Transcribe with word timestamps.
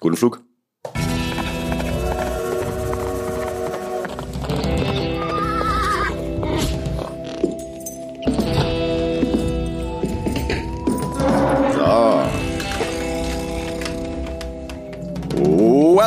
Guten 0.00 0.16
Flug. 0.16 0.42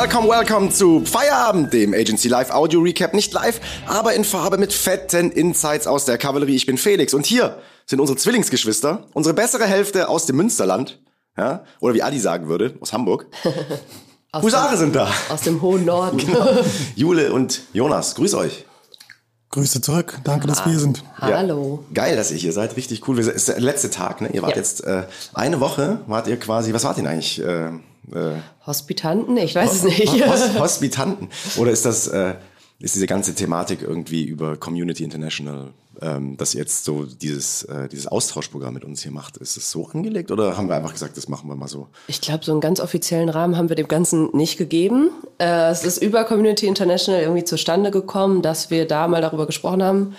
Welcome, 0.04 0.28
welcome 0.28 0.70
zu 0.70 1.04
Feierabend, 1.04 1.72
dem 1.72 1.94
Agency 1.94 2.28
Live 2.28 2.50
Audio 2.50 2.80
Recap. 2.80 3.14
Nicht 3.14 3.32
live, 3.32 3.60
aber 3.86 4.14
in 4.14 4.24
Farbe 4.24 4.58
mit 4.58 4.72
fetten 4.72 5.30
Insights 5.30 5.86
aus 5.86 6.04
der 6.04 6.18
Kavallerie. 6.18 6.56
Ich 6.56 6.66
bin 6.66 6.78
Felix 6.78 7.14
und 7.14 7.26
hier 7.26 7.58
sind 7.86 8.00
unsere 8.00 8.18
Zwillingsgeschwister, 8.18 9.06
unsere 9.14 9.34
bessere 9.34 9.64
Hälfte 9.64 10.08
aus 10.08 10.26
dem 10.26 10.36
Münsterland. 10.36 11.00
Ja? 11.36 11.64
Oder 11.80 11.94
wie 11.94 12.02
Adi 12.02 12.18
sagen 12.18 12.48
würde, 12.48 12.74
aus 12.80 12.92
Hamburg. 12.92 13.26
Husare 14.42 14.76
sind 14.76 14.94
da. 14.96 15.08
Aus 15.28 15.42
dem 15.42 15.62
hohen 15.62 15.84
Norden. 15.84 16.16
Genau. 16.24 16.46
Jule 16.96 17.32
und 17.32 17.62
Jonas, 17.72 18.14
grüß 18.16 18.34
euch. 18.34 18.64
Grüße 19.50 19.80
zurück. 19.80 20.18
Danke, 20.24 20.48
dass 20.48 20.64
wir 20.64 20.70
hier 20.72 20.80
sind. 20.80 21.04
Hallo. 21.20 21.84
Ja, 21.90 21.94
geil, 22.02 22.16
dass 22.16 22.32
ihr 22.32 22.38
hier 22.38 22.52
seid. 22.52 22.76
Richtig 22.76 23.06
cool. 23.06 23.16
Es 23.20 23.28
ist 23.28 23.46
der 23.46 23.60
letzte 23.60 23.90
Tag. 23.90 24.20
Ne? 24.20 24.30
Ihr 24.32 24.42
wart 24.42 24.52
Ja. 24.52 24.56
jetzt 24.56 24.82
äh, 24.84 25.04
eine 25.32 25.60
Woche, 25.60 26.00
wart 26.08 26.26
ihr 26.26 26.36
quasi, 26.40 26.72
was 26.74 26.82
wart 26.82 26.98
ihr 26.98 27.04
denn 27.04 27.12
eigentlich? 27.12 27.40
Äh, 27.40 27.66
äh, 27.66 28.40
Hospitanten? 28.66 29.36
Ich 29.36 29.54
weiß 29.54 29.72
es 29.72 29.82
nicht. 29.84 30.26
Hos 30.26 30.58
Hospitanten. 30.58 31.28
Oder 31.56 31.70
ist 31.70 31.84
das, 31.84 32.08
äh, 32.08 32.34
ist 32.78 32.94
diese 32.94 33.06
ganze 33.06 33.34
Thematik 33.34 33.82
irgendwie 33.82 34.24
über 34.24 34.56
Community 34.56 35.04
International, 35.04 35.72
ähm, 36.00 36.36
dass 36.36 36.54
ihr 36.54 36.60
jetzt 36.60 36.84
so 36.84 37.04
dieses, 37.04 37.62
äh, 37.64 37.88
dieses 37.88 38.06
Austauschprogramm 38.06 38.74
mit 38.74 38.84
uns 38.84 39.02
hier 39.02 39.12
macht? 39.12 39.36
Ist 39.36 39.56
es 39.56 39.70
so 39.70 39.88
angelegt 39.88 40.30
oder 40.30 40.56
haben 40.56 40.68
wir 40.68 40.76
einfach 40.76 40.92
gesagt, 40.92 41.16
das 41.16 41.28
machen 41.28 41.48
wir 41.48 41.54
mal 41.54 41.68
so? 41.68 41.88
Ich 42.08 42.20
glaube, 42.20 42.44
so 42.44 42.52
einen 42.52 42.60
ganz 42.60 42.80
offiziellen 42.80 43.28
Rahmen 43.28 43.56
haben 43.56 43.68
wir 43.68 43.76
dem 43.76 43.88
Ganzen 43.88 44.30
nicht 44.36 44.58
gegeben. 44.58 45.10
Äh, 45.38 45.70
es 45.70 45.84
ist 45.84 46.02
über 46.02 46.24
Community 46.24 46.66
International 46.66 47.22
irgendwie 47.22 47.44
zustande 47.44 47.90
gekommen, 47.90 48.42
dass 48.42 48.70
wir 48.70 48.86
da 48.86 49.08
mal 49.08 49.22
darüber 49.22 49.46
gesprochen 49.46 49.82
haben, 49.82 50.14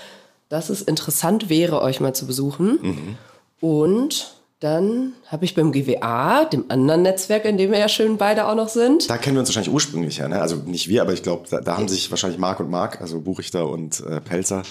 dass 0.49 0.69
es 0.69 0.81
interessant 0.81 1.49
wäre, 1.49 1.81
euch 1.81 1.99
mal 1.99 2.13
zu 2.13 2.25
besuchen. 2.25 3.17
Und 3.59 4.34
dann 4.59 5.13
habe 5.27 5.45
ich 5.45 5.53
beim 5.53 5.71
GWA, 5.71 6.45
dem 6.45 6.65
anderen 6.69 7.01
Netzwerk, 7.01 7.45
in 7.45 7.57
dem 7.57 7.71
wir 7.71 7.77
ja 7.77 7.89
schön 7.89 8.17
beide 8.17 8.47
auch 8.47 8.55
noch 8.55 8.69
sind, 8.69 9.09
Da 9.09 9.17
kennen 9.17 9.35
wir 9.35 9.41
uns 9.41 9.49
wahrscheinlich 9.49 9.73
ursprünglich 9.73 10.19
her, 10.19 10.29
ne? 10.29 10.41
Also 10.41 10.55
nicht 10.55 10.87
wir, 10.87 11.01
aber 11.01 11.13
ich 11.13 11.23
glaube, 11.23 11.45
da, 11.49 11.59
da 11.61 11.77
haben 11.77 11.87
sich 11.87 12.09
wahrscheinlich 12.09 12.39
Marc 12.39 12.59
und 12.59 12.69
Marc, 12.69 13.01
also 13.01 13.19
Buchrichter 13.21 13.67
und 13.67 13.99
äh, 14.01 14.21
Pelzer, 14.21 14.63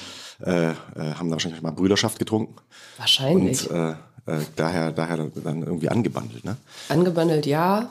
äh, 0.44 0.70
äh, 0.70 0.74
haben 0.96 1.28
da 1.28 1.32
wahrscheinlich 1.32 1.62
mal 1.62 1.70
Brüderschaft 1.70 2.18
getrunken. 2.18 2.56
wahrscheinlich 2.96 3.70
Und 3.70 3.76
äh, 3.76 3.94
äh, 4.26 4.40
daher, 4.56 4.92
daher 4.92 5.16
dann, 5.18 5.32
dann 5.42 5.62
irgendwie 5.62 5.88
angebandelt, 5.90 6.44
ne? 6.44 6.56
angebandelt, 6.88 7.46
ja. 7.46 7.90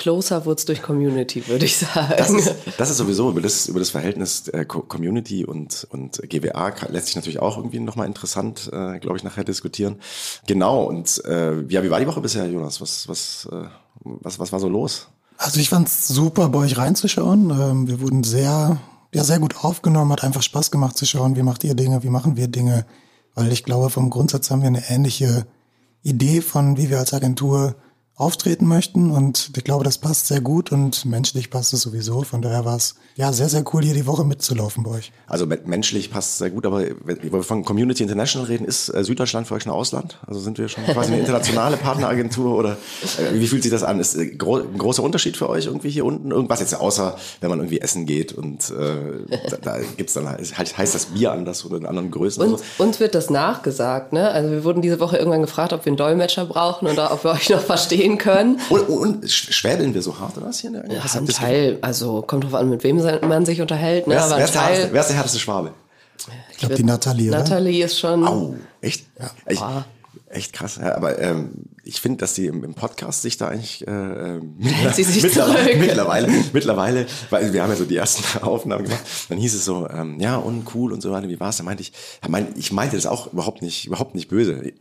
Closer 0.00 0.46
wurde 0.46 0.58
es 0.58 0.64
durch 0.64 0.82
Community, 0.82 1.46
würde 1.46 1.66
ich 1.66 1.76
sagen. 1.76 2.14
Das 2.16 2.30
ist, 2.30 2.54
das 2.78 2.90
ist 2.90 2.96
sowieso 2.96 3.30
über 3.30 3.40
das, 3.40 3.68
über 3.68 3.78
das 3.78 3.90
Verhältnis 3.90 4.48
äh, 4.48 4.64
Co- 4.64 4.80
Community 4.80 5.44
und, 5.44 5.86
und 5.90 6.20
GWA 6.28 6.72
lässt 6.88 7.06
sich 7.06 7.16
natürlich 7.16 7.38
auch 7.38 7.56
irgendwie 7.56 7.78
nochmal 7.78 8.06
interessant, 8.08 8.68
äh, 8.72 8.98
glaube 8.98 9.18
ich, 9.18 9.22
nachher 9.22 9.44
diskutieren. 9.44 10.00
Genau, 10.46 10.84
und 10.84 11.22
äh, 11.26 11.60
ja, 11.68 11.82
wie 11.84 11.90
war 11.90 12.00
die 12.00 12.06
Woche 12.06 12.20
bisher, 12.20 12.46
Jonas? 12.46 12.80
Was, 12.80 13.06
was, 13.08 13.48
äh, 13.52 13.66
was, 14.00 14.38
was 14.38 14.50
war 14.50 14.58
so 14.58 14.68
los? 14.68 15.08
Also 15.36 15.60
ich 15.60 15.68
fand's 15.68 16.08
super, 16.08 16.48
bei 16.48 16.58
euch 16.60 16.76
reinzuschauen. 16.76 17.50
Ähm, 17.50 17.86
wir 17.86 18.00
wurden 18.00 18.24
sehr, 18.24 18.78
ja, 19.14 19.24
sehr 19.24 19.38
gut 19.38 19.62
aufgenommen, 19.62 20.12
hat 20.12 20.24
einfach 20.24 20.42
Spaß 20.42 20.70
gemacht 20.70 20.96
zu 20.96 21.06
schauen, 21.06 21.36
wie 21.36 21.42
macht 21.42 21.62
ihr 21.62 21.74
Dinge, 21.74 22.02
wie 22.02 22.10
machen 22.10 22.36
wir 22.36 22.48
Dinge. 22.48 22.86
Weil 23.34 23.52
ich 23.52 23.64
glaube, 23.64 23.90
vom 23.90 24.10
Grundsatz 24.10 24.50
haben 24.50 24.62
wir 24.62 24.68
eine 24.68 24.90
ähnliche 24.90 25.46
Idee 26.02 26.40
von, 26.40 26.78
wie 26.78 26.88
wir 26.88 26.98
als 26.98 27.12
Agentur 27.12 27.74
auftreten 28.20 28.66
möchten. 28.66 29.10
Und 29.10 29.50
ich 29.56 29.64
glaube, 29.64 29.84
das 29.84 29.98
passt 29.98 30.28
sehr 30.28 30.40
gut 30.40 30.72
und 30.72 31.04
menschlich 31.04 31.50
passt 31.50 31.72
es 31.72 31.80
sowieso. 31.82 32.22
Von 32.22 32.42
daher 32.42 32.64
war 32.64 32.76
es 32.76 32.94
ja 33.16 33.32
sehr, 33.32 33.48
sehr 33.48 33.64
cool, 33.72 33.82
hier 33.82 33.94
die 33.94 34.06
Woche 34.06 34.24
mitzulaufen 34.24 34.84
bei 34.84 34.90
euch. 34.92 35.12
Also 35.26 35.46
me- 35.46 35.58
menschlich 35.64 36.10
passt 36.10 36.32
es 36.32 36.38
sehr 36.38 36.50
gut, 36.50 36.66
aber 36.66 36.82
wenn 37.04 37.22
wir 37.22 37.42
von 37.42 37.64
Community 37.64 38.02
International 38.02 38.46
reden, 38.46 38.64
ist 38.66 38.88
äh, 38.90 39.02
Süddeutschland 39.04 39.46
für 39.46 39.54
euch 39.54 39.66
ein 39.66 39.70
Ausland? 39.70 40.18
Also 40.26 40.40
sind 40.40 40.58
wir 40.58 40.68
schon 40.68 40.84
quasi 40.84 41.12
eine 41.12 41.20
internationale 41.20 41.76
Partneragentur 41.78 42.56
oder 42.56 42.72
äh, 43.18 43.38
wie 43.40 43.46
fühlt 43.46 43.62
sich 43.62 43.72
das 43.72 43.82
an? 43.82 43.98
Ist 44.00 44.16
äh, 44.16 44.22
ein 44.32 44.38
großer 44.38 45.02
Unterschied 45.02 45.36
für 45.36 45.48
euch 45.48 45.66
irgendwie 45.66 45.90
hier 45.90 46.04
unten? 46.04 46.30
Irgendwas 46.30 46.60
jetzt 46.60 46.74
außer, 46.74 47.16
wenn 47.40 47.50
man 47.50 47.58
irgendwie 47.60 47.80
essen 47.80 48.06
geht 48.06 48.32
und 48.32 48.70
äh, 48.70 49.38
da, 49.50 49.56
da 49.56 49.78
gibt's 49.96 50.12
dann 50.14 50.28
halt, 50.28 50.56
heißt 50.58 50.94
das 50.94 51.06
Bier 51.06 51.32
anders 51.32 51.64
oder 51.64 51.76
in 51.78 51.86
anderen 51.86 52.10
Größen? 52.10 52.42
Uns, 52.42 52.52
oder 52.52 52.62
so? 52.78 52.84
uns 52.84 53.00
wird 53.00 53.14
das 53.14 53.30
nachgesagt, 53.30 54.12
ne? 54.12 54.30
Also 54.30 54.50
wir 54.50 54.64
wurden 54.64 54.82
diese 54.82 55.00
Woche 55.00 55.16
irgendwann 55.16 55.40
gefragt, 55.42 55.72
ob 55.72 55.84
wir 55.84 55.90
einen 55.90 55.96
Dolmetscher 55.96 56.44
brauchen 56.44 56.86
oder 56.88 57.12
ob 57.12 57.24
wir 57.24 57.30
euch 57.32 57.48
noch 57.50 57.60
verstehen 57.60 58.09
können. 58.18 58.60
Und, 58.70 58.80
und 58.88 59.24
sch- 59.24 59.52
schwäbeln 59.52 59.94
wir 59.94 60.02
so 60.02 60.18
hart 60.18 60.36
oder 60.36 60.46
was 60.46 60.60
hier? 60.60 60.68
in 60.70 60.74
der- 60.74 60.90
Ja, 60.90 61.02
ein 61.14 61.26
Teil, 61.26 61.78
also 61.82 62.22
kommt 62.22 62.44
drauf 62.44 62.54
an, 62.54 62.68
mit 62.70 62.84
wem 62.84 62.96
man 63.28 63.44
sich 63.46 63.60
unterhält, 63.60 64.06
ne? 64.06 64.14
Wer 64.14 64.20
ist, 64.20 64.24
Aber 64.26 64.36
wer, 64.38 64.44
ist 64.44 64.54
der 64.54 64.60
härteste, 64.62 64.82
Teil, 64.84 64.92
wer 64.94 65.00
ist 65.00 65.06
der 65.08 65.16
härteste 65.16 65.38
Schwabe? 65.38 65.72
Ich 66.52 66.58
glaube, 66.58 66.74
die 66.74 66.84
Nathalie, 66.84 67.28
oder? 67.30 67.38
Nathalie 67.38 67.84
ist 67.84 67.98
schon, 67.98 68.26
Au, 68.26 68.54
echt? 68.82 69.06
Ich, 69.48 69.58
Boah. 69.58 69.86
echt 70.28 70.52
krass. 70.52 70.78
Ja, 70.80 70.94
aber 70.94 71.18
ähm, 71.18 71.52
ich 71.82 71.98
finde, 72.00 72.18
dass 72.18 72.34
sie 72.34 72.46
im, 72.46 72.62
im 72.62 72.74
Podcast 72.74 73.22
sich 73.22 73.38
da 73.38 73.48
eigentlich 73.48 73.86
äh, 73.88 73.90
äh, 74.36 74.40
sie 74.92 75.02
sich 75.04 75.22
mittlerweile, 75.22 75.76
mittlerweile, 75.76 76.28
mittlerweile, 76.52 77.06
weil 77.30 77.52
wir 77.54 77.62
haben 77.62 77.70
ja 77.70 77.76
so 77.76 77.86
die 77.86 77.96
ersten 77.96 78.38
Aufnahmen 78.42 78.84
gemacht, 78.84 79.00
dann 79.30 79.38
hieß 79.38 79.54
es 79.54 79.64
so, 79.64 79.88
ähm, 79.88 80.20
ja, 80.20 80.36
uncool 80.36 80.92
und 80.92 81.00
so 81.00 81.10
weiter, 81.10 81.26
wie 81.28 81.40
war's? 81.40 81.56
Da 81.56 81.62
meinte 81.62 81.82
ich, 81.82 81.92
ja, 82.22 82.28
mein, 82.28 82.48
ich 82.56 82.70
meinte 82.70 82.96
das 82.96 83.06
auch 83.06 83.32
überhaupt 83.32 83.62
nicht, 83.62 83.86
überhaupt 83.86 84.14
nicht 84.14 84.28
böse. 84.28 84.72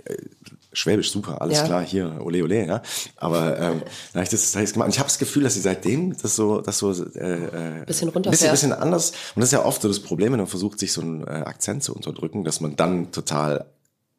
Äh, 0.72 0.76
Schwäbisch 0.76 1.12
super, 1.12 1.42
alles 1.42 1.58
Ja. 1.58 1.64
klar, 1.66 1.82
hier, 1.84 2.20
ole 2.24 2.44
ole, 2.44 2.66
ja. 2.68 2.82
Aber 3.18 3.60
ähm, 3.60 3.82
da 4.14 4.20
hab 4.20 4.24
ich 4.24 4.30
das, 4.30 4.52
da 4.52 4.60
hab 4.60 4.64
ich's 4.64 4.74
gemacht. 4.74 4.88
Und 4.88 4.94
ich 4.94 5.00
habe 5.00 5.08
das 5.10 5.18
Gefühl, 5.18 5.44
dass 5.44 5.56
sie 5.56 5.62
seitdem 5.62 6.16
das 6.22 6.36
so, 6.36 6.62
das 6.62 6.78
so 6.78 6.92
äh, 6.92 6.94
äh, 6.94 7.06
Bisschen 7.08 7.86
bisschen, 7.86 8.10
runterfährt. 8.10 8.52
bisschen 8.52 8.74
anders. 8.74 9.12
Und 9.36 9.42
das 9.42 9.46
ist 9.46 9.54
ja 9.54 9.66
oft 9.66 9.82
so 9.82 9.88
das 9.88 10.00
Problem, 10.00 10.32
wenn 10.34 10.40
man 10.40 10.48
versucht, 10.48 10.80
sich 10.80 10.94
so 10.94 11.02
einen 11.02 11.24
äh, 11.26 11.30
Akzent 11.46 11.84
zu 11.84 11.94
unterdrücken, 11.96 12.44
dass 12.44 12.62
man 12.62 12.76
dann 12.76 13.12
total 13.12 13.66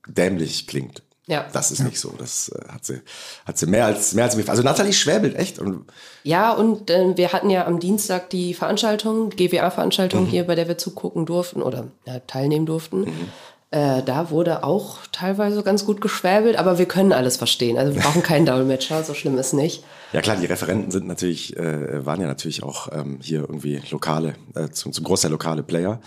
dämlich 0.06 0.66
klingt. 0.66 1.02
Ja. 1.26 1.46
Das 1.52 1.70
ist 1.70 1.80
nicht 1.84 2.00
so. 2.00 2.12
Das 2.18 2.48
äh, 2.48 2.72
hat 2.72 2.84
sie, 2.84 3.00
hat 3.46 3.56
sie 3.56 3.66
mehr 3.66 3.84
als, 3.86 4.14
mehr 4.14 4.24
als 4.24 4.34
mir. 4.34 4.48
Also 4.48 4.64
Nathalie 4.64 4.92
schwäbelt 4.92 5.36
echt. 5.36 5.60
Und 5.60 5.84
Ja, 6.24 6.52
und 6.52 6.90
äh, 6.90 7.16
wir 7.16 7.32
hatten 7.32 7.50
ja 7.50 7.66
am 7.66 7.78
Dienstag 7.78 8.30
die 8.30 8.52
Veranstaltung, 8.54 9.30
GWA-Veranstaltung 9.30 10.24
Mhm. 10.24 10.26
hier, 10.28 10.44
bei 10.44 10.56
der 10.56 10.66
wir 10.66 10.76
zugucken 10.78 11.26
durften 11.26 11.62
oder 11.62 11.86
ja, 12.04 12.18
teilnehmen 12.20 12.66
durften. 12.66 13.02
Mhm. 13.02 13.28
Äh, 13.72 14.02
da 14.02 14.30
wurde 14.30 14.64
auch 14.64 14.98
teilweise 15.12 15.62
ganz 15.62 15.84
gut 15.86 16.00
geschwäbelt, 16.00 16.56
aber 16.56 16.78
wir 16.78 16.86
können 16.86 17.12
alles 17.12 17.36
verstehen. 17.36 17.78
Also 17.78 17.94
wir 17.94 18.02
brauchen 18.02 18.22
keinen 18.24 18.44
Dolmetscher, 18.44 19.04
so 19.04 19.14
schlimm 19.14 19.38
ist 19.38 19.52
nicht. 19.52 19.84
ja 20.12 20.20
klar, 20.22 20.36
die 20.36 20.46
Referenten 20.46 20.90
sind 20.90 21.06
natürlich, 21.06 21.56
äh, 21.56 22.04
waren 22.04 22.20
ja 22.20 22.26
natürlich 22.26 22.64
auch 22.64 22.88
ähm, 22.92 23.20
hier 23.22 23.40
irgendwie 23.40 23.80
lokale, 23.92 24.34
äh, 24.56 24.70
zum, 24.70 24.92
zum 24.92 25.04
Großteil 25.04 25.30
lokale 25.30 25.62
Player. 25.62 26.00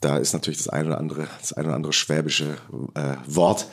Da 0.00 0.16
ist 0.18 0.32
natürlich 0.32 0.58
das 0.58 0.68
eine 0.68 0.90
oder 0.90 0.98
andere, 0.98 1.26
das 1.40 1.52
eine 1.54 1.66
oder 1.66 1.74
andere 1.74 1.92
schwäbische 1.92 2.56
äh, 2.94 3.14
Wort 3.26 3.66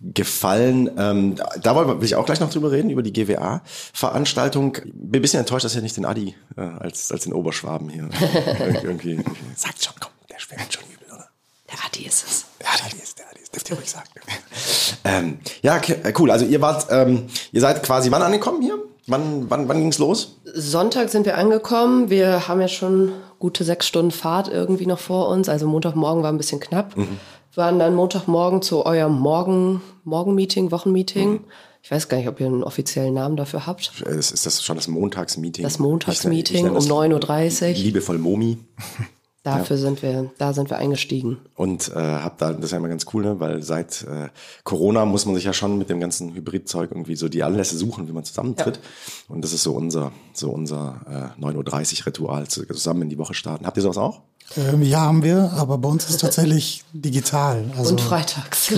gefallen. 0.00 0.90
Ähm, 0.96 1.36
da- 1.60 1.74
wollen- 1.74 2.00
will 2.00 2.04
ich 2.06 2.14
auch 2.16 2.24
gleich 2.24 2.40
noch 2.40 2.48
drüber 2.50 2.70
reden, 2.72 2.88
über 2.88 3.02
die 3.02 3.12
GWA-Veranstaltung. 3.12 4.72
Bin 4.94 5.18
ein 5.18 5.22
bisschen 5.22 5.40
enttäuscht, 5.40 5.66
dass 5.66 5.74
ihr 5.74 5.82
nicht 5.82 5.98
den 5.98 6.06
Adi 6.06 6.34
äh, 6.56 6.62
als, 6.62 7.12
als 7.12 7.24
den 7.24 7.34
Oberschwaben 7.34 7.90
hier 7.90 8.04
Ir- 8.58 8.84
irgendwie. 8.84 9.22
Sagt 9.54 9.84
schon, 9.84 9.94
komm, 10.00 10.12
der 10.30 10.38
schwärmt 10.38 10.72
schon 10.72 10.84
übel, 10.84 11.08
oder? 11.14 11.28
Der 11.70 11.78
Adi 11.84 12.06
ist 12.06 12.24
es. 12.26 12.45
Ja, 12.78 12.84
der 12.92 13.02
ist, 13.02 13.18
der 13.18 13.24
ist, 13.42 13.54
dürft 13.54 13.70
ihr 13.70 13.76
ruhig 13.76 13.90
sagen. 13.90 14.08
ähm, 15.04 15.38
ja, 15.62 15.76
äh, 15.78 16.12
cool. 16.18 16.30
Also 16.30 16.44
ihr 16.44 16.60
wart, 16.60 16.86
ähm, 16.90 17.24
ihr 17.52 17.60
seid 17.60 17.82
quasi 17.82 18.10
wann 18.10 18.22
angekommen 18.22 18.62
hier? 18.62 18.78
Wann, 19.08 19.48
wann, 19.48 19.68
wann 19.68 19.78
ging's 19.80 19.98
los? 19.98 20.36
Sonntag 20.52 21.10
sind 21.10 21.26
wir 21.26 21.38
angekommen. 21.38 22.10
Wir 22.10 22.48
haben 22.48 22.60
ja 22.60 22.66
schon 22.68 23.12
gute 23.38 23.62
sechs 23.62 23.86
Stunden 23.86 24.10
Fahrt 24.10 24.48
irgendwie 24.48 24.86
noch 24.86 24.98
vor 24.98 25.28
uns. 25.28 25.48
Also 25.48 25.66
Montagmorgen 25.68 26.22
war 26.24 26.32
ein 26.32 26.38
bisschen 26.38 26.58
knapp. 26.60 26.96
Mhm. 26.96 27.18
Waren 27.54 27.78
dann 27.78 27.94
Montagmorgen 27.94 28.62
zu 28.62 28.84
eurem 28.84 29.18
Morgen, 29.18 29.80
Morgenmeeting, 30.04 30.72
Wochenmeeting. 30.72 31.30
Mhm. 31.30 31.44
Ich 31.82 31.90
weiß 31.92 32.08
gar 32.08 32.16
nicht, 32.18 32.26
ob 32.28 32.40
ihr 32.40 32.46
einen 32.46 32.64
offiziellen 32.64 33.14
Namen 33.14 33.36
dafür 33.36 33.64
habt. 33.64 33.92
Äh, 34.04 34.18
Ist, 34.18 34.44
das 34.44 34.62
schon 34.64 34.76
das 34.76 34.88
Montagsmeeting? 34.88 35.62
Das 35.62 35.74
Ich- 35.74 35.78
ich 35.78 35.80
Montagsmeeting 35.84 36.56
nenne 36.64 36.70
um 36.70 36.74
das 36.74 36.88
9.30 36.88 37.68
Uhr. 37.68 37.74
Liebevoll 37.76 38.18
Momi. 38.18 38.58
Dafür 39.46 39.76
sind 39.76 40.02
wir, 40.02 40.30
da 40.38 40.52
sind 40.52 40.70
wir 40.70 40.76
eingestiegen. 40.78 41.38
Und 41.54 41.88
äh, 41.94 41.98
hab 42.00 42.38
da, 42.38 42.52
das 42.52 42.64
ist 42.66 42.70
ja 42.72 42.78
immer 42.78 42.88
ganz 42.88 43.06
cool, 43.14 43.22
ne? 43.22 43.38
weil 43.40 43.62
seit 43.62 44.02
äh, 44.02 44.28
Corona 44.64 45.04
muss 45.04 45.24
man 45.24 45.34
sich 45.36 45.44
ja 45.44 45.52
schon 45.52 45.78
mit 45.78 45.88
dem 45.88 46.00
ganzen 46.00 46.34
Hybridzeug 46.34 46.90
irgendwie 46.90 47.16
so 47.16 47.28
die 47.28 47.42
Anlässe 47.44 47.76
suchen, 47.76 48.08
wie 48.08 48.12
man 48.12 48.24
zusammentritt. 48.24 48.80
Und 49.28 49.42
das 49.44 49.52
ist 49.52 49.62
so 49.62 49.72
unser, 49.74 50.10
so 50.32 50.50
unser 50.50 51.32
äh, 51.38 51.40
9.30 51.42 52.00
Uhr 52.00 52.06
Ritual, 52.06 52.48
zu- 52.48 52.66
zusammen 52.66 53.02
in 53.02 53.08
die 53.08 53.18
Woche 53.18 53.34
starten. 53.34 53.66
Habt 53.66 53.76
ihr 53.76 53.82
sowas 53.82 53.98
auch? 53.98 54.22
Ähm, 54.56 54.82
ja, 54.82 55.00
haben 55.00 55.22
wir, 55.22 55.52
aber 55.56 55.78
bei 55.78 55.88
uns 55.88 56.04
ist 56.04 56.10
es 56.10 56.18
tatsächlich 56.18 56.84
digital. 56.92 57.64
Also, 57.76 57.90
Und 57.90 58.00
freitags. 58.00 58.72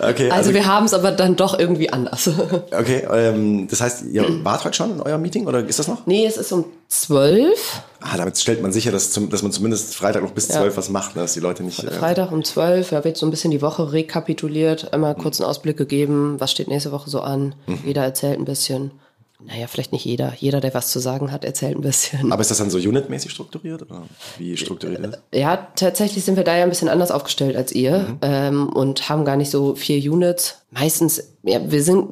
Okay, 0.00 0.30
Also 0.30 0.54
wir 0.54 0.66
haben 0.66 0.86
es 0.86 0.94
aber 0.94 1.10
dann 1.10 1.36
doch 1.36 1.58
irgendwie 1.58 1.90
anders. 1.90 2.30
okay, 2.70 3.06
ähm, 3.12 3.66
das 3.68 3.80
heißt, 3.80 4.04
ihr 4.06 4.44
wart 4.44 4.64
heute 4.64 4.76
schon 4.76 4.92
in 4.92 5.00
eurem 5.00 5.20
Meeting 5.20 5.46
oder 5.46 5.66
ist 5.66 5.78
das 5.78 5.88
noch? 5.88 6.06
Nee, 6.06 6.24
es 6.24 6.36
ist 6.36 6.52
um 6.52 6.64
zwölf. 6.88 7.82
Ah, 8.00 8.16
damit 8.16 8.38
stellt 8.38 8.62
man 8.62 8.72
sicher, 8.72 8.92
dass, 8.92 9.10
zum, 9.10 9.28
dass 9.28 9.42
man 9.42 9.50
zumindest 9.50 9.96
Freitag 9.96 10.22
noch 10.22 10.30
bis 10.30 10.48
zwölf 10.48 10.76
was 10.76 10.88
macht, 10.88 11.16
ne? 11.16 11.22
dass 11.22 11.34
die 11.34 11.40
Leute 11.40 11.64
nicht. 11.64 11.82
Äh, 11.82 11.90
Freitag 11.90 12.30
um 12.30 12.44
zwölf. 12.44 12.90
Da 12.90 13.02
wird 13.02 13.16
so 13.16 13.26
ein 13.26 13.30
bisschen 13.30 13.50
die 13.50 13.60
Woche 13.60 13.92
rekapituliert, 13.92 14.92
einmal 14.92 15.16
kurz 15.16 15.40
einen 15.40 15.50
Ausblick 15.50 15.76
gegeben, 15.76 16.36
was 16.38 16.52
steht 16.52 16.68
nächste 16.68 16.92
Woche 16.92 17.10
so 17.10 17.20
an. 17.20 17.54
Jeder 17.84 18.04
erzählt 18.04 18.38
ein 18.38 18.44
bisschen. 18.44 18.92
Naja, 19.40 19.68
vielleicht 19.68 19.92
nicht 19.92 20.04
jeder. 20.04 20.34
Jeder, 20.36 20.60
der 20.60 20.74
was 20.74 20.90
zu 20.90 20.98
sagen 20.98 21.30
hat, 21.30 21.44
erzählt 21.44 21.76
ein 21.76 21.82
bisschen. 21.82 22.32
Aber 22.32 22.40
ist 22.40 22.50
das 22.50 22.58
dann 22.58 22.70
so 22.70 22.78
unitmäßig 22.78 23.30
strukturiert 23.30 23.82
oder 23.82 24.02
wie 24.36 24.56
strukturiert 24.56 25.06
ist? 25.06 25.18
Ja, 25.32 25.68
tatsächlich 25.76 26.24
sind 26.24 26.36
wir 26.36 26.42
da 26.42 26.56
ja 26.56 26.64
ein 26.64 26.68
bisschen 26.70 26.88
anders 26.88 27.12
aufgestellt 27.12 27.56
als 27.56 27.70
ihr 27.72 28.00
mhm. 28.00 28.18
ähm, 28.22 28.68
und 28.70 29.08
haben 29.08 29.24
gar 29.24 29.36
nicht 29.36 29.50
so 29.50 29.76
vier 29.76 30.12
Units. 30.12 30.62
Meistens, 30.72 31.22
ja, 31.44 31.60
wir 31.70 31.82
sind 31.84 32.08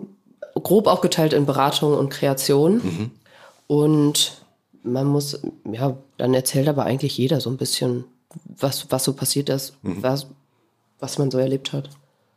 grob 0.54 0.86
aufgeteilt 0.86 1.32
in 1.32 1.46
Beratung 1.46 1.94
und 1.94 2.10
Kreation. 2.10 2.74
Mhm. 2.74 3.10
Und 3.66 4.42
man 4.84 5.06
muss, 5.06 5.40
ja, 5.72 5.96
dann 6.18 6.32
erzählt 6.32 6.68
aber 6.68 6.84
eigentlich 6.84 7.18
jeder 7.18 7.40
so 7.40 7.50
ein 7.50 7.56
bisschen, 7.56 8.04
was, 8.56 8.86
was 8.90 9.02
so 9.02 9.14
passiert 9.14 9.48
ist, 9.48 9.74
mhm. 9.82 10.00
was, 10.00 10.28
was 11.00 11.18
man 11.18 11.32
so 11.32 11.38
erlebt 11.38 11.72
hat 11.72 11.90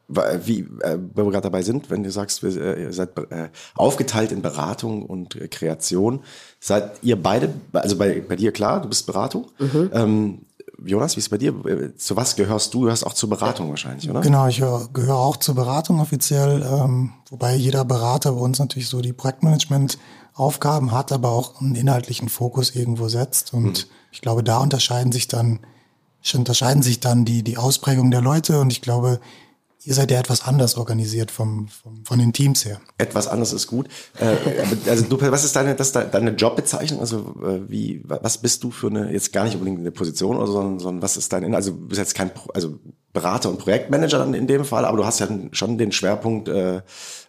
wie, 0.09 0.61
äh, 0.81 0.97
wo 1.13 1.25
wir 1.25 1.31
gerade 1.31 1.43
dabei 1.43 1.61
sind, 1.61 1.89
wenn 1.89 2.03
du 2.03 2.11
sagst, 2.11 2.41
wir, 2.41 2.55
äh, 2.57 2.83
ihr 2.83 2.93
seid 2.93 3.17
äh, 3.31 3.49
aufgeteilt 3.75 4.31
in 4.31 4.41
Beratung 4.41 5.05
und 5.05 5.35
äh, 5.35 5.47
Kreation, 5.47 6.21
seid 6.59 7.03
ihr 7.03 7.21
beide, 7.21 7.53
also 7.73 7.95
bei, 7.97 8.21
bei 8.27 8.35
dir 8.35 8.51
klar, 8.51 8.81
du 8.81 8.89
bist 8.89 9.05
Beratung. 9.05 9.47
Mhm. 9.59 9.89
Ähm, 9.93 10.39
Jonas, 10.83 11.15
wie 11.15 11.19
ist 11.19 11.25
es 11.25 11.29
bei 11.29 11.37
dir? 11.37 11.53
Äh, 11.65 11.95
zu 11.95 12.15
was 12.15 12.35
gehörst 12.35 12.73
du? 12.73 12.79
Du 12.79 12.85
gehörst 12.85 13.05
auch 13.05 13.13
zur 13.13 13.29
Beratung 13.29 13.69
wahrscheinlich, 13.69 14.09
oder? 14.09 14.21
Genau, 14.21 14.47
ich 14.47 14.57
gehöre 14.57 15.17
auch 15.17 15.37
zur 15.37 15.55
Beratung 15.55 15.99
offiziell, 15.99 16.63
ähm, 16.63 17.11
wobei 17.29 17.55
jeder 17.55 17.85
Berater 17.85 18.31
bei 18.31 18.39
uns 18.39 18.59
natürlich 18.59 18.89
so 18.89 19.01
die 19.01 19.13
Projektmanagement-Aufgaben 19.13 20.91
hat, 20.91 21.11
aber 21.11 21.29
auch 21.29 21.61
einen 21.61 21.75
inhaltlichen 21.75 22.29
Fokus 22.29 22.75
irgendwo 22.75 23.09
setzt. 23.09 23.53
Und 23.53 23.85
mhm. 23.85 23.91
ich 24.11 24.21
glaube, 24.21 24.43
da 24.43 24.57
unterscheiden 24.57 25.11
sich 25.11 25.27
dann, 25.27 25.59
unterscheiden 26.33 26.81
sich 26.81 26.99
dann 26.99 27.25
die, 27.25 27.43
die 27.43 27.57
Ausprägung 27.57 28.09
der 28.09 28.21
Leute 28.21 28.59
und 28.59 28.71
ich 28.71 28.81
glaube, 28.81 29.19
Ihr 29.85 29.93
seid 29.93 30.11
ja 30.11 30.19
etwas 30.19 30.45
anders 30.45 30.75
organisiert 30.75 31.31
vom, 31.31 31.69
vom, 31.69 32.03
von 32.03 32.19
den 32.19 32.33
Teams 32.33 32.65
her. 32.65 32.81
Etwas 32.97 33.27
anders 33.27 33.53
ist 33.53 33.67
gut. 33.67 33.87
Äh, 34.19 34.35
also 34.89 35.05
du, 35.05 35.19
was 35.31 35.45
ist 35.45 35.55
deine, 35.55 35.73
das 35.75 35.93
deine 35.93 36.31
Jobbezeichnung? 36.31 36.99
Also 36.99 37.35
äh, 37.41 37.69
wie, 37.69 38.01
was 38.03 38.39
bist 38.39 38.63
du 38.63 38.71
für 38.71 38.87
eine, 38.87 39.11
jetzt 39.11 39.31
gar 39.31 39.45
nicht 39.45 39.53
unbedingt 39.53 39.79
eine 39.79 39.91
Position 39.91 40.35
oder 40.35 40.47
so, 40.47 40.53
sondern, 40.53 40.79
sondern 40.79 41.01
was 41.01 41.15
ist 41.15 41.31
dein, 41.31 41.55
also 41.55 41.71
du 41.71 41.87
bist 41.87 41.99
jetzt 41.99 42.13
kein, 42.13 42.31
also 42.53 42.77
Berater 43.13 43.49
und 43.49 43.59
Projektmanager 43.59 44.19
dann 44.19 44.33
in 44.33 44.47
dem 44.47 44.65
Fall, 44.65 44.83
aber 44.83 44.97
du 44.97 45.05
hast 45.05 45.19
ja 45.19 45.27
schon 45.51 45.77
den 45.77 45.93
Schwerpunkt 45.93 46.49
äh, 46.49 46.81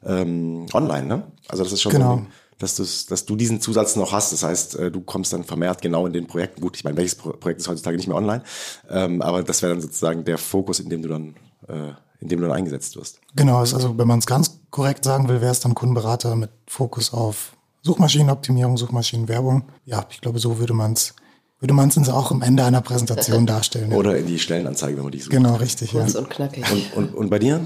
ähm, 0.05 0.67
online, 0.73 1.06
ne? 1.06 1.23
Also 1.49 1.62
das 1.62 1.73
ist 1.73 1.82
schon 1.82 1.93
genau. 1.93 2.17
so 2.17 2.26
dass, 2.61 3.06
dass 3.06 3.25
du 3.25 3.37
diesen 3.37 3.61
Zusatz 3.61 3.97
noch 3.97 4.12
hast. 4.12 4.32
Das 4.32 4.43
heißt, 4.43 4.76
äh, 4.76 4.91
du 4.91 5.00
kommst 5.00 5.32
dann 5.32 5.44
vermehrt 5.44 5.81
genau 5.81 6.06
in 6.06 6.12
den 6.12 6.26
Projekten. 6.26 6.61
Gut, 6.61 6.76
ich 6.76 6.85
meine, 6.85 6.97
welches 6.97 7.14
Projekt 7.14 7.61
ist 7.61 7.69
heutzutage 7.69 7.97
nicht 7.97 8.06
mehr 8.06 8.17
online, 8.17 8.43
ähm, 8.91 9.23
aber 9.23 9.43
das 9.43 9.62
wäre 9.62 9.73
dann 9.73 9.81
sozusagen 9.81 10.25
der 10.25 10.37
Fokus, 10.37 10.79
in 10.79 10.91
dem 10.91 11.02
du 11.02 11.08
dann 11.08 11.35
äh, 11.69 11.93
in 12.20 12.28
dem 12.28 12.40
du 12.40 12.46
dann 12.46 12.56
eingesetzt 12.56 12.96
wirst. 12.96 13.20
Genau, 13.34 13.58
also 13.58 13.99
wenn 13.99 14.08
man 14.08 14.19
es 14.19 14.26
ganz 14.26 14.61
korrekt 14.70 15.05
sagen 15.05 15.28
will, 15.28 15.40
wäre 15.40 15.52
es 15.52 15.61
dann 15.61 15.75
Kundenberater 15.75 16.37
mit 16.37 16.50
Fokus 16.67 17.12
auf 17.12 17.52
Suchmaschinenoptimierung, 17.82 18.76
Suchmaschinenwerbung. 18.76 19.64
Ja, 19.87 20.06
ich 20.11 20.20
glaube, 20.20 20.38
so 20.38 20.58
würde 20.58 20.75
man 20.75 20.93
es 20.93 21.14
würde 21.61 21.75
man 21.75 21.88
es 21.88 22.08
auch 22.08 22.31
am 22.31 22.40
Ende 22.40 22.64
einer 22.64 22.81
Präsentation 22.81 23.46
darstellen. 23.46 23.93
Oder 23.93 24.17
in 24.17 24.26
die 24.26 24.38
Stellenanzeige, 24.38 24.96
wenn 24.96 25.05
man 25.05 25.12
die 25.12 25.20
sucht. 25.20 25.31
Genau, 25.31 25.56
richtig. 25.56 25.90
Kurz 25.90 26.14
ja. 26.14 26.20
und 26.20 26.31
knackig. 26.31 26.64
Und, 26.72 26.96
und, 26.96 27.14
und 27.14 27.31
bei 27.31 27.38
dir? 27.38 27.61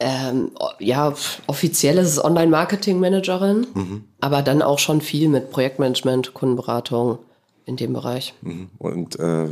Ähm, 0.00 0.50
ja, 0.78 1.14
offiziell 1.46 1.98
ist 1.98 2.08
es 2.08 2.24
Online-Marketing-Managerin, 2.24 3.66
mhm. 3.74 4.04
aber 4.20 4.42
dann 4.42 4.62
auch 4.62 4.78
schon 4.78 5.00
viel 5.00 5.28
mit 5.28 5.50
Projektmanagement, 5.50 6.34
Kundenberatung 6.34 7.18
in 7.64 7.76
dem 7.76 7.92
Bereich. 7.92 8.34
Mhm. 8.42 8.70
Und 8.78 9.18
äh, 9.18 9.48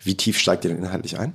wie 0.00 0.16
tief 0.16 0.38
steigt 0.38 0.64
ihr 0.64 0.70
denn 0.70 0.82
inhaltlich 0.82 1.18
ein? 1.18 1.34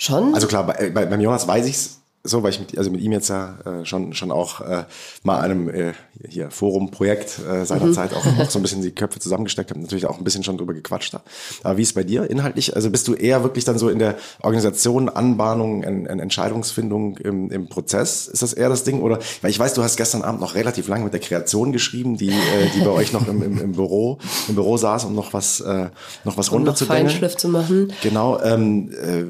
Schon? 0.00 0.34
Also 0.34 0.46
klar, 0.46 0.66
bei, 0.66 0.88
bei, 0.88 1.04
beim 1.04 1.20
Jonas 1.20 1.46
weiß 1.46 1.66
ich's 1.66 2.00
so, 2.22 2.42
weil 2.42 2.50
ich 2.50 2.60
mit, 2.60 2.76
also 2.76 2.90
mit 2.90 3.00
ihm 3.00 3.12
jetzt 3.12 3.28
ja 3.28 3.58
äh, 3.64 3.84
schon, 3.86 4.12
schon 4.12 4.30
auch 4.30 4.60
äh, 4.60 4.84
mal 5.22 5.40
einem 5.40 5.70
äh, 5.70 5.94
hier 6.28 6.50
Forum-Projekt 6.50 7.38
äh, 7.38 7.64
seinerzeit 7.64 8.10
mhm. 8.10 8.16
auch, 8.18 8.26
auch 8.40 8.50
so 8.50 8.58
ein 8.58 8.62
bisschen 8.62 8.82
die 8.82 8.90
Köpfe 8.90 9.20
zusammengesteckt 9.20 9.70
habe, 9.70 9.80
natürlich 9.80 10.04
auch 10.04 10.18
ein 10.18 10.24
bisschen 10.24 10.44
schon 10.44 10.58
drüber 10.58 10.74
gequatscht 10.74 11.14
habe. 11.14 11.24
Aber 11.62 11.78
wie 11.78 11.82
ist 11.82 11.94
bei 11.94 12.02
dir 12.02 12.28
inhaltlich? 12.28 12.76
Also 12.76 12.90
bist 12.90 13.08
du 13.08 13.14
eher 13.14 13.42
wirklich 13.42 13.64
dann 13.64 13.78
so 13.78 13.88
in 13.88 13.98
der 13.98 14.16
Organisation, 14.42 15.08
Anbahnung, 15.08 15.82
in, 15.82 16.04
in 16.04 16.20
Entscheidungsfindung 16.20 17.16
im, 17.16 17.50
im 17.50 17.68
Prozess? 17.70 18.28
Ist 18.28 18.42
das 18.42 18.52
eher 18.52 18.68
das 18.68 18.84
Ding? 18.84 19.00
Oder 19.00 19.18
weil 19.40 19.50
ich 19.50 19.58
weiß, 19.58 19.72
du 19.72 19.82
hast 19.82 19.96
gestern 19.96 20.20
Abend 20.20 20.42
noch 20.42 20.54
relativ 20.54 20.88
lange 20.88 21.04
mit 21.04 21.14
der 21.14 21.20
Kreation 21.20 21.72
geschrieben, 21.72 22.18
die, 22.18 22.28
äh, 22.28 22.68
die 22.74 22.80
bei 22.80 22.90
euch 22.90 23.14
noch 23.14 23.26
im, 23.28 23.42
im, 23.42 23.58
im 23.58 23.72
Büro, 23.72 24.18
im 24.46 24.56
Büro 24.56 24.76
saß, 24.76 25.06
um 25.06 25.14
noch 25.14 25.32
was, 25.32 25.60
äh, 25.60 25.88
noch 26.24 26.36
was 26.36 26.52
runterzubringen. 26.52 27.08
Feinschliff 27.08 27.38
zu 27.38 27.48
machen. 27.48 27.94
Genau. 28.02 28.38
Ähm, 28.42 28.90
äh, 28.92 29.24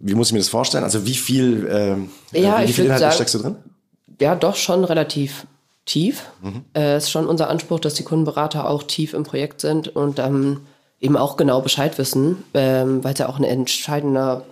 wie 0.00 0.14
muss 0.14 0.28
ich 0.28 0.32
mir 0.32 0.38
das 0.38 0.48
vorstellen? 0.48 0.84
Also 0.84 1.06
wie 1.06 1.14
viel, 1.14 1.66
äh, 2.32 2.40
ja, 2.40 2.66
wie 2.66 2.72
viel 2.72 2.86
Inhalte 2.86 3.04
sagen, 3.04 3.14
steckst 3.14 3.34
du 3.34 3.38
drin? 3.38 3.56
Ja, 4.20 4.34
doch 4.34 4.56
schon 4.56 4.84
relativ 4.84 5.46
tief. 5.84 6.24
Mhm. 6.42 6.64
Äh, 6.74 6.96
ist 6.96 7.10
schon 7.10 7.26
unser 7.26 7.48
Anspruch, 7.48 7.80
dass 7.80 7.94
die 7.94 8.04
Kundenberater 8.04 8.68
auch 8.68 8.82
tief 8.82 9.14
im 9.14 9.24
Projekt 9.24 9.60
sind 9.60 9.94
und 9.94 10.18
ähm, 10.18 10.60
eben 11.00 11.16
auch 11.16 11.36
genau 11.36 11.60
Bescheid 11.60 11.96
wissen, 11.98 12.44
ähm, 12.54 13.02
weil 13.04 13.14
es 13.14 13.18
ja 13.18 13.28
auch 13.28 13.38
ein 13.38 13.44
entscheidender 13.44 14.44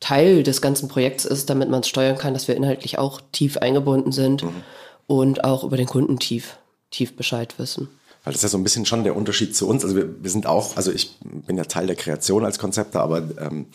Teil 0.00 0.42
des 0.42 0.60
ganzen 0.60 0.88
Projekts 0.88 1.24
ist, 1.24 1.50
damit 1.50 1.70
man 1.70 1.80
es 1.80 1.88
steuern 1.88 2.18
kann, 2.18 2.34
dass 2.34 2.48
wir 2.48 2.56
inhaltlich 2.56 2.98
auch 2.98 3.20
tief 3.32 3.56
eingebunden 3.58 4.12
sind 4.12 4.42
mhm. 4.42 4.62
und 5.06 5.44
auch 5.44 5.64
über 5.64 5.76
den 5.76 5.86
Kunden 5.86 6.18
tief, 6.18 6.56
tief 6.90 7.16
Bescheid 7.16 7.54
wissen. 7.58 7.88
Weil 8.24 8.32
das 8.32 8.40
ist 8.40 8.42
ja 8.42 8.48
so 8.50 8.58
ein 8.58 8.64
bisschen 8.64 8.86
schon 8.86 9.04
der 9.04 9.16
Unterschied 9.16 9.54
zu 9.54 9.68
uns. 9.68 9.84
Also 9.84 9.96
wir, 9.96 10.22
wir 10.22 10.30
sind 10.30 10.46
auch, 10.46 10.76
also 10.76 10.90
ich 10.90 11.16
bin 11.20 11.56
ja 11.56 11.64
Teil 11.64 11.86
der 11.86 11.96
Kreation 11.96 12.44
als 12.44 12.58
Konzepter, 12.58 13.00
aber 13.00 13.18
ähm, 13.40 13.66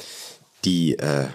die, 0.65 0.97
äh, 0.97 1.27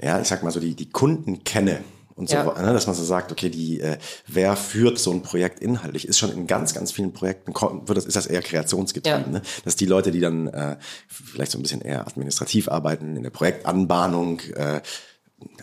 ja, 0.00 0.20
ich 0.20 0.28
sag 0.28 0.42
mal 0.42 0.50
so, 0.50 0.60
die, 0.60 0.74
die 0.74 0.90
Kunden 0.90 1.44
kenne 1.44 1.82
und 2.16 2.30
so, 2.30 2.36
ja. 2.36 2.44
ne, 2.44 2.72
dass 2.72 2.86
man 2.86 2.96
so 2.96 3.04
sagt, 3.04 3.30
okay, 3.30 3.50
die, 3.50 3.80
äh, 3.80 3.98
wer 4.26 4.56
führt 4.56 4.98
so 4.98 5.10
ein 5.10 5.22
Projekt 5.22 5.60
inhaltlich, 5.60 6.08
ist 6.08 6.18
schon 6.18 6.32
in 6.32 6.46
ganz, 6.46 6.72
ganz 6.72 6.90
vielen 6.90 7.12
Projekten, 7.12 7.52
wird 7.54 7.96
das, 7.96 8.06
ist 8.06 8.16
das 8.16 8.26
eher 8.26 8.40
kreationsgetrieben, 8.40 9.20
ja. 9.20 9.38
ne? 9.38 9.42
dass 9.64 9.76
die 9.76 9.84
Leute, 9.84 10.10
die 10.10 10.20
dann 10.20 10.48
äh, 10.48 10.76
vielleicht 11.08 11.52
so 11.52 11.58
ein 11.58 11.62
bisschen 11.62 11.82
eher 11.82 12.06
administrativ 12.06 12.68
arbeiten, 12.68 13.16
in 13.16 13.22
der 13.22 13.30
Projektanbahnung, 13.30 14.40
äh, 14.54 14.80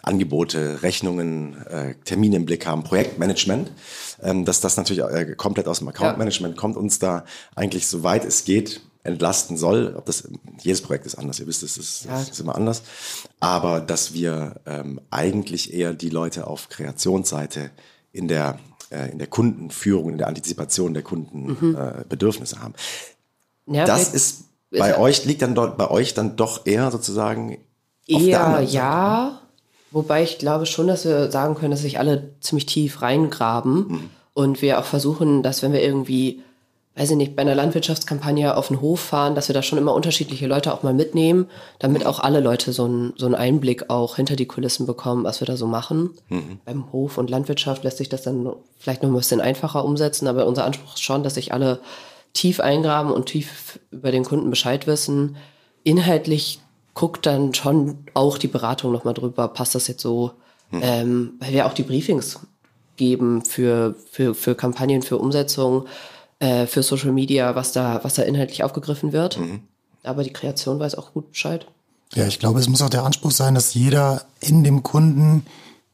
Angebote, 0.04 0.84
Rechnungen, 0.84 1.58
äh, 1.66 1.96
Termine 2.06 2.36
im 2.36 2.46
Blick 2.46 2.68
haben, 2.68 2.84
Projektmanagement, 2.84 3.72
ähm, 4.22 4.46
dass 4.46 4.62
das 4.62 4.78
natürlich 4.78 5.04
äh, 5.04 5.34
komplett 5.36 5.68
aus 5.68 5.80
dem 5.80 5.88
Accountmanagement 5.88 6.54
ja. 6.54 6.62
kommt, 6.62 6.78
uns 6.78 7.00
da 7.00 7.26
eigentlich 7.56 7.88
soweit 7.88 8.26
es 8.26 8.46
geht 8.46 8.82
entlasten 9.04 9.58
soll. 9.58 9.94
Ob 9.98 10.06
das 10.06 10.28
jedes 10.62 10.82
Projekt 10.82 11.06
ist 11.06 11.16
anders, 11.16 11.40
ihr 11.40 11.48
wisst, 11.48 11.64
es 11.64 11.78
ist, 11.78 12.06
ja. 12.06 12.22
ist, 12.22 12.40
immer 12.40 12.56
anders. 12.56 12.84
Aber 13.40 13.82
dass 13.82 14.14
wir 14.14 14.62
ähm, 14.66 15.02
eigentlich 15.12 15.74
eher 15.74 15.94
die 15.94 16.10
Leute 16.10 16.48
auf 16.48 16.70
Kreationsseite 16.70 17.72
in 18.12 18.28
der 18.28 18.60
äh, 18.90 19.12
in 19.12 19.20
der 19.20 19.28
Kundenführung, 19.28 20.12
in 20.12 20.18
der 20.18 20.28
Antizipation 20.28 20.94
der 20.94 21.04
Kundenbedürfnisse 21.04 22.56
mhm. 22.56 22.62
äh, 22.62 22.64
haben. 22.64 22.74
Ja, 23.66 23.86
das 23.86 24.14
ist 24.14 24.46
bei 24.72 24.92
ist 24.92 24.98
euch 24.98 25.26
liegt 25.26 25.42
dann 25.42 25.56
dort 25.56 25.78
bei 25.78 25.90
euch 25.90 26.14
dann 26.14 26.36
doch 26.36 26.66
eher 26.66 26.90
sozusagen 26.92 27.58
eher 28.08 28.62
ja, 28.62 29.42
wobei 29.92 30.24
ich 30.24 30.38
glaube 30.38 30.66
schon, 30.66 30.88
dass 30.88 31.06
wir 31.06 31.32
sagen 31.32 31.56
können, 31.56 31.72
dass 31.72 31.82
sich 31.82 32.00
alle 32.00 32.34
ziemlich 32.40 32.66
tief 32.66 33.02
reingraben 33.02 33.88
mhm. 33.88 34.10
und 34.34 34.62
wir 34.62 34.80
auch 34.80 34.86
versuchen, 34.86 35.44
dass 35.44 35.62
wenn 35.62 35.74
wir 35.74 35.84
irgendwie 35.84 36.42
weiß 36.96 37.10
ich 37.10 37.18
nicht, 37.18 37.36
bei 37.36 37.42
einer 37.42 37.56
Landwirtschaftskampagne 37.56 38.56
auf 38.56 38.68
den 38.68 38.80
Hof 38.80 39.00
fahren, 39.00 39.34
dass 39.34 39.50
wir 39.50 39.54
da 39.54 39.64
schon 39.64 39.80
immer 39.80 39.96
unterschiedliche 39.96 40.46
Leute 40.46 40.72
auch 40.74 40.84
mal 40.84 40.94
mitnehmen, 40.94 41.48
damit 41.80 42.06
auch 42.06 42.20
alle 42.20 42.40
Leute 42.40 42.72
so 42.72 42.86
einen, 42.86 43.14
so 43.18 43.26
einen 43.26 43.34
Einblick 43.34 43.90
auch 43.90 44.18
hinter 44.18 44.36
die 44.36 44.46
Kulissen 44.46 44.86
bekommen, 44.86 45.24
was 45.24 45.42
wir 45.42 45.48
da 45.48 45.58
so 45.58 45.66
machen. 45.66 46.12
Mhm. 46.30 46.60
Beim 46.66 46.92
Hof 46.92 47.18
und 47.18 47.32
Landwirtschaft 47.32 47.84
lässt 47.84 47.98
sich 47.98 48.10
das 48.10 48.22
dann 48.22 48.54
vielleicht 48.78 49.02
noch 49.02 49.10
ein 49.10 49.16
bisschen 49.16 49.42
einfacher 49.42 49.84
umsetzen, 49.84 50.28
aber 50.28 50.46
unser 50.46 50.66
Anspruch 50.66 50.94
ist 50.94 51.04
schon, 51.04 51.24
dass 51.24 51.34
sich 51.34 51.52
alle 51.52 51.80
tief 52.34 52.60
eingraben 52.60 53.12
und 53.12 53.26
tief 53.26 53.80
über 53.90 54.12
den 54.12 54.24
Kunden 54.24 54.52
Bescheid 54.52 54.86
wissen. 54.86 55.36
Inhaltlich 55.84 56.60
guckt 56.94 57.26
dann 57.26 57.56
schon 57.56 58.06
auch 58.14 58.38
die 58.38 58.48
Beratung 58.48 58.92
nochmal 58.92 59.16
drüber, 59.16 59.48
passt 59.48 59.74
das 59.74 59.88
jetzt 59.88 60.02
so, 60.02 60.32
mhm. 60.70 60.82
ähm, 60.84 61.34
weil 61.40 61.54
wir 61.54 61.66
auch 61.66 61.74
die 61.74 61.84
Briefings 61.84 62.40
geben 62.98 63.44
für, 63.44 63.96
für, 64.12 64.36
für 64.36 64.54
Kampagnen, 64.54 65.02
für 65.02 65.18
Umsetzung 65.18 65.88
äh, 66.44 66.68
für 66.68 66.84
Social 66.84 67.14
Media, 67.14 67.56
was 67.56 67.72
da, 67.72 68.04
was 68.04 68.16
da 68.16 68.24
inhaltlich 68.24 68.64
aufgegriffen 68.64 69.14
wird. 69.14 69.40
Mhm. 69.40 69.62
Aber 70.04 70.24
die 70.24 70.34
Kreation 70.34 70.78
weiß 70.78 70.96
auch 70.96 71.14
gut 71.14 71.32
Bescheid. 71.32 71.66
Ja, 72.14 72.28
ich 72.28 72.38
glaube, 72.38 72.60
es 72.60 72.68
muss 72.68 72.82
auch 72.82 72.90
der 72.90 73.06
Anspruch 73.06 73.32
sein, 73.32 73.56
dass 73.56 73.74
jeder 73.74 74.26
in 74.42 74.66
dem 74.66 74.84
Kunden 74.84 75.46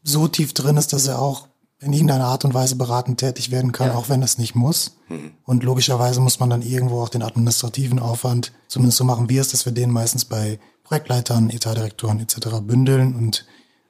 so 0.01 0.27
tief 0.27 0.53
drin 0.53 0.77
ist, 0.77 0.91
dass 0.91 1.06
er 1.06 1.22
auch 1.22 1.48
in 1.79 1.94
irgendeiner 1.94 2.25
Art 2.25 2.46
und 2.46 2.56
Weise 2.56 2.75
beratend 2.75 3.20
tätig 3.20 3.51
werden 3.51 3.72
kann, 3.72 3.89
ja. 3.89 3.94
auch 3.94 4.10
wenn 4.10 4.24
es 4.24 4.39
nicht 4.39 4.56
muss. 4.56 4.98
Mhm. 5.08 5.32
Und 5.46 5.63
logischerweise 5.63 6.20
muss 6.20 6.39
man 6.39 6.50
dann 6.50 6.63
irgendwo 6.63 7.00
auch 7.00 7.10
den 7.10 7.22
administrativen 7.22 8.00
Aufwand, 8.00 8.51
zumindest 8.68 8.98
so 8.98 9.03
machen 9.03 9.29
wir 9.29 9.41
es, 9.41 9.50
dass 9.50 9.65
wir 9.65 9.72
den 9.72 9.91
meistens 9.91 10.25
bei 10.25 10.60
Projektleitern, 10.84 11.51
Etatdirektoren 11.51 12.20
etc. 12.20 12.60
bündeln 12.63 13.15
und 13.15 13.46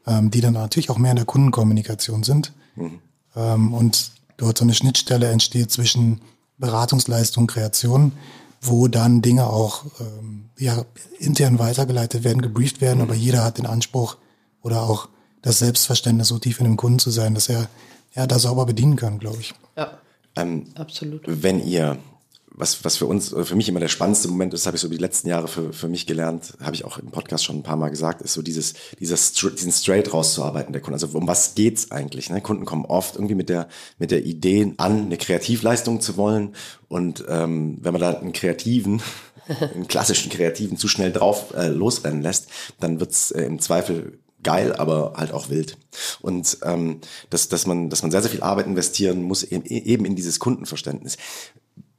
ähm, 0.05 0.29
die 0.29 0.41
dann 0.41 0.53
natürlich 0.53 0.89
auch 0.89 0.97
mehr 0.97 1.11
in 1.11 1.17
der 1.17 1.25
Kundenkommunikation 1.25 2.23
sind. 2.23 2.51
Mhm. 2.75 2.99
Ähm, 3.35 3.73
und 3.73 4.11
dort 4.35 4.57
so 4.57 4.65
eine 4.65 4.73
Schnittstelle 4.73 5.29
entsteht 5.29 5.71
zwischen 5.71 6.19
Beratungsleistung, 6.59 7.47
Kreation, 7.47 8.11
wo 8.61 8.87
dann 8.87 9.21
Dinge 9.21 9.47
auch 9.47 9.85
ähm, 9.99 10.49
ja, 10.57 10.85
intern 11.17 11.59
weitergeleitet 11.59 12.23
werden, 12.23 12.41
gebrieft 12.41 12.81
werden, 12.81 12.97
mhm. 12.97 13.03
aber 13.03 13.15
jeder 13.15 13.43
hat 13.43 13.57
den 13.57 13.65
Anspruch 13.65 14.17
oder 14.61 14.83
auch 14.83 15.09
das 15.41 15.59
Selbstverständnis, 15.59 16.27
so 16.27 16.37
tief 16.37 16.59
in 16.59 16.65
dem 16.65 16.77
Kunden 16.77 16.99
zu 16.99 17.11
sein, 17.11 17.33
dass 17.33 17.49
er 17.49 17.69
ja 18.13 18.27
da 18.27 18.39
sauber 18.39 18.65
bedienen 18.65 18.97
kann, 18.97 19.19
glaube 19.19 19.39
ich. 19.39 19.53
Ja. 19.77 19.97
Ähm, 20.35 20.67
Absolut. 20.75 21.21
Wenn 21.25 21.65
ihr 21.65 21.97
was, 22.51 22.83
was 22.83 22.97
für 22.97 23.05
uns, 23.05 23.29
für 23.29 23.55
mich 23.55 23.69
immer 23.69 23.79
der 23.79 23.87
spannendste 23.87 24.27
Moment 24.27 24.53
ist, 24.53 24.65
habe 24.65 24.75
ich 24.75 24.81
so 24.81 24.89
die 24.89 24.97
letzten 24.97 25.29
Jahre 25.29 25.47
für, 25.47 25.71
für 25.71 25.87
mich 25.87 26.05
gelernt, 26.05 26.53
habe 26.61 26.75
ich 26.75 26.85
auch 26.85 26.97
im 26.97 27.11
Podcast 27.11 27.45
schon 27.45 27.57
ein 27.57 27.63
paar 27.63 27.77
Mal 27.77 27.89
gesagt, 27.89 28.21
ist 28.21 28.33
so 28.33 28.41
dieses, 28.41 28.73
dieses, 28.99 29.33
diesen 29.33 29.71
Straight 29.71 30.13
rauszuarbeiten 30.13 30.73
der 30.73 30.81
Kunden. 30.81 30.95
Also 30.95 31.17
um 31.17 31.27
was 31.27 31.55
geht's 31.55 31.91
eigentlich? 31.91 32.29
Ne? 32.29 32.41
Kunden 32.41 32.65
kommen 32.65 32.85
oft 32.85 33.15
irgendwie 33.15 33.35
mit 33.35 33.49
der, 33.49 33.67
mit 33.97 34.11
der 34.11 34.25
Idee 34.25 34.73
an, 34.77 35.05
eine 35.05 35.17
Kreativleistung 35.17 36.01
zu 36.01 36.17
wollen. 36.17 36.55
Und 36.87 37.23
ähm, 37.29 37.77
wenn 37.81 37.93
man 37.93 38.01
da 38.01 38.11
einen 38.11 38.33
Kreativen, 38.33 39.01
einen 39.47 39.87
klassischen 39.87 40.31
Kreativen 40.31 40.77
zu 40.77 40.87
schnell 40.87 41.11
drauf 41.11 41.53
äh, 41.55 41.67
losrennen 41.67 42.21
lässt, 42.21 42.49
dann 42.79 42.99
wird's 42.99 43.31
äh, 43.31 43.43
im 43.43 43.59
Zweifel 43.59 44.19
geil, 44.43 44.73
aber 44.73 45.13
halt 45.15 45.31
auch 45.33 45.49
wild. 45.49 45.77
Und 46.21 46.57
ähm, 46.63 47.01
dass, 47.29 47.49
dass, 47.49 47.65
man, 47.65 47.89
dass 47.89 48.01
man 48.01 48.11
sehr, 48.11 48.21
sehr 48.21 48.31
viel 48.31 48.43
Arbeit 48.43 48.67
investieren 48.67 49.21
muss, 49.21 49.43
eben, 49.43 49.65
eben 49.65 50.05
in 50.05 50.15
dieses 50.15 50.39
Kundenverständnis. 50.39 51.17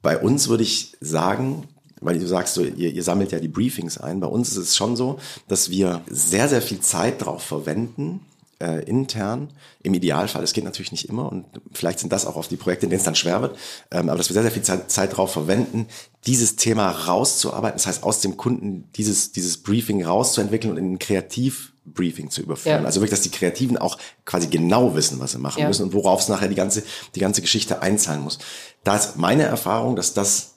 Bei 0.01 0.17
uns 0.17 0.47
würde 0.49 0.63
ich 0.63 0.97
sagen, 0.99 1.67
weil 1.99 2.17
du 2.17 2.27
sagst, 2.27 2.55
so, 2.55 2.63
ihr, 2.63 2.91
ihr 2.91 3.03
sammelt 3.03 3.31
ja 3.31 3.39
die 3.39 3.47
Briefings 3.47 3.97
ein. 3.97 4.19
Bei 4.19 4.27
uns 4.27 4.49
ist 4.49 4.57
es 4.57 4.75
schon 4.75 4.95
so, 4.95 5.19
dass 5.47 5.69
wir 5.69 6.01
sehr, 6.09 6.49
sehr 6.49 6.61
viel 6.61 6.79
Zeit 6.79 7.21
darauf 7.21 7.43
verwenden, 7.43 8.25
äh, 8.59 8.83
intern, 8.83 9.49
im 9.83 9.93
Idealfall, 9.93 10.43
es 10.43 10.53
geht 10.53 10.63
natürlich 10.63 10.91
nicht 10.91 11.09
immer 11.09 11.31
und 11.31 11.45
vielleicht 11.73 11.99
sind 11.99 12.13
das 12.13 12.25
auch 12.27 12.35
auf 12.35 12.47
die 12.47 12.57
Projekte, 12.57 12.85
in 12.85 12.91
denen 12.91 12.99
es 12.99 13.05
dann 13.05 13.15
schwer 13.15 13.41
wird, 13.41 13.57
ähm, 13.89 14.07
aber 14.09 14.17
dass 14.17 14.29
wir 14.29 14.35
sehr, 14.35 14.43
sehr 14.43 14.51
viel 14.51 14.61
Zeit, 14.61 14.91
Zeit 14.91 15.13
darauf 15.13 15.31
verwenden, 15.31 15.87
dieses 16.27 16.55
Thema 16.57 16.91
rauszuarbeiten, 16.91 17.77
das 17.77 17.87
heißt 17.87 18.03
aus 18.03 18.19
dem 18.21 18.37
Kunden 18.37 18.87
dieses, 18.95 19.31
dieses 19.31 19.57
Briefing 19.57 20.05
rauszuentwickeln 20.05 20.71
und 20.73 20.77
in 20.77 20.93
ein 20.93 20.99
Kreativbriefing 20.99 22.29
zu 22.29 22.41
überführen. 22.43 22.81
Ja. 22.81 22.85
Also 22.85 22.99
wirklich, 23.01 23.09
dass 23.17 23.21
die 23.21 23.31
Kreativen 23.31 23.77
auch 23.77 23.97
quasi 24.25 24.45
genau 24.47 24.93
wissen, 24.93 25.19
was 25.19 25.31
sie 25.31 25.39
machen 25.39 25.61
Ja. 25.61 25.67
müssen 25.67 25.83
und 25.83 25.93
worauf 25.93 26.21
es 26.21 26.27
nachher 26.27 26.47
die 26.47 26.55
ganze, 26.55 26.83
die 27.15 27.19
ganze 27.19 27.41
Geschichte 27.41 27.81
einzahlen 27.81 28.21
muss. 28.21 28.37
Da 28.83 28.95
ist 28.95 29.17
meine 29.17 29.43
Erfahrung, 29.43 29.95
dass 29.95 30.13
das 30.13 30.55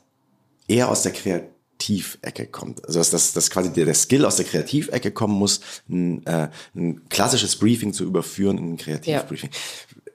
eher 0.66 0.88
aus 0.88 1.02
der 1.02 1.12
Kreativecke 1.12 2.47
kommt. 2.47 2.85
Also 2.87 2.99
dass, 2.99 3.11
dass, 3.11 3.33
dass 3.33 3.50
quasi 3.50 3.73
der, 3.73 3.85
der 3.85 3.95
Skill 3.95 4.25
aus 4.25 4.37
der 4.37 4.47
Kreativecke 4.47 5.11
kommen 5.11 5.35
muss, 5.35 5.61
ein, 5.88 6.25
äh, 6.26 6.49
ein 6.75 7.09
klassisches 7.09 7.57
Briefing 7.57 7.93
zu 7.93 8.04
überführen 8.04 8.59
in 8.59 8.73
ein 8.73 8.76
Kreativbriefing. 8.76 9.50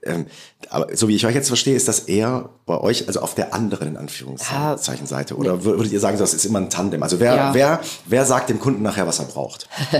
Ähm, 0.03 0.27
aber 0.69 0.95
so 0.95 1.07
wie 1.09 1.15
ich 1.15 1.25
euch 1.25 1.35
jetzt 1.35 1.47
verstehe, 1.49 1.75
ist 1.75 1.87
das 1.89 1.99
eher 2.01 2.49
bei 2.65 2.79
euch, 2.79 3.07
also 3.07 3.19
auf 3.19 3.35
der 3.35 3.53
anderen 3.53 3.89
in 3.89 3.97
Anführungszeichen 3.97 5.07
Seite. 5.07 5.35
Oder 5.35 5.55
wür- 5.55 5.77
würdet 5.77 5.91
ihr 5.91 5.99
sagen, 5.99 6.17
das 6.17 6.33
ist 6.33 6.45
immer 6.45 6.59
ein 6.59 6.69
Tandem? 6.69 7.03
Also 7.03 7.19
wer, 7.19 7.35
Ja. 7.35 7.53
wer, 7.53 7.79
wer 8.05 8.25
sagt 8.25 8.49
dem 8.49 8.59
Kunden 8.59 8.81
nachher, 8.81 9.07
was 9.07 9.19
er 9.19 9.25
braucht? 9.25 9.67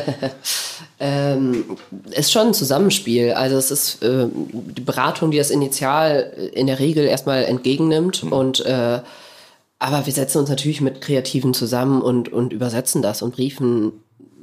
Ähm, 1.01 1.77
ist 2.11 2.31
schon 2.31 2.47
ein 2.47 2.53
Zusammenspiel. 2.53 3.31
Also 3.31 3.55
es 3.57 3.71
ist 3.71 4.03
äh, 4.03 4.27
die 4.33 4.81
Beratung, 4.81 5.31
die 5.31 5.37
das 5.37 5.49
initial 5.49 6.33
in 6.53 6.67
der 6.67 6.79
Regel 6.79 7.05
erstmal 7.05 7.45
entgegennimmt 7.45 8.23
und 8.23 8.65
äh, 8.65 8.99
aber 9.81 10.05
wir 10.05 10.11
setzen 10.11 10.39
uns 10.39 10.49
natürlich 10.49 10.81
mit 10.81 10.99
Kreativen 10.99 11.53
zusammen 11.53 12.01
und, 12.01 12.33
und 12.33 12.51
übersetzen 12.51 13.01
das 13.01 13.21
und 13.21 13.33
briefen, 13.33 13.93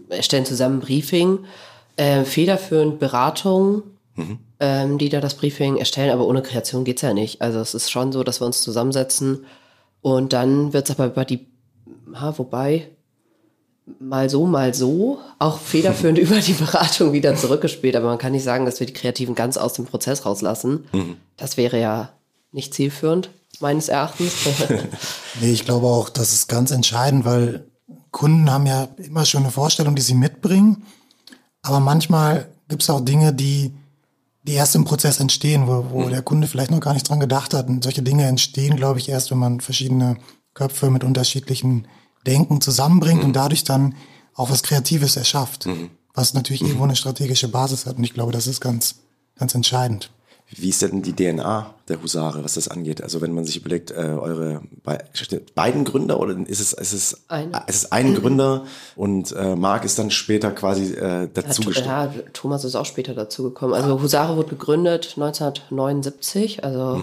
erstellen 0.09 0.47
zusammen 0.47 0.77
ein 0.79 0.81
Briefing, 0.81 1.41
äh, 1.97 2.25
federführend 2.25 2.99
Beratung, 3.01 3.83
ähm, 4.61 4.99
die 4.99 5.09
da 5.09 5.21
das 5.21 5.35
Briefing 5.35 5.77
erstellen, 5.77 6.11
aber 6.11 6.27
ohne 6.27 6.43
Kreation 6.43 6.85
geht's 6.85 7.03
ja 7.03 7.13
nicht. 7.13 7.43
Also 7.43 7.61
es 7.61 7.75
ist 7.75 7.91
schon 7.91 8.13
so, 8.13 8.25
dass 8.25 8.41
wir 8.41 8.47
uns 8.47 8.63
zusammensetzen 8.63 9.45
und 10.01 10.33
dann 10.33 10.73
wird's 10.73 10.91
aber 10.91 11.07
über 11.07 11.25
die, 11.25 11.47
ha, 12.15 12.35
wobei, 12.39 12.89
mal 14.01 14.29
so, 14.31 14.47
mal 14.47 14.75
so, 14.75 15.21
auch 15.39 15.59
federführend 15.59 16.19
über 16.21 16.41
die 16.41 16.53
Beratung 16.53 17.13
wieder 17.13 17.37
zurückgespielt. 17.37 17.97
Aber 17.97 18.07
man 18.07 18.19
kann 18.19 18.33
nicht 18.33 18.45
sagen, 18.45 18.65
dass 18.65 18.81
wir 18.81 18.87
die 18.87 18.93
Kreativen 18.93 19.35
ganz 19.35 19.57
aus 19.57 19.75
dem 19.75 19.87
Prozess 19.87 20.25
rauslassen. 20.27 20.87
Das 21.37 21.57
wäre 21.57 21.81
ja 21.81 22.11
nicht 22.53 22.75
zielführend, 22.75 23.31
meines 23.61 23.89
Erachtens. 23.89 24.33
Nee, 25.41 25.53
ich 25.53 25.67
glaube 25.67 25.87
auch, 25.87 26.09
das 26.09 26.33
ist 26.33 26.49
ganz 26.49 26.71
entscheidend, 26.71 27.27
weil 27.27 27.67
Kunden 28.11 28.51
haben 28.51 28.65
ja 28.65 28.89
immer 28.97 29.27
schon 29.27 29.43
eine 29.43 29.53
Vorstellung, 29.53 29.95
die 29.95 30.01
sie 30.01 30.15
mitbringen. 30.15 30.85
Aber 31.61 31.79
manchmal 31.79 32.49
gibt 32.69 32.83
es 32.83 32.89
auch 32.89 33.03
Dinge, 33.03 33.35
die, 33.35 33.75
die 34.47 34.53
erst 34.53 34.75
im 34.77 34.85
Prozess 34.85 35.21
entstehen, 35.21 35.67
wo, 35.67 35.87
wo 35.91 36.09
der 36.09 36.23
Kunde 36.23 36.47
vielleicht 36.47 36.71
noch 36.71 36.81
gar 36.81 36.95
nicht 36.95 37.09
dran 37.09 37.21
gedacht 37.21 37.53
hat. 37.53 37.69
Und 37.69 37.83
solche 37.83 38.03
Dinge 38.03 38.27
entstehen, 38.27 38.77
glaube 38.77 38.99
ich, 39.01 39.09
erst, 39.09 39.31
wenn 39.31 39.39
man 39.39 39.61
verschiedene 39.61 40.17
Köpfe 40.55 40.91
mit 40.91 41.05
unterschiedlichen 41.05 41.87
Denken 42.27 42.61
zusammenbringt 42.61 43.25
und 43.25 43.35
dadurch 43.35 43.65
dann 43.65 43.95
auch 44.35 44.51
was 44.51 44.63
Kreatives 44.63 45.17
erschafft, 45.17 45.69
was 46.15 46.35
natürlich 46.35 46.63
irgendwo 46.63 46.85
eine 46.85 46.97
strategische 46.97 47.49
Basis 47.49 47.87
hat. 47.87 47.99
Und 47.99 48.05
ich 48.05 48.15
glaube, 48.15 48.33
das 48.33 48.47
ist 48.47 48.61
ganz, 48.61 48.97
ganz 49.37 49.55
entscheidend. 49.55 50.11
Wie 50.51 50.69
ist 50.69 50.81
denn 50.81 51.03
die 51.03 51.13
DNA 51.13 51.75
der 51.89 52.03
Husare, 52.03 52.45
was 52.45 52.55
das 52.55 52.69
angeht? 52.69 53.03
Also 53.03 53.21
wenn 53.21 53.33
man 53.33 53.45
sich 53.45 53.57
überlegt, 53.57 53.91
äh, 53.91 53.95
eure 53.95 54.63
be 54.85 54.99
beiden 55.55 55.85
Gründer 55.85 56.21
oder 56.21 56.37
ist 56.47 56.61
es, 56.61 56.73
ist 56.73 56.93
es, 56.93 57.21
Einer. 57.29 57.65
es 57.67 57.77
ist 57.83 57.93
ein 57.93 58.15
Gründer 58.15 58.65
und 58.95 59.33
äh, 59.33 59.57
Marc 59.57 59.85
ist 59.85 59.99
dann 59.99 60.11
später 60.13 60.53
quasi 60.53 60.95
äh, 60.95 61.29
dazugestoßen. 61.33 61.85
ja, 61.85 62.13
Thomas 62.33 62.65
ist 62.65 62.77
auch 62.77 62.87
später 62.87 63.15
dazugekommen. 63.15 63.75
Also 63.75 64.01
Husare 64.01 64.37
wurde 64.37 64.51
gegründet 64.51 65.15
1979. 65.17 66.63
Also 66.63 67.03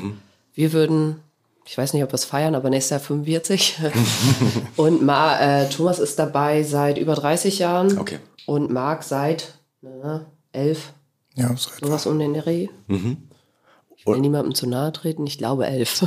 wir 0.53 0.71
würden, 0.71 1.17
ich 1.65 1.77
weiß 1.77 1.93
nicht, 1.93 2.03
ob 2.03 2.11
wir 2.11 2.15
es 2.15 2.25
feiern, 2.25 2.55
aber 2.55 2.69
nächstes 2.69 2.91
Jahr 2.91 2.99
45. 3.01 3.79
und 4.77 5.03
Ma, 5.03 5.37
äh, 5.39 5.69
Thomas 5.69 5.99
ist 5.99 6.17
dabei 6.17 6.63
seit 6.63 6.97
über 6.97 7.15
30 7.15 7.59
Jahren. 7.59 7.97
Okay. 7.97 8.19
Und 8.45 8.71
Marc 8.71 9.03
seit 9.03 9.55
na, 9.81 10.25
elf, 10.53 10.93
Ja, 11.35 11.49
das 11.49 11.67
ist 11.67 11.79
sowas 11.81 12.05
um 12.05 12.19
den 12.19 12.33
Dreh. 12.33 12.69
Ich 14.05 14.07
will 14.07 14.19
niemandem 14.19 14.53
zu 14.53 14.67
nahe 14.67 14.91
treten, 14.91 15.25
ich 15.25 15.37
glaube 15.37 15.65
elf. 15.65 16.05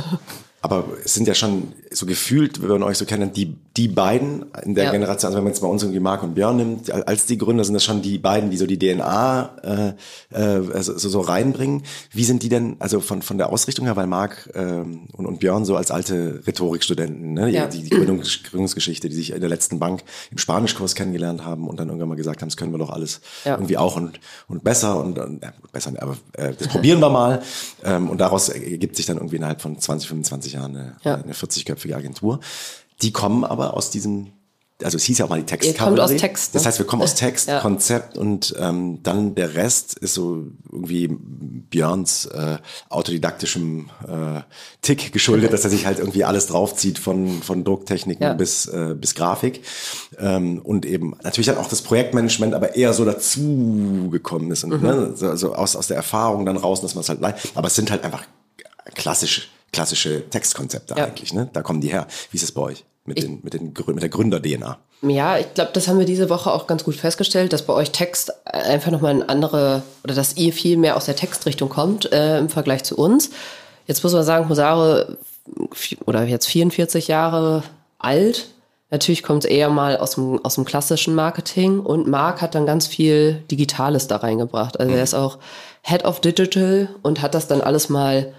Aber 0.61 0.85
es 1.03 1.15
sind 1.15 1.27
ja 1.27 1.33
schon 1.33 1.73
so 1.91 2.05
gefühlt, 2.05 2.61
wenn 2.61 2.69
man 2.69 2.83
euch 2.83 2.99
so 2.99 3.05
kennt, 3.05 3.35
die, 3.35 3.55
die 3.77 3.87
beiden 3.87 4.45
in 4.63 4.73
der 4.75 4.85
Ja. 4.85 4.91
Generation, 4.91 5.27
also 5.27 5.37
wenn 5.37 5.43
man 5.43 5.53
jetzt 5.53 5.61
mal 5.61 5.69
uns 5.69 5.83
irgendwie 5.83 5.99
Marc 5.99 6.23
und 6.23 6.33
Björn 6.33 6.57
nimmt, 6.57 6.91
als 6.91 7.25
die 7.27 7.37
Gründer 7.37 7.63
sind 7.63 7.75
das 7.75 7.83
schon 7.83 8.01
die 8.01 8.17
beiden, 8.17 8.49
die 8.49 8.57
so 8.57 8.65
die 8.65 8.77
DNA 8.79 9.95
äh, 10.31 10.35
äh, 10.35 10.73
also 10.73 10.97
so, 10.97 11.09
so 11.09 11.21
reinbringen. 11.21 11.83
Wie 12.11 12.23
sind 12.23 12.41
die 12.43 12.49
denn, 12.49 12.75
also 12.79 12.99
von, 12.99 13.21
von 13.21 13.37
der 13.37 13.49
Ausrichtung 13.51 13.85
her, 13.85 13.95
weil 13.95 14.07
Marc 14.07 14.49
ähm, 14.55 15.07
und, 15.13 15.25
und 15.27 15.39
Björn 15.39 15.63
so 15.63 15.75
als 15.75 15.91
alte 15.91 16.41
Rhetorikstudenten, 16.47 17.33
ne, 17.33 17.49
Ja. 17.51 17.67
die, 17.67 17.83
die 17.83 17.89
Gründungs, 17.89 18.43
Gründungsgeschichte, 18.49 19.09
die 19.09 19.15
sich 19.15 19.31
in 19.31 19.39
der 19.39 19.49
letzten 19.49 19.79
Bank 19.79 20.03
im 20.31 20.37
Spanischkurs 20.37 20.95
kennengelernt 20.95 21.45
haben 21.45 21.67
und 21.67 21.79
dann 21.79 21.87
irgendwann 21.89 22.09
mal 22.09 22.15
gesagt 22.15 22.41
haben, 22.41 22.49
das 22.49 22.57
können 22.57 22.71
wir 22.73 22.79
doch 22.79 22.89
alles 22.89 23.21
Ja. 23.45 23.53
irgendwie 23.55 23.77
auch 23.77 23.95
und, 23.95 24.19
und 24.47 24.63
besser 24.63 24.99
und, 24.99 25.19
und 25.19 25.41
gut, 25.61 25.71
besser, 25.71 25.93
aber 25.99 26.17
äh, 26.33 26.53
das 26.57 26.67
probieren 26.67 26.99
wir 26.99 27.09
mal. 27.09 27.41
Ähm, 27.83 28.09
und 28.09 28.19
daraus 28.19 28.49
ergibt 28.49 28.95
sich 28.95 29.05
dann 29.05 29.17
irgendwie 29.17 29.35
innerhalb 29.35 29.61
von 29.61 29.77
20, 29.79 30.07
25 30.09 30.53
Jahren 30.53 30.75
eine, 30.75 30.95
Ja. 31.03 31.15
eine 31.15 31.33
40-köpfige 31.33 31.95
Agentur. 31.95 32.39
Die 33.01 33.11
kommen 33.11 33.43
aber 33.43 33.75
aus 33.75 33.89
diesem, 33.91 34.31
also 34.83 34.97
es 34.97 35.03
hieß 35.03 35.19
ja 35.19 35.25
auch 35.25 35.29
mal 35.29 35.35
die 35.35 35.41
kommt 35.41 35.61
Textkavallerie. 35.61 36.15
aus 36.15 36.19
Text, 36.21 36.53
ne? 36.53 36.57
Das 36.59 36.65
heißt, 36.65 36.79
wir 36.79 36.85
kommen 36.87 37.01
aus 37.03 37.15
Text, 37.15 37.47
Ja. 37.47 37.59
Konzept 37.61 38.17
und 38.17 38.55
ähm, 38.59 38.99
dann 39.03 39.35
der 39.35 39.55
Rest 39.55 39.95
ist 39.97 40.13
so 40.15 40.45
irgendwie 40.71 41.07
Björns 41.09 42.25
äh, 42.27 42.57
autodidaktischem 42.89 43.89
äh, 44.07 44.41
Tick 44.81 45.11
geschuldet, 45.11 45.51
dass 45.53 45.63
er 45.63 45.69
sich 45.69 45.85
halt 45.85 45.99
irgendwie 45.99 46.23
alles 46.23 46.47
draufzieht 46.47 46.97
von, 46.99 47.41
von 47.41 47.63
Drucktechniken 47.63 48.23
Ja. 48.23 48.33
bis, 48.33 48.65
äh, 48.67 48.95
bis 48.99 49.15
Grafik. 49.15 49.61
Ähm, 50.19 50.59
und 50.63 50.85
eben 50.85 51.15
natürlich 51.23 51.47
dann 51.47 51.57
auch 51.57 51.69
das 51.69 51.81
Projektmanagement, 51.81 52.53
aber 52.53 52.75
eher 52.75 52.93
so 52.93 53.05
dazu 53.05 54.09
gekommen 54.11 54.51
ist. 54.51 54.63
Und, 54.63 54.81
ne, 54.81 55.13
so, 55.15 55.35
so 55.35 55.53
aus, 55.55 55.75
aus 55.75 55.87
der 55.87 55.97
Erfahrung 55.97 56.45
dann 56.45 56.57
raus, 56.57 56.81
dass 56.81 56.95
man 56.95 57.01
es 57.01 57.09
halt. 57.09 57.19
Aber 57.55 57.67
es 57.67 57.75
sind 57.75 57.91
halt 57.91 58.03
einfach 58.03 58.23
klassisch, 58.95 59.49
klassische 59.77 60.27
Textkonzepte 60.29 60.95
Ja. 60.97 61.05
eigentlich. 61.05 61.33
Ne? 61.33 61.49
Da 61.53 61.61
kommen 61.61 61.81
die 61.81 61.89
her. 61.89 62.07
Wie 62.31 62.37
ist 62.37 62.43
es 62.43 62.51
bei 62.51 62.61
euch 62.61 62.83
mit, 63.05 63.21
den, 63.21 63.39
mit, 63.43 63.53
den, 63.53 63.73
mit 63.87 64.01
der 64.01 64.09
Gründer-DNA? 64.09 64.77
Ja, 65.03 65.37
ich 65.37 65.53
glaube, 65.53 65.69
das 65.73 65.87
haben 65.87 65.99
wir 65.99 66.05
diese 66.07 66.29
Woche 66.29 66.51
auch 66.51 66.65
ganz 66.65 66.83
gut 66.83 66.95
festgestellt, 66.95 67.53
dass 67.53 67.61
bei 67.61 67.73
euch 67.73 67.91
Text 67.91 68.33
einfach 68.47 68.91
nochmal 68.91 69.11
eine 69.11 69.29
andere, 69.29 69.83
oder 70.03 70.15
dass 70.15 70.35
ihr 70.37 70.51
viel 70.51 70.77
mehr 70.77 70.97
aus 70.97 71.05
der 71.05 71.15
Textrichtung 71.15 71.69
kommt 71.69 72.11
äh, 72.11 72.39
im 72.39 72.49
Vergleich 72.49 72.83
zu 72.83 72.97
uns. 72.97 73.29
Jetzt 73.85 74.03
muss 74.03 74.13
man 74.13 74.23
sagen, 74.23 74.49
Husare, 74.49 75.17
oder 76.05 76.23
jetzt 76.23 76.47
44 76.47 77.07
Jahre 77.07 77.63
alt, 77.99 78.49
natürlich 78.89 79.21
kommt 79.21 79.45
es 79.45 79.49
eher 79.49 79.69
mal 79.69 79.97
aus 79.97 80.15
dem, 80.15 80.43
aus 80.43 80.55
dem 80.55 80.65
klassischen 80.65 81.13
Marketing 81.13 81.79
und 81.79 82.07
Marc 82.07 82.41
hat 82.41 82.55
dann 82.55 82.65
ganz 82.65 82.87
viel 82.87 83.43
Digitales 83.51 84.07
da 84.07 84.17
reingebracht. 84.17 84.79
Also 84.79 84.93
er 84.93 85.03
ist 85.03 85.13
auch 85.13 85.37
Head 85.83 86.03
of 86.05 86.19
Digital 86.21 86.89
und 87.03 87.21
hat 87.21 87.35
das 87.35 87.47
dann 87.47 87.61
alles 87.61 87.87
mal 87.89 88.33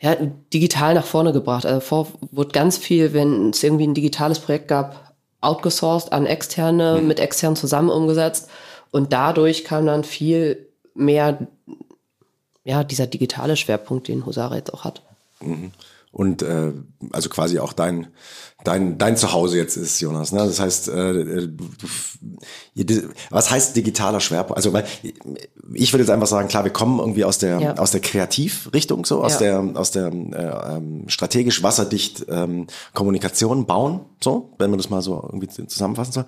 ja, 0.00 0.16
digital 0.52 0.94
nach 0.94 1.04
vorne 1.04 1.32
gebracht. 1.32 1.66
Also 1.66 1.80
vor 1.80 2.08
wurde 2.30 2.52
ganz 2.52 2.78
viel, 2.78 3.12
wenn 3.12 3.50
es 3.50 3.62
irgendwie 3.62 3.86
ein 3.86 3.94
digitales 3.94 4.38
Projekt 4.38 4.68
gab, 4.68 5.14
outgesourced 5.40 6.12
an 6.12 6.26
externe, 6.26 7.00
mit 7.02 7.20
externen 7.20 7.56
zusammen 7.56 7.90
umgesetzt. 7.90 8.50
Und 8.90 9.12
dadurch 9.12 9.64
kam 9.64 9.86
dann 9.86 10.04
viel 10.04 10.68
mehr, 10.94 11.46
ja, 12.64 12.82
dieser 12.82 13.06
digitale 13.06 13.56
Schwerpunkt, 13.56 14.08
den 14.08 14.26
Husare 14.26 14.56
jetzt 14.56 14.72
auch 14.72 14.84
hat. 14.84 15.02
Und 16.12 16.42
äh, 16.42 16.72
also 17.12 17.28
quasi 17.28 17.58
auch 17.60 17.72
dein 17.72 18.08
dein 18.64 18.98
dein 18.98 19.16
Zuhause 19.16 19.56
jetzt 19.58 19.76
ist, 19.76 20.00
Jonas. 20.00 20.32
Ne? 20.32 20.40
Das 20.40 20.58
heißt, 20.58 20.88
äh, 20.88 21.48
was 23.30 23.50
heißt 23.50 23.76
digitaler 23.76 24.20
Schwerpunkt? 24.20 24.56
Also 24.56 24.72
weil 24.72 24.86
ich 25.72 25.92
würde 25.92 26.02
jetzt 26.02 26.10
einfach 26.10 26.26
sagen, 26.26 26.48
klar, 26.48 26.64
wir 26.64 26.72
kommen 26.72 26.98
irgendwie 26.98 27.24
aus 27.24 27.38
der 27.38 27.60
ja. 27.60 27.74
aus 27.76 27.92
der 27.92 28.00
Kreativrichtung, 28.00 29.04
so 29.04 29.22
aus 29.22 29.34
ja. 29.34 29.60
der 29.60 29.78
aus 29.78 29.92
der 29.92 30.06
äh, 30.06 30.76
ähm, 30.76 31.04
strategisch 31.08 31.62
wasserdicht 31.62 32.26
ähm, 32.28 32.66
Kommunikation 32.92 33.66
bauen, 33.66 34.00
so 34.22 34.52
wenn 34.58 34.70
man 34.70 34.78
das 34.78 34.90
mal 34.90 35.02
so 35.02 35.22
irgendwie 35.22 35.48
zusammenfassen 35.48 36.12
soll. 36.12 36.26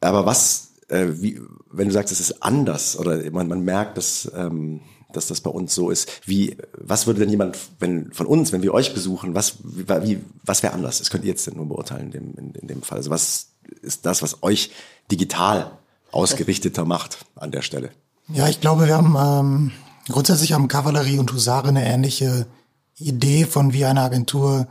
Aber 0.00 0.26
was 0.26 0.74
äh, 0.88 1.06
wie, 1.14 1.40
wenn 1.70 1.88
du 1.88 1.94
sagst, 1.94 2.12
es 2.12 2.20
ist 2.20 2.42
anders 2.42 2.98
oder 2.98 3.18
man, 3.30 3.48
man 3.48 3.62
merkt, 3.62 3.96
dass 3.96 4.30
ähm, 4.36 4.80
dass 5.16 5.28
das 5.28 5.40
bei 5.40 5.50
uns 5.50 5.74
so 5.74 5.90
ist. 5.90 6.10
Wie, 6.26 6.56
was 6.72 7.06
würde 7.06 7.20
denn 7.20 7.30
jemand, 7.30 7.58
wenn 7.78 8.12
von 8.12 8.26
uns, 8.26 8.52
wenn 8.52 8.62
wir 8.62 8.74
euch 8.74 8.94
besuchen, 8.94 9.34
was, 9.34 9.56
wie, 9.62 10.20
was 10.44 10.62
wäre 10.62 10.72
anders? 10.72 10.98
Das 10.98 11.10
könnt 11.10 11.24
ihr 11.24 11.30
jetzt 11.30 11.54
nur 11.54 11.66
beurteilen 11.66 12.06
in 12.06 12.10
dem, 12.10 12.34
in, 12.36 12.54
in 12.54 12.68
dem 12.68 12.82
Fall. 12.82 12.98
Also 12.98 13.10
was 13.10 13.48
ist 13.82 14.06
das, 14.06 14.22
was 14.22 14.42
euch 14.42 14.70
digital 15.10 15.72
ausgerichteter 16.12 16.84
macht 16.84 17.18
an 17.36 17.50
der 17.50 17.62
Stelle? 17.62 17.90
Ja, 18.28 18.48
ich 18.48 18.60
glaube, 18.60 18.86
wir 18.86 18.96
haben 18.96 19.16
ähm, 19.18 19.70
grundsätzlich 20.08 20.52
haben 20.52 20.68
Kavallerie 20.68 21.18
und 21.18 21.32
Husare 21.32 21.68
eine 21.68 21.86
ähnliche 21.86 22.46
Idee 22.98 23.44
von 23.44 23.72
wie 23.72 23.84
eine 23.84 24.00
Agentur 24.00 24.68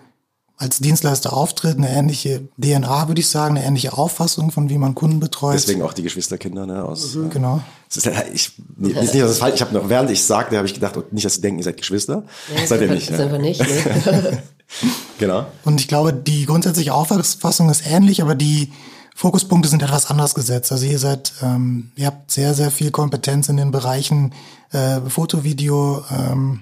als 0.58 0.80
Dienstleister 0.80 1.34
auftritt, 1.34 1.78
eine 1.78 1.90
ähnliche 1.90 2.48
DNA, 2.62 3.08
würde 3.08 3.20
ich 3.20 3.28
sagen, 3.28 3.58
eine 3.58 3.66
ähnliche 3.66 3.94
Auffassung 3.94 4.52
von 4.52 4.70
wie 4.70 4.78
man 4.78 4.96
Kunden 4.96 5.20
betreut. 5.20 5.56
Deswegen 5.56 5.82
auch 5.82 5.94
die 5.94 6.04
Geschwisterkinder, 6.04 6.66
ne? 6.66 6.86
Aus, 6.86 7.16
mhm, 7.16 7.30
genau. 7.32 7.62
Ist, 7.94 8.08
ich, 8.34 8.54
nicht, 8.78 8.96
nicht, 8.96 9.16
dass 9.16 9.30
das 9.30 9.38
falsch. 9.40 9.56
Ich 9.56 9.62
habe 9.62 9.74
noch 9.74 9.90
während 9.90 10.10
ich 10.10 10.24
sagte, 10.24 10.58
habe 10.58 10.68
ich 10.68 10.74
gedacht, 10.74 10.96
nicht, 11.12 11.26
dass 11.26 11.36
sie 11.36 11.42
denken, 11.42 11.60
ihr 11.60 11.66
seid 11.66 11.78
Geschwister. 11.78 12.24
Ja, 12.56 12.66
seid 12.66 12.82
ihr 12.82 12.92
nicht. 12.92 13.10
Ne? 13.10 13.18
Sind 13.18 13.32
wir 13.32 13.40
nicht. 13.40 13.60
Ne? 13.62 14.44
genau. 15.20 15.46
Und 15.66 15.80
ich 15.80 15.88
glaube, 15.88 16.14
die 16.14 16.46
grundsätzliche 16.46 16.94
Auffassung 16.94 17.70
ist 17.70 17.86
ähnlich, 17.86 18.22
aber 18.22 18.36
die 18.36 18.72
Fokuspunkte 19.16 19.70
sind 19.70 19.84
etwas 19.84 20.10
anders 20.10 20.34
gesetzt. 20.34 20.72
Also 20.72 20.86
ihr 20.86 20.98
seid, 20.98 21.34
ähm, 21.42 21.92
ihr 21.96 22.08
habt 22.08 22.32
sehr, 22.32 22.54
sehr 22.54 22.72
viel 22.72 22.92
Kompetenz 22.92 23.50
in 23.50 23.58
den 23.58 23.72
Bereichen 23.72 24.34
äh, 24.72 25.02
Foto, 25.08 25.44
Video, 25.44 26.04
ähm, 26.12 26.62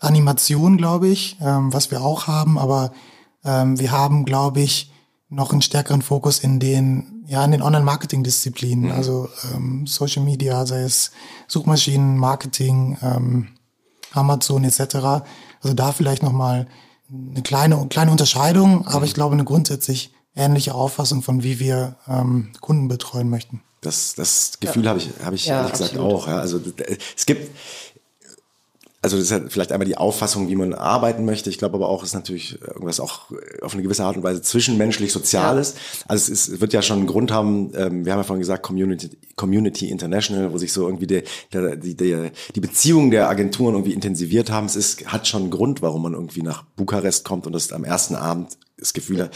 Animation, 0.00 0.76
glaube 0.76 1.08
ich, 1.08 1.36
ähm, 1.40 1.72
was 1.72 1.90
wir 1.90 2.02
auch 2.02 2.26
haben, 2.26 2.58
aber 2.58 2.92
ähm, 3.46 3.78
wir 3.78 3.92
haben, 3.92 4.24
glaube 4.24 4.60
ich, 4.60 4.92
noch 5.28 5.52
einen 5.52 5.62
stärkeren 5.62 6.02
Fokus 6.02 6.38
in 6.38 6.60
den, 6.60 7.24
ja, 7.26 7.44
in 7.44 7.50
den 7.50 7.62
Online-Marketing-Disziplinen, 7.62 8.86
mhm. 8.86 8.92
also 8.92 9.28
ähm, 9.54 9.86
Social 9.86 10.22
Media, 10.22 10.66
sei 10.66 10.82
es 10.82 11.10
Suchmaschinen, 11.48 12.16
Marketing, 12.16 12.98
ähm, 13.02 13.48
Amazon 14.12 14.64
etc. 14.64 14.96
Also 15.62 15.74
da 15.74 15.92
vielleicht 15.92 16.22
nochmal 16.22 16.66
eine 17.10 17.42
kleine, 17.42 17.86
kleine 17.88 18.10
Unterscheidung, 18.10 18.80
mhm. 18.80 18.88
aber 18.88 19.04
ich 19.04 19.14
glaube 19.14 19.34
eine 19.34 19.44
grundsätzlich 19.44 20.12
ähnliche 20.34 20.74
Auffassung 20.74 21.22
von 21.22 21.42
wie 21.42 21.58
wir 21.58 21.96
ähm, 22.06 22.52
Kunden 22.60 22.88
betreuen 22.88 23.30
möchten. 23.30 23.62
Das, 23.80 24.14
das 24.14 24.58
Gefühl 24.60 24.84
ja. 24.84 24.90
habe 24.90 24.98
ich, 24.98 25.10
habe 25.22 25.36
ich 25.36 25.46
ja, 25.46 25.58
ehrlich 25.58 25.72
gesagt 25.72 25.92
absolut. 25.92 26.12
auch. 26.12 26.28
Ja. 26.28 26.38
Also 26.38 26.60
es 27.16 27.26
gibt, 27.26 27.50
also 29.06 29.18
das 29.18 29.26
ist 29.26 29.30
halt 29.30 29.52
vielleicht 29.52 29.70
einmal 29.70 29.86
die 29.86 29.96
Auffassung, 29.96 30.48
wie 30.48 30.56
man 30.56 30.74
arbeiten 30.74 31.24
möchte. 31.24 31.48
Ich 31.48 31.58
glaube 31.58 31.76
aber 31.76 31.88
auch, 31.88 32.02
es 32.02 32.08
ist 32.08 32.14
natürlich 32.14 32.60
irgendwas 32.60 32.98
auch 32.98 33.30
auf 33.62 33.72
eine 33.72 33.84
gewisse 33.84 34.04
Art 34.04 34.16
und 34.16 34.24
Weise 34.24 34.42
zwischenmenschlich 34.42 35.12
Soziales. 35.12 35.74
Ja. 35.74 36.04
Also 36.08 36.32
es 36.32 36.48
ist, 36.48 36.60
wird 36.60 36.72
ja 36.72 36.82
schon 36.82 36.98
einen 36.98 37.06
Grund 37.06 37.30
haben, 37.30 37.70
ähm, 37.76 38.04
wir 38.04 38.12
haben 38.12 38.18
ja 38.18 38.24
vorhin 38.24 38.40
gesagt, 38.40 38.64
Community, 38.64 39.10
Community 39.36 39.90
International, 39.90 40.52
wo 40.52 40.58
sich 40.58 40.72
so 40.72 40.88
irgendwie 40.88 41.06
der, 41.06 41.22
der, 41.52 41.76
die, 41.76 41.94
der, 41.96 42.32
die 42.52 42.60
Beziehungen 42.60 43.12
der 43.12 43.28
Agenturen 43.28 43.74
irgendwie 43.74 43.92
intensiviert 43.92 44.50
haben. 44.50 44.66
Es 44.66 44.74
ist, 44.74 45.06
hat 45.06 45.28
schon 45.28 45.42
einen 45.42 45.50
Grund, 45.52 45.82
warum 45.82 46.02
man 46.02 46.14
irgendwie 46.14 46.42
nach 46.42 46.64
Bukarest 46.74 47.24
kommt 47.24 47.46
und 47.46 47.52
das 47.52 47.70
am 47.70 47.84
ersten 47.84 48.16
Abend 48.16 48.58
das 48.78 48.92
Gefühl 48.92 49.22
hat, 49.22 49.30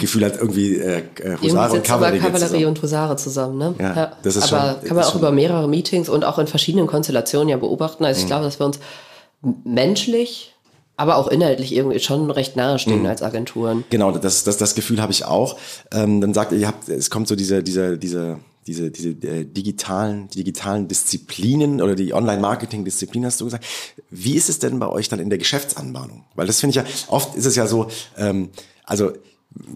Gefühl 0.00 0.24
hat 0.24 0.36
irgendwie 0.36 0.76
äh, 0.76 1.02
äh 1.22 1.36
Husare 1.40 1.76
und 1.76 1.84
Kavallerie, 1.84 2.18
Kavallerie 2.18 2.66
und 2.66 2.82
Husare 2.82 3.16
zusammen, 3.16 3.56
ne? 3.56 3.74
Ja, 3.78 3.96
ja. 3.96 4.12
Das 4.22 4.36
ist 4.36 4.52
aber 4.52 4.80
schon, 4.80 4.88
kann 4.88 4.96
man 4.96 5.04
auch 5.06 5.14
über 5.14 5.32
mehrere 5.32 5.66
Meetings 5.68 6.10
und 6.10 6.24
auch 6.24 6.38
in 6.38 6.46
verschiedenen 6.46 6.86
Konstellationen 6.86 7.48
ja 7.48 7.56
beobachten. 7.56 8.04
Also 8.04 8.18
ich 8.18 8.24
mhm. 8.24 8.28
glaube, 8.28 8.44
dass 8.44 8.58
wir 8.58 8.66
uns 8.66 8.80
menschlich, 9.64 10.54
aber 10.96 11.16
auch 11.16 11.28
inhaltlich 11.28 11.74
irgendwie 11.74 11.98
schon 12.00 12.30
recht 12.30 12.56
nahe 12.56 12.78
stehen 12.78 13.00
mhm. 13.00 13.06
als 13.06 13.22
Agenturen. 13.22 13.84
Genau, 13.90 14.12
das, 14.12 14.44
das, 14.44 14.56
das 14.56 14.74
Gefühl 14.74 15.00
habe 15.00 15.12
ich 15.12 15.24
auch. 15.24 15.56
Ähm, 15.92 16.20
dann 16.20 16.34
sagt 16.34 16.52
ihr, 16.52 16.58
ihr 16.58 16.68
habt, 16.68 16.88
es 16.88 17.10
kommt 17.10 17.28
so 17.28 17.34
diese, 17.34 17.62
diese, 17.62 17.98
diese, 17.98 18.38
diese, 18.66 18.90
diese 18.90 19.10
äh, 19.26 19.44
digitalen, 19.44 20.28
digitalen 20.28 20.86
Disziplinen 20.88 21.80
oder 21.80 21.94
die 21.94 22.14
Online-Marketing-Disziplinen, 22.14 23.26
hast 23.26 23.40
du 23.40 23.46
gesagt. 23.46 23.64
Wie 24.10 24.34
ist 24.34 24.48
es 24.48 24.58
denn 24.58 24.78
bei 24.78 24.88
euch 24.88 25.08
dann 25.08 25.18
in 25.18 25.30
der 25.30 25.38
Geschäftsanbahnung? 25.38 26.24
Weil 26.34 26.46
das 26.46 26.60
finde 26.60 26.70
ich 26.70 26.76
ja, 26.76 26.84
oft 27.08 27.34
ist 27.34 27.46
es 27.46 27.56
ja 27.56 27.66
so, 27.66 27.88
ähm, 28.16 28.50
also 28.84 29.12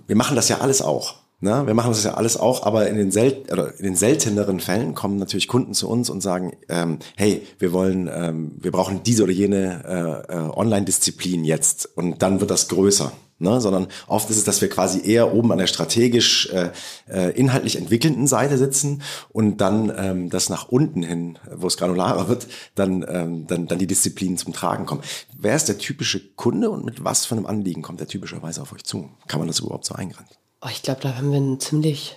wir 0.06 0.16
machen 0.16 0.36
das 0.36 0.48
ja 0.48 0.60
alles 0.60 0.82
auch. 0.82 1.16
Ne? 1.40 1.66
Wir 1.66 1.74
machen 1.74 1.90
das 1.90 2.02
ja 2.02 2.14
alles 2.14 2.38
auch, 2.38 2.64
aber 2.64 2.88
in 2.88 2.96
den, 2.96 3.10
sel 3.10 3.44
in 3.78 3.84
den 3.84 3.96
selteneren 3.96 4.58
Fällen 4.58 4.94
kommen 4.94 5.18
natürlich 5.18 5.48
Kunden 5.48 5.74
zu 5.74 5.88
uns 5.88 6.08
und 6.08 6.22
sagen, 6.22 6.56
ähm, 6.70 6.98
hey, 7.14 7.46
wir 7.58 7.72
wollen, 7.74 8.08
ähm, 8.10 8.52
wir 8.58 8.72
brauchen 8.72 9.02
diese 9.04 9.22
oder 9.22 9.32
jene 9.32 10.26
äh, 10.28 10.34
äh, 10.34 10.50
Online-Disziplin 10.50 11.44
jetzt 11.44 11.90
und 11.94 12.22
dann 12.22 12.40
wird 12.40 12.50
das 12.50 12.68
größer. 12.68 13.12
Ne, 13.38 13.60
sondern 13.60 13.88
oft 14.06 14.30
ist 14.30 14.38
es, 14.38 14.44
dass 14.44 14.62
wir 14.62 14.70
quasi 14.70 15.06
eher 15.06 15.34
oben 15.34 15.52
an 15.52 15.58
der 15.58 15.66
strategisch 15.66 16.48
äh, 16.54 16.70
äh, 17.06 17.38
inhaltlich 17.38 17.76
entwickelnden 17.76 18.26
Seite 18.26 18.56
sitzen 18.56 19.02
und 19.28 19.58
dann 19.58 19.92
ähm, 19.94 20.30
das 20.30 20.48
nach 20.48 20.68
unten 20.68 21.02
hin, 21.02 21.38
wo 21.54 21.66
es 21.66 21.76
granularer 21.76 22.28
wird, 22.28 22.46
dann, 22.76 23.04
ähm, 23.06 23.46
dann, 23.46 23.66
dann 23.66 23.78
die 23.78 23.86
Disziplinen 23.86 24.38
zum 24.38 24.54
Tragen 24.54 24.86
kommen. 24.86 25.02
Wer 25.36 25.54
ist 25.54 25.68
der 25.68 25.76
typische 25.76 26.18
Kunde 26.34 26.70
und 26.70 26.86
mit 26.86 27.04
was 27.04 27.26
für 27.26 27.34
einem 27.34 27.44
Anliegen 27.44 27.82
kommt 27.82 28.00
der 28.00 28.08
typischerweise 28.08 28.62
auf 28.62 28.72
euch 28.72 28.84
zu? 28.84 29.10
Kann 29.28 29.38
man 29.38 29.48
das 29.48 29.58
überhaupt 29.58 29.84
so 29.84 29.94
eingrenzen? 29.94 30.34
Oh, 30.62 30.68
ich 30.70 30.82
glaube, 30.82 31.00
da 31.02 31.16
haben 31.16 31.32
wir 31.32 31.38
ein 31.38 31.60
ziemlich 31.60 32.16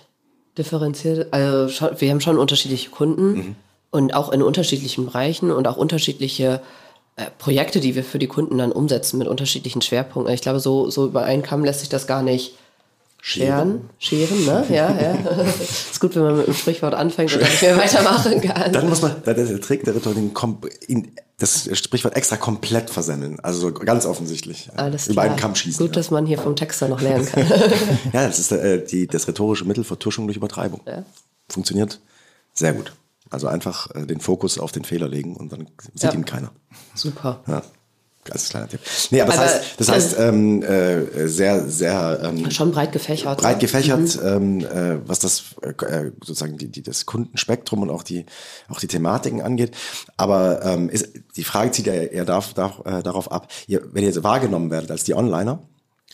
differenziert. 0.56 1.32
Also 1.32 1.90
wir 1.98 2.10
haben 2.10 2.20
schon 2.20 2.38
unterschiedliche 2.38 2.90
Kunden 2.90 3.32
mhm. 3.32 3.56
und 3.90 4.14
auch 4.14 4.30
in 4.30 4.42
unterschiedlichen 4.42 5.06
Bereichen 5.06 5.50
und 5.50 5.66
auch 5.66 5.76
unterschiedliche 5.76 6.60
äh, 7.16 7.26
Projekte, 7.38 7.80
die 7.80 7.94
wir 7.94 8.04
für 8.04 8.18
die 8.18 8.26
Kunden 8.26 8.58
dann 8.58 8.72
umsetzen 8.72 9.18
mit 9.18 9.28
unterschiedlichen 9.28 9.82
Schwerpunkten. 9.82 10.34
Ich 10.34 10.42
glaube, 10.42 10.60
so, 10.60 10.90
so 10.90 11.06
über 11.06 11.22
einen 11.24 11.42
Kamm 11.42 11.64
lässt 11.64 11.80
sich 11.80 11.88
das 11.88 12.06
gar 12.06 12.22
nicht 12.22 12.54
scheren. 13.20 13.90
Scheren, 13.98 14.44
ne? 14.46 14.64
Ja, 14.70 14.90
ja. 14.90 15.12
ist 15.60 16.00
gut, 16.00 16.14
wenn 16.16 16.22
man 16.22 16.38
mit 16.38 16.46
dem 16.46 16.54
Sprichwort 16.54 16.94
anfängt 16.94 17.34
und 17.34 17.42
nicht 17.42 17.62
mehr 17.62 17.76
weitermachen 17.76 18.40
kann. 18.40 18.72
Dann 18.72 18.88
muss 18.88 19.02
man, 19.02 19.22
der, 19.24 19.34
der 19.34 19.60
Trick 19.60 19.84
der 19.84 19.94
Rhetorik, 19.94 20.32
das 21.40 21.68
Sprichwort 21.78 22.16
extra 22.16 22.36
komplett 22.36 22.90
versemmeln. 22.90 23.40
Also 23.40 23.60
so 23.60 23.72
ganz 23.72 24.06
offensichtlich. 24.06 24.70
Alles 24.76 25.08
Über 25.08 25.22
einen 25.22 25.36
Kamm 25.36 25.54
schießen. 25.54 25.84
Gut, 25.84 25.96
ja. 25.96 26.00
dass 26.00 26.10
man 26.10 26.26
hier 26.26 26.38
vom 26.38 26.54
Texter 26.54 26.86
noch 26.88 27.00
lernen 27.00 27.26
kann. 27.26 27.46
ja, 28.12 28.26
das 28.26 28.38
ist 28.38 28.52
äh, 28.52 28.84
die, 28.84 29.06
das 29.06 29.26
rhetorische 29.26 29.64
Mittel 29.64 29.82
Vertuschung 29.82 30.26
durch 30.26 30.36
Übertreibung. 30.36 30.82
Ja. 30.86 31.04
Funktioniert 31.48 32.00
sehr 32.52 32.74
gut. 32.74 32.92
Also 33.30 33.46
einfach 33.46 33.94
äh, 33.94 34.06
den 34.06 34.20
Fokus 34.20 34.58
auf 34.58 34.72
den 34.72 34.84
Fehler 34.84 35.08
legen 35.08 35.36
und 35.36 35.52
dann 35.52 35.68
sieht 35.94 36.02
ja. 36.02 36.12
ihn 36.12 36.24
keiner. 36.24 36.52
Super. 36.94 37.42
Ja. 37.46 37.62
Als 38.28 38.50
kleiner 38.50 38.68
Tipp. 38.68 38.80
Nee, 39.10 39.22
aber, 39.22 39.32
aber 39.32 39.42
das 39.42 39.54
heißt, 39.54 39.80
das 39.80 39.88
heißt 39.88 40.16
ähm, 40.18 40.62
äh, 40.62 41.26
sehr, 41.26 41.66
sehr 41.68 42.20
ähm, 42.22 42.50
schon 42.50 42.70
breit 42.70 42.92
gefächert. 42.92 43.38
Breit 43.38 43.60
gefächert, 43.60 44.22
mhm. 44.22 44.26
ähm, 44.26 44.60
äh, 44.60 45.08
was 45.08 45.20
das 45.20 45.44
äh, 45.62 46.10
sozusagen 46.22 46.58
die, 46.58 46.68
die, 46.68 46.82
das 46.82 47.06
Kundenspektrum 47.06 47.80
und 47.80 47.90
auch 47.90 48.02
die 48.02 48.26
auch 48.68 48.78
die 48.78 48.88
Thematiken 48.88 49.40
angeht. 49.40 49.74
Aber 50.18 50.62
ähm, 50.64 50.90
ist, 50.90 51.08
die 51.36 51.44
Frage 51.44 51.70
zieht 51.70 51.86
ja 51.86 51.94
eher 51.94 52.26
darf, 52.26 52.52
darf, 52.52 52.82
äh, 52.84 53.02
darauf 53.02 53.32
ab, 53.32 53.48
ihr, 53.66 53.82
wenn 53.92 54.02
ihr 54.02 54.10
jetzt 54.10 54.22
wahrgenommen 54.22 54.70
werdet 54.70 54.90
als 54.90 55.04
die 55.04 55.14
Onliner, 55.14 55.60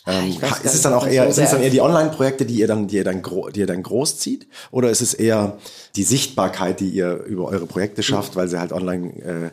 ähm, 0.07 0.37
ist 0.63 0.73
es 0.73 0.81
dann 0.81 0.93
auch 0.93 1.05
eher, 1.05 1.31
sind 1.33 1.43
es 1.43 1.51
dann 1.51 1.61
eher 1.61 1.69
die 1.69 1.81
Online-Projekte, 1.81 2.45
die 2.45 2.55
ihr 2.55 2.67
dann, 2.67 2.87
die 2.87 2.95
ihr 2.95 3.03
dann, 3.03 3.21
die 3.53 3.59
ihr 3.59 3.67
dann 3.67 3.83
groß 3.83 4.17
zieht? 4.19 4.47
Oder 4.71 4.89
ist 4.89 5.01
es 5.01 5.13
eher 5.13 5.57
die 5.97 6.03
Sichtbarkeit, 6.03 6.79
die 6.79 6.89
ihr 6.89 7.23
über 7.25 7.45
eure 7.45 7.65
Projekte 7.65 8.01
schafft, 8.03 8.33
mhm. 8.33 8.39
weil 8.39 8.47
sie 8.47 8.57
halt 8.57 8.71
online 8.71 9.09
äh, 9.21 9.49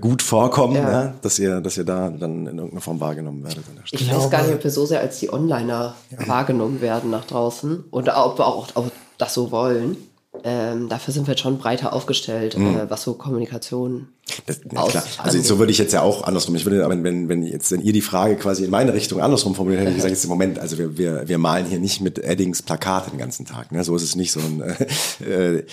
gut 0.00 0.22
vorkommen, 0.22 0.74
ja. 0.74 1.04
ne? 1.04 1.14
dass 1.22 1.38
ihr, 1.38 1.60
dass 1.60 1.76
ihr 1.76 1.84
da 1.84 2.10
dann 2.10 2.46
in 2.46 2.58
irgendeiner 2.58 2.80
Form 2.80 3.00
wahrgenommen 3.00 3.44
werdet. 3.44 3.64
Ich 3.90 4.12
weiß 4.12 4.30
gar 4.30 4.42
nicht, 4.42 4.54
ob 4.54 4.64
wir 4.64 4.70
so 4.70 4.86
sehr 4.86 5.00
als 5.00 5.20
die 5.20 5.32
Onliner 5.32 5.94
ja. 6.10 6.28
wahrgenommen 6.28 6.80
werden 6.80 7.10
nach 7.10 7.24
draußen 7.24 7.84
oder 7.90 8.26
ob 8.26 8.38
wir 8.38 8.46
auch, 8.46 8.74
auch 8.74 8.86
das 9.18 9.34
so 9.34 9.50
wollen. 9.50 9.96
Ähm, 10.44 10.88
dafür 10.88 11.12
sind 11.12 11.26
wir 11.26 11.32
jetzt 11.32 11.42
schon 11.42 11.58
breiter 11.58 11.92
aufgestellt, 11.92 12.56
mhm. 12.56 12.76
äh, 12.76 12.90
was 12.90 13.02
so 13.02 13.14
Kommunikation 13.14 14.08
das, 14.46 14.60
ja, 14.72 14.86
klar. 14.86 15.04
Also 15.18 15.40
so 15.42 15.58
würde 15.58 15.72
ich 15.72 15.78
jetzt 15.78 15.92
ja 15.92 16.02
auch 16.02 16.24
andersrum. 16.24 16.54
Ich 16.56 16.64
würde, 16.64 16.84
aber 16.84 17.02
wenn, 17.02 17.28
wenn 17.28 17.42
jetzt, 17.42 17.70
wenn 17.72 17.82
ihr 17.82 17.92
die 17.92 18.00
Frage 18.00 18.36
quasi 18.36 18.64
in 18.64 18.70
meine 18.70 18.94
Richtung 18.94 19.20
andersrum 19.20 19.54
formuliert 19.54 19.80
hätte, 19.80 19.90
ich 19.90 19.96
gesagt, 19.96 20.10
jetzt 20.14 20.24
im 20.24 20.30
Moment, 20.30 20.58
also 20.58 20.78
wir, 20.78 20.96
wir, 20.96 21.28
wir 21.28 21.38
malen 21.38 21.66
hier 21.66 21.78
nicht 21.78 22.00
mit 22.00 22.18
Eddings 22.18 22.62
Plakat 22.62 23.12
den 23.12 23.18
ganzen 23.18 23.46
Tag. 23.46 23.72
Ne? 23.72 23.84
So 23.84 23.96
ist 23.96 24.02
es 24.02 24.16
nicht 24.16 24.32
so 24.32 24.40
ein 24.40 24.60
äh, 25.26 25.64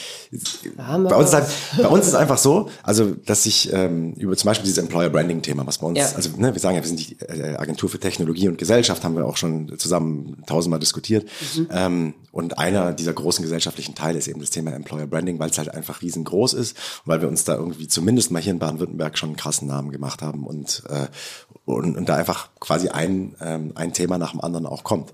bei, 0.78 1.16
uns 1.16 1.30
ist 1.30 1.34
halt, 1.34 1.48
bei 1.78 1.88
uns 1.88 2.02
ist 2.02 2.10
es 2.10 2.16
einfach 2.16 2.38
so, 2.38 2.70
also 2.84 3.14
dass 3.26 3.46
ich 3.46 3.72
ähm, 3.74 4.14
über 4.14 4.36
zum 4.36 4.48
Beispiel 4.48 4.66
dieses 4.66 4.78
Employer 4.78 5.10
Branding 5.10 5.42
Thema, 5.42 5.66
was 5.66 5.78
bei 5.78 5.88
uns, 5.88 6.00
ja. 6.00 6.10
also 6.16 6.30
ne, 6.38 6.54
wir 6.54 6.60
sagen 6.60 6.76
ja, 6.76 6.82
wir 6.82 6.88
sind 6.88 7.00
die 7.00 7.18
äh, 7.22 7.56
Agentur 7.56 7.90
für 7.90 8.00
Technologie 8.00 8.48
und 8.48 8.58
Gesellschaft, 8.58 9.04
haben 9.04 9.16
wir 9.16 9.26
auch 9.26 9.38
schon 9.38 9.78
zusammen 9.78 10.44
tausendmal 10.46 10.80
diskutiert. 10.80 11.26
Mhm. 11.56 11.68
Ähm, 11.72 12.14
und 12.32 12.60
einer 12.60 12.94
dieser 12.94 13.14
großen 13.14 13.42
gesellschaftlichen 13.42 13.96
Teile 13.96 14.20
ist 14.20 14.28
eben 14.28 14.40
das 14.40 14.52
Thema 14.52 14.72
Employer 14.72 15.08
Branding, 15.08 15.40
weil 15.40 15.50
es 15.50 15.58
halt 15.58 15.74
einfach 15.74 16.02
riesengroß 16.02 16.54
ist 16.54 16.78
und 17.06 17.08
weil 17.08 17.22
wir 17.22 17.28
uns 17.28 17.44
da 17.44 17.56
irgendwie 17.56 17.88
zumindest 17.88 18.32
mal 18.32 18.42
hier 18.42 18.49
hier 18.50 18.54
in 18.54 18.60
Baden-Württemberg 18.60 19.18
schon 19.18 19.30
einen 19.30 19.36
krassen 19.38 19.68
Namen 19.68 19.92
gemacht 19.92 20.22
haben 20.22 20.46
und, 20.48 20.84
äh, 20.90 21.08
und, 21.66 21.96
und 21.96 22.10
da 22.10 22.16
einfach 22.16 22.50
quasi 22.60 22.90
ein, 22.90 23.36
ähm, 23.42 23.74
ein 23.76 23.94
Thema 23.94 24.18
nach 24.18 24.32
dem 24.32 24.42
anderen 24.42 24.66
auch 24.66 24.84
kommt. 24.84 25.14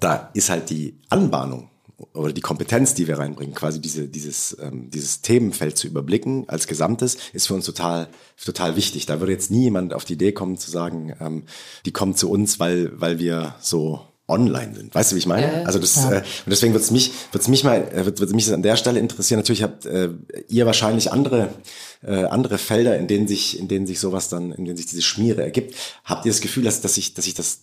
Da 0.00 0.30
ist 0.34 0.50
halt 0.50 0.68
die 0.70 0.98
Anbahnung 1.08 1.70
oder 2.12 2.32
die 2.32 2.40
Kompetenz, 2.40 2.94
die 2.94 3.06
wir 3.06 3.18
reinbringen, 3.18 3.54
quasi 3.54 3.80
diese, 3.80 4.08
dieses, 4.08 4.56
ähm, 4.60 4.90
dieses 4.90 5.22
Themenfeld 5.22 5.76
zu 5.78 5.86
überblicken 5.86 6.48
als 6.48 6.66
Gesamtes, 6.66 7.16
ist 7.32 7.46
für 7.46 7.54
uns 7.54 7.64
total, 7.64 8.08
total 8.44 8.74
wichtig. 8.74 9.06
Da 9.06 9.20
würde 9.20 9.32
jetzt 9.32 9.52
nie 9.52 9.64
jemand 9.64 9.94
auf 9.94 10.04
die 10.04 10.14
Idee 10.14 10.32
kommen 10.32 10.58
zu 10.58 10.70
sagen, 10.70 11.14
ähm, 11.20 11.44
die 11.86 11.92
kommen 11.92 12.16
zu 12.16 12.28
uns, 12.28 12.58
weil, 12.58 13.00
weil 13.00 13.20
wir 13.20 13.54
so 13.60 14.00
online 14.32 14.74
sind. 14.74 14.94
Weißt 14.94 15.12
du, 15.12 15.16
wie 15.16 15.20
ich 15.20 15.26
meine? 15.26 15.46
Ja. 15.46 15.62
Also 15.64 15.78
das 15.78 15.96
ja. 15.96 16.12
äh, 16.12 16.16
und 16.16 16.50
deswegen 16.50 16.72
wird 16.72 16.82
es 16.82 16.90
mich 16.90 17.12
wird's 17.30 17.48
mich 17.48 17.62
mal 17.62 17.88
äh, 17.92 18.06
wird, 18.06 18.20
wird 18.20 18.32
mich 18.32 18.52
an 18.52 18.62
der 18.62 18.76
Stelle 18.76 18.98
interessieren. 18.98 19.38
Natürlich 19.38 19.62
habt 19.62 19.86
äh, 19.86 20.08
ihr 20.48 20.66
wahrscheinlich 20.66 21.12
andere 21.12 21.50
äh, 22.02 22.24
andere 22.24 22.58
Felder, 22.58 22.96
in 22.96 23.06
denen 23.06 23.28
sich 23.28 23.58
in 23.58 23.68
denen 23.68 23.86
sich 23.86 24.00
sowas 24.00 24.28
dann 24.28 24.52
in 24.52 24.64
denen 24.64 24.76
sich 24.76 24.86
diese 24.86 25.02
Schmiere 25.02 25.42
ergibt. 25.42 25.74
Habt 26.04 26.24
ihr 26.24 26.32
das 26.32 26.40
Gefühl, 26.40 26.64
dass 26.64 26.80
dass 26.80 26.96
ich 26.96 27.14
dass 27.14 27.26
ich 27.26 27.34
das 27.34 27.60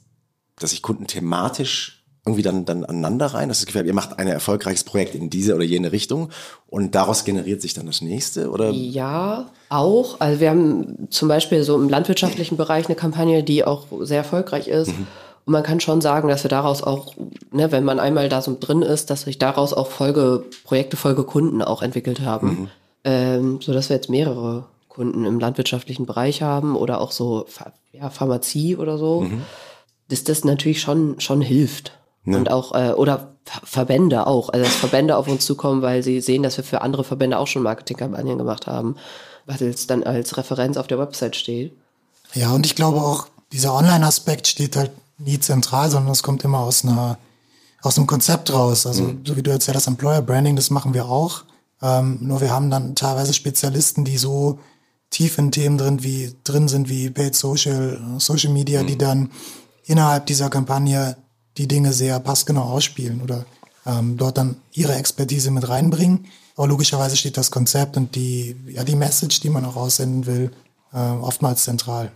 dass 0.57 0.73
ich 0.73 0.81
Kunden 0.81 1.07
thematisch 1.07 1.99
irgendwie 2.25 2.43
dann, 2.43 2.65
dann 2.65 2.85
aneinander 2.85 3.27
rein? 3.27 3.49
Das 3.49 3.59
ist 3.59 3.65
Gefühl, 3.65 3.85
ihr 3.85 3.93
macht 3.93 4.19
ein 4.19 4.27
erfolgreiches 4.27 4.83
Projekt 4.83 5.15
in 5.15 5.29
diese 5.29 5.55
oder 5.55 5.63
jene 5.63 5.91
Richtung 5.91 6.29
und 6.67 6.95
daraus 6.95 7.23
generiert 7.23 7.61
sich 7.61 7.73
dann 7.73 7.85
das 7.85 8.01
nächste? 8.01 8.51
Oder? 8.51 8.69
Ja, 8.71 9.51
auch. 9.69 10.19
Also 10.19 10.39
wir 10.39 10.49
haben 10.49 11.07
zum 11.09 11.27
Beispiel 11.27 11.63
so 11.63 11.75
im 11.75 11.89
landwirtschaftlichen 11.89 12.57
Bereich 12.57 12.85
eine 12.85 12.95
Kampagne, 12.95 13.43
die 13.43 13.63
auch 13.63 13.87
sehr 14.01 14.19
erfolgreich 14.19 14.67
ist. 14.67 14.89
Mhm. 14.89 15.07
Und 15.49 15.53
man 15.53 15.63
kann 15.63 15.79
schon 15.79 15.99
sagen, 15.99 16.27
dass 16.27 16.43
wir 16.43 16.49
daraus 16.49 16.83
auch, 16.83 17.15
ne, 17.51 17.71
wenn 17.71 17.83
man 17.83 17.99
einmal 17.99 18.29
da 18.29 18.39
so 18.39 18.55
drin 18.59 18.83
ist, 18.83 19.09
dass 19.09 19.23
sich 19.23 19.39
daraus 19.39 19.73
auch 19.73 19.87
Folgeprojekte, 19.87 20.95
Folgekunden 20.95 21.63
auch 21.63 21.81
entwickelt 21.81 22.21
haben. 22.21 22.47
Mhm. 22.47 22.67
Ähm, 23.03 23.59
so 23.59 23.73
dass 23.73 23.89
wir 23.89 23.95
jetzt 23.95 24.11
mehrere 24.11 24.65
Kunden 24.89 25.25
im 25.25 25.39
landwirtschaftlichen 25.39 26.05
Bereich 26.05 26.43
haben 26.43 26.75
oder 26.75 27.01
auch 27.01 27.11
so 27.11 27.47
ja, 27.93 28.11
Pharmazie 28.11 28.75
oder 28.75 28.99
so. 28.99 29.21
Mhm. 29.21 29.41
Dass 30.09 30.23
das 30.23 30.43
natürlich 30.45 30.81
schon, 30.81 31.19
schon 31.19 31.41
hilft. 31.41 31.93
Ne? 32.25 32.37
Und 32.37 32.51
auch, 32.51 32.75
äh, 32.75 32.91
oder 32.91 33.29
Verbände 33.43 34.27
auch. 34.27 34.49
Also 34.49 34.65
dass 34.65 34.75
Verbände 34.75 35.17
auf 35.17 35.27
uns 35.27 35.47
zukommen, 35.47 35.81
weil 35.81 36.03
sie 36.03 36.21
sehen, 36.21 36.43
dass 36.43 36.57
wir 36.57 36.63
für 36.63 36.83
andere 36.83 37.03
Verbände 37.03 37.39
auch 37.39 37.47
schon 37.47 37.63
Marketingkampagnen 37.63 38.37
gemacht 38.37 38.67
haben, 38.67 38.97
was 39.47 39.61
jetzt 39.61 39.89
dann 39.89 40.03
als 40.03 40.37
Referenz 40.37 40.77
auf 40.77 40.85
der 40.85 40.99
Website 40.99 41.35
steht. 41.35 41.73
Ja, 42.35 42.53
und 42.53 42.67
ich 42.67 42.75
glaube 42.75 42.99
auch, 42.99 43.25
dieser 43.51 43.73
Online-Aspekt 43.73 44.45
steht 44.45 44.75
halt 44.75 44.91
nie 45.19 45.39
zentral, 45.39 45.89
sondern 45.91 46.11
es 46.11 46.23
kommt 46.23 46.43
immer 46.43 46.59
aus 46.59 46.83
einer, 46.83 47.17
aus 47.81 47.97
einem 47.97 48.07
Konzept 48.07 48.51
raus. 48.51 48.85
Also, 48.85 49.03
mhm. 49.03 49.21
so 49.25 49.35
wie 49.35 49.43
du 49.43 49.51
erzählt 49.51 49.77
hast, 49.77 49.87
Employer 49.87 50.21
Branding, 50.21 50.55
das 50.55 50.69
machen 50.69 50.93
wir 50.93 51.07
auch. 51.07 51.43
Ähm, 51.81 52.17
nur 52.21 52.41
wir 52.41 52.51
haben 52.51 52.69
dann 52.69 52.95
teilweise 52.95 53.33
Spezialisten, 53.33 54.05
die 54.05 54.17
so 54.17 54.59
tief 55.09 55.37
in 55.37 55.51
Themen 55.51 55.77
drin, 55.77 56.03
wie, 56.03 56.35
drin 56.43 56.67
sind 56.67 56.89
wie 56.89 57.09
Paid 57.09 57.35
Social, 57.35 57.99
Social 58.17 58.51
Media, 58.51 58.83
mhm. 58.83 58.87
die 58.87 58.97
dann 58.97 59.31
innerhalb 59.85 60.25
dieser 60.25 60.49
Kampagne 60.49 61.17
die 61.57 61.67
Dinge 61.67 61.93
sehr 61.93 62.19
passgenau 62.19 62.63
ausspielen 62.63 63.21
oder 63.21 63.45
ähm, 63.85 64.17
dort 64.17 64.37
dann 64.37 64.57
ihre 64.71 64.95
Expertise 64.95 65.51
mit 65.51 65.67
reinbringen. 65.67 66.25
Aber 66.55 66.67
logischerweise 66.67 67.15
steht 67.15 67.37
das 67.37 67.51
Konzept 67.51 67.97
und 67.97 68.15
die, 68.15 68.55
ja, 68.67 68.83
die 68.83 68.95
Message, 68.95 69.39
die 69.39 69.49
man 69.49 69.65
auch 69.65 69.75
aussenden 69.75 70.25
will, 70.25 70.51
äh, 70.93 70.97
oftmals 70.97 71.63
zentral. 71.63 72.11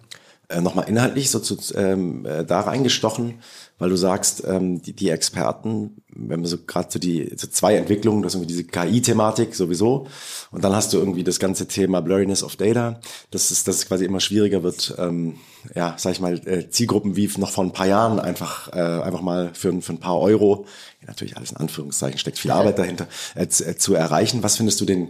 Äh, 0.49 0.61
Nochmal 0.61 0.89
inhaltlich 0.89 1.31
so 1.31 1.39
zu, 1.39 1.57
ähm, 1.75 2.25
äh, 2.25 2.43
da 2.45 2.61
reingestochen, 2.61 3.41
weil 3.77 3.89
du 3.89 3.95
sagst, 3.95 4.43
ähm, 4.45 4.81
die, 4.81 4.93
die 4.93 5.09
Experten, 5.09 6.02
wenn 6.15 6.41
wir 6.41 6.47
so 6.47 6.57
gerade 6.65 6.89
so 6.91 6.99
die 6.99 7.31
so 7.35 7.47
zwei 7.47 7.75
Entwicklungen, 7.75 8.23
das 8.23 8.33
ist 8.33 8.35
irgendwie 8.35 8.53
diese 8.53 8.63
KI-Thematik 8.65 9.55
sowieso, 9.55 10.07
und 10.51 10.63
dann 10.63 10.75
hast 10.75 10.93
du 10.93 10.97
irgendwie 10.97 11.23
das 11.23 11.39
ganze 11.39 11.67
Thema 11.67 12.01
Blurriness 12.01 12.43
of 12.43 12.55
Data, 12.55 12.99
dass 13.31 13.51
es, 13.51 13.63
dass 13.63 13.77
es 13.77 13.87
quasi 13.87 14.05
immer 14.05 14.19
schwieriger 14.19 14.63
wird, 14.63 14.93
ähm, 14.97 15.35
ja, 15.73 15.95
sag 15.97 16.11
ich 16.11 16.19
mal, 16.19 16.39
äh, 16.47 16.69
Zielgruppen 16.69 17.15
wie 17.15 17.29
noch 17.37 17.49
vor 17.49 17.63
ein 17.63 17.73
paar 17.73 17.87
Jahren 17.87 18.19
einfach, 18.19 18.71
äh, 18.73 18.79
einfach 18.79 19.21
mal 19.21 19.51
für, 19.53 19.81
für 19.81 19.93
ein 19.93 19.99
paar 19.99 20.19
Euro, 20.19 20.65
ja, 21.01 21.07
natürlich 21.07 21.37
alles 21.37 21.51
in 21.51 21.57
Anführungszeichen, 21.57 22.19
steckt 22.19 22.37
viel 22.37 22.51
Arbeit 22.51 22.77
dahinter, 22.77 23.07
äh, 23.35 23.47
zu, 23.47 23.65
äh, 23.65 23.77
zu 23.77 23.95
erreichen. 23.95 24.43
Was 24.43 24.57
findest 24.57 24.79
du 24.81 24.85
den, 24.85 25.09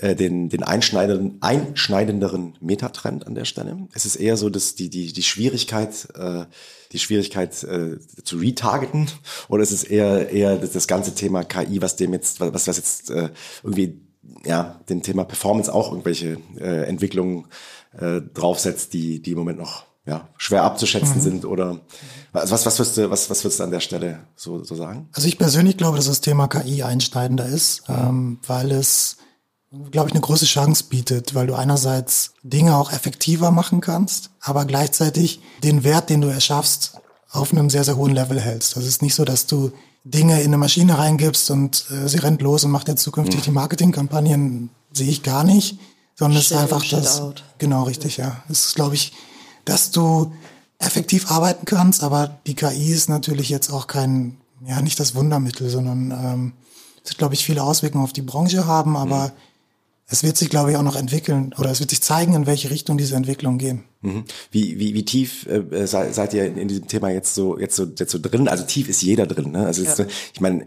äh, 0.00 0.14
den, 0.14 0.48
den 0.48 0.62
einschneidenden, 0.62 1.38
einschneidenderen 1.42 2.54
Metatrend 2.60 3.26
an 3.26 3.34
der 3.34 3.44
Stelle? 3.44 3.76
Es 3.92 4.06
ist 4.06 4.16
eher 4.16 4.36
so, 4.36 4.48
dass 4.48 4.74
die, 4.74 4.88
die, 4.88 5.12
die 5.12 5.22
Schwierigkeit, 5.22 6.08
äh, 6.18 6.44
die 6.92 6.98
Schwierigkeit 6.98 7.62
äh, 7.64 7.98
zu 8.24 8.38
retargeten 8.38 9.08
oder 9.48 9.62
ist 9.62 9.72
es 9.72 9.84
eher, 9.84 10.30
eher 10.30 10.56
das, 10.56 10.72
das 10.72 10.88
ganze 10.88 11.14
Thema 11.14 11.44
KI, 11.44 11.82
was 11.82 11.96
dem 11.96 12.12
jetzt, 12.12 12.40
was, 12.40 12.66
was 12.66 12.76
jetzt 12.76 13.10
äh, 13.10 13.30
irgendwie 13.62 14.00
ja, 14.44 14.80
dem 14.88 15.02
Thema 15.02 15.24
Performance 15.24 15.72
auch 15.72 15.90
irgendwelche 15.90 16.38
äh, 16.58 16.84
Entwicklungen 16.84 17.46
äh, 17.98 18.20
draufsetzt, 18.34 18.92
die, 18.92 19.20
die 19.20 19.32
im 19.32 19.38
Moment 19.38 19.58
noch 19.58 19.84
ja, 20.06 20.28
schwer 20.38 20.64
abzuschätzen 20.64 21.16
mhm. 21.16 21.20
sind 21.20 21.44
oder 21.44 21.80
was, 22.32 22.50
was, 22.50 22.64
was, 22.64 22.78
würdest 22.78 22.96
du, 22.96 23.10
was, 23.10 23.28
was 23.28 23.44
würdest 23.44 23.60
du 23.60 23.64
an 23.64 23.70
der 23.70 23.80
Stelle 23.80 24.20
so, 24.36 24.64
so 24.64 24.74
sagen? 24.74 25.08
Also 25.12 25.28
ich 25.28 25.38
persönlich 25.38 25.76
glaube, 25.76 25.96
dass 25.96 26.06
das 26.06 26.22
Thema 26.22 26.48
KI 26.48 26.82
einschneidender 26.82 27.46
ist, 27.46 27.82
ähm, 27.88 28.38
weil 28.46 28.72
es, 28.72 29.18
glaube 29.90 30.08
ich, 30.08 30.14
eine 30.14 30.22
große 30.22 30.46
Chance 30.46 30.84
bietet, 30.88 31.34
weil 31.34 31.46
du 31.46 31.54
einerseits 31.54 32.32
Dinge 32.42 32.76
auch 32.76 32.92
effektiver 32.92 33.50
machen 33.50 33.80
kannst, 33.80 34.30
aber 34.40 34.64
gleichzeitig 34.64 35.40
den 35.62 35.84
Wert, 35.84 36.10
den 36.10 36.20
du 36.20 36.28
erschaffst, 36.28 36.94
auf 37.30 37.52
einem 37.52 37.68
sehr, 37.68 37.84
sehr 37.84 37.96
hohen 37.96 38.14
Level 38.14 38.40
hältst. 38.40 38.76
Das 38.76 38.86
ist 38.86 39.02
nicht 39.02 39.14
so, 39.14 39.24
dass 39.24 39.46
du 39.46 39.72
Dinge 40.04 40.40
in 40.40 40.46
eine 40.46 40.56
Maschine 40.56 40.96
reingibst 40.96 41.50
und 41.50 41.84
äh, 41.90 42.08
sie 42.08 42.18
rennt 42.18 42.40
los 42.40 42.64
und 42.64 42.70
macht 42.70 42.88
jetzt 42.88 43.02
zukünftig 43.02 43.40
mhm. 43.40 43.44
die 43.44 43.50
Marketingkampagnen, 43.50 44.70
sehe 44.92 45.10
ich 45.10 45.22
gar 45.22 45.44
nicht, 45.44 45.78
sondern 46.14 46.38
es 46.38 46.50
ist 46.50 46.56
einfach 46.56 46.82
das, 46.88 47.20
out. 47.20 47.44
genau 47.58 47.82
richtig, 47.82 48.16
ja. 48.16 48.42
Es 48.48 48.66
ist, 48.66 48.74
glaube 48.74 48.94
ich, 48.94 49.12
dass 49.66 49.90
du 49.90 50.32
effektiv 50.78 51.30
arbeiten 51.30 51.66
kannst, 51.66 52.02
aber 52.02 52.38
die 52.46 52.54
KI 52.54 52.92
ist 52.92 53.10
natürlich 53.10 53.50
jetzt 53.50 53.70
auch 53.70 53.86
kein, 53.86 54.38
ja, 54.64 54.80
nicht 54.80 54.98
das 54.98 55.14
Wundermittel, 55.14 55.68
sondern 55.68 56.10
ähm, 56.10 56.52
es 57.04 57.10
wird, 57.10 57.18
glaube 57.18 57.34
ich, 57.34 57.44
viele 57.44 57.62
Auswirkungen 57.62 58.04
auf 58.04 58.12
die 58.14 58.22
Branche 58.22 58.66
haben, 58.66 58.96
aber 58.96 59.28
mhm. 59.28 59.32
Es 60.10 60.22
wird 60.22 60.38
sich, 60.38 60.48
glaube 60.48 60.70
ich, 60.70 60.76
auch 60.76 60.82
noch 60.82 60.96
entwickeln 60.96 61.54
oder 61.58 61.70
es 61.70 61.80
wird 61.80 61.90
sich 61.90 62.02
zeigen, 62.02 62.34
in 62.34 62.46
welche 62.46 62.70
Richtung 62.70 62.96
diese 62.96 63.14
Entwicklungen 63.14 63.58
gehen. 63.58 63.84
Mhm. 64.00 64.24
Wie, 64.50 64.78
wie, 64.78 64.94
wie 64.94 65.04
tief 65.04 65.46
äh, 65.46 65.86
seid, 65.86 66.14
seid 66.14 66.32
ihr 66.32 66.46
in, 66.46 66.56
in 66.56 66.68
diesem 66.68 66.86
Thema 66.88 67.10
jetzt 67.10 67.34
so 67.34 67.58
jetzt 67.58 67.76
so 67.76 67.84
jetzt 67.84 68.10
so 68.10 68.18
drin? 68.18 68.48
Also 68.48 68.64
tief 68.64 68.88
ist 68.88 69.02
jeder 69.02 69.26
drin. 69.26 69.52
Ne? 69.52 69.66
Also 69.66 69.82
ja. 69.82 69.88
jetzt, 69.90 70.06
ich 70.32 70.40
meine, 70.40 70.66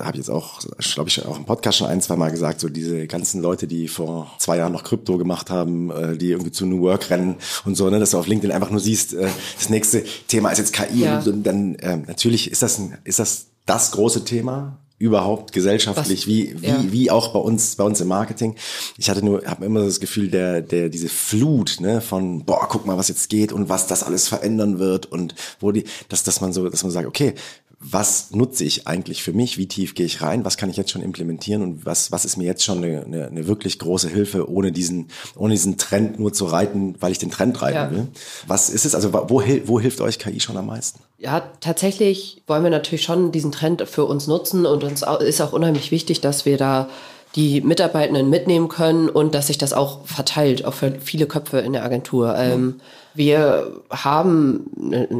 habe 0.00 0.16
jetzt 0.16 0.30
auch, 0.30 0.60
glaube 0.94 1.10
ich, 1.10 1.24
auch 1.26 1.36
im 1.36 1.44
Podcast 1.44 1.78
schon 1.78 1.88
ein, 1.88 2.00
zwei 2.00 2.16
Mal 2.16 2.30
gesagt, 2.30 2.60
so 2.60 2.70
diese 2.70 3.06
ganzen 3.06 3.42
Leute, 3.42 3.66
die 3.66 3.86
vor 3.86 4.34
zwei 4.38 4.56
Jahren 4.56 4.72
noch 4.72 4.84
Krypto 4.84 5.18
gemacht 5.18 5.50
haben, 5.50 5.90
äh, 5.90 6.16
die 6.16 6.30
irgendwie 6.30 6.52
zu 6.52 6.64
New 6.64 6.80
Work 6.80 7.10
rennen 7.10 7.36
und 7.66 7.76
so, 7.76 7.90
ne, 7.90 7.98
dass 7.98 8.12
du 8.12 8.18
auf 8.18 8.26
LinkedIn 8.26 8.54
einfach 8.54 8.70
nur 8.70 8.80
siehst, 8.80 9.12
äh, 9.12 9.28
das 9.58 9.68
nächste 9.68 10.04
Thema 10.26 10.50
ist 10.50 10.58
jetzt 10.58 10.72
KI 10.72 11.02
ja. 11.02 11.18
und 11.20 11.42
dann 11.42 11.74
äh, 11.76 11.98
natürlich 11.98 12.50
ist 12.50 12.62
das 12.62 12.78
ein, 12.78 12.96
ist 13.04 13.18
das 13.18 13.48
das 13.66 13.90
große 13.92 14.24
Thema 14.24 14.78
überhaupt 15.00 15.52
gesellschaftlich, 15.52 16.20
Was, 16.20 16.26
wie, 16.26 16.54
wie, 16.60 16.66
ja. 16.66 16.84
wie 16.92 17.10
auch 17.10 17.32
bei 17.32 17.38
uns, 17.38 17.74
bei 17.76 17.84
uns 17.84 18.02
im 18.02 18.08
Marketing. 18.08 18.54
Ich 18.98 19.08
hatte 19.08 19.24
nur, 19.24 19.42
habe 19.46 19.64
immer 19.64 19.82
das 19.82 19.98
Gefühl, 19.98 20.28
der, 20.28 20.60
der, 20.60 20.90
diese 20.90 21.08
Flut, 21.08 21.78
ne, 21.80 22.02
von, 22.02 22.44
boah, 22.44 22.68
guck 22.68 22.84
mal, 22.84 22.98
was 22.98 23.08
jetzt 23.08 23.30
geht 23.30 23.50
und 23.50 23.70
was 23.70 23.86
das 23.86 24.02
alles 24.02 24.28
verändern 24.28 24.78
wird 24.78 25.06
und 25.06 25.34
wo 25.58 25.72
die, 25.72 25.84
dass, 26.10 26.22
dass 26.22 26.42
man 26.42 26.52
so, 26.52 26.68
dass 26.68 26.82
man 26.82 26.92
sagt, 26.92 27.08
okay, 27.08 27.34
was 27.82 28.32
nutze 28.32 28.62
ich 28.62 28.86
eigentlich 28.86 29.22
für 29.22 29.32
mich, 29.32 29.56
wie 29.56 29.66
tief 29.66 29.94
gehe 29.94 30.04
ich 30.04 30.20
rein, 30.20 30.44
was 30.44 30.58
kann 30.58 30.68
ich 30.68 30.76
jetzt 30.76 30.90
schon 30.90 31.00
implementieren 31.00 31.62
und 31.62 31.86
was, 31.86 32.12
was 32.12 32.26
ist 32.26 32.36
mir 32.36 32.44
jetzt 32.44 32.62
schon 32.62 32.84
eine, 32.84 33.06
eine, 33.06 33.26
eine 33.28 33.46
wirklich 33.46 33.78
große 33.78 34.10
Hilfe, 34.10 34.50
ohne 34.50 34.70
diesen, 34.70 35.08
ohne 35.34 35.54
diesen 35.54 35.78
Trend 35.78 36.18
nur 36.18 36.34
zu 36.34 36.44
reiten, 36.44 36.96
weil 37.00 37.10
ich 37.10 37.18
den 37.18 37.30
Trend 37.30 37.62
reiten 37.62 37.76
ja. 37.76 37.90
will. 37.90 38.08
Was 38.46 38.68
ist 38.68 38.84
es, 38.84 38.94
also 38.94 39.14
wo, 39.14 39.42
wo 39.64 39.80
hilft 39.80 40.02
euch 40.02 40.18
KI 40.18 40.40
schon 40.40 40.58
am 40.58 40.66
meisten? 40.66 41.00
Ja, 41.22 41.42
tatsächlich 41.60 42.40
wollen 42.46 42.62
wir 42.62 42.70
natürlich 42.70 43.02
schon 43.02 43.30
diesen 43.30 43.52
Trend 43.52 43.86
für 43.86 44.06
uns 44.06 44.26
nutzen 44.26 44.64
und 44.64 44.82
uns 44.84 45.04
ist 45.20 45.42
auch 45.42 45.52
unheimlich 45.52 45.90
wichtig, 45.90 46.22
dass 46.22 46.46
wir 46.46 46.56
da 46.56 46.88
die 47.36 47.60
Mitarbeitenden 47.60 48.30
mitnehmen 48.30 48.68
können 48.68 49.10
und 49.10 49.34
dass 49.34 49.48
sich 49.48 49.58
das 49.58 49.74
auch 49.74 50.06
verteilt 50.06 50.64
auf 50.64 50.82
viele 51.00 51.26
Köpfe 51.26 51.58
in 51.58 51.74
der 51.74 51.84
Agentur. 51.84 52.34
Mhm. 52.34 52.80
wir 53.12 53.70
haben 53.90 54.70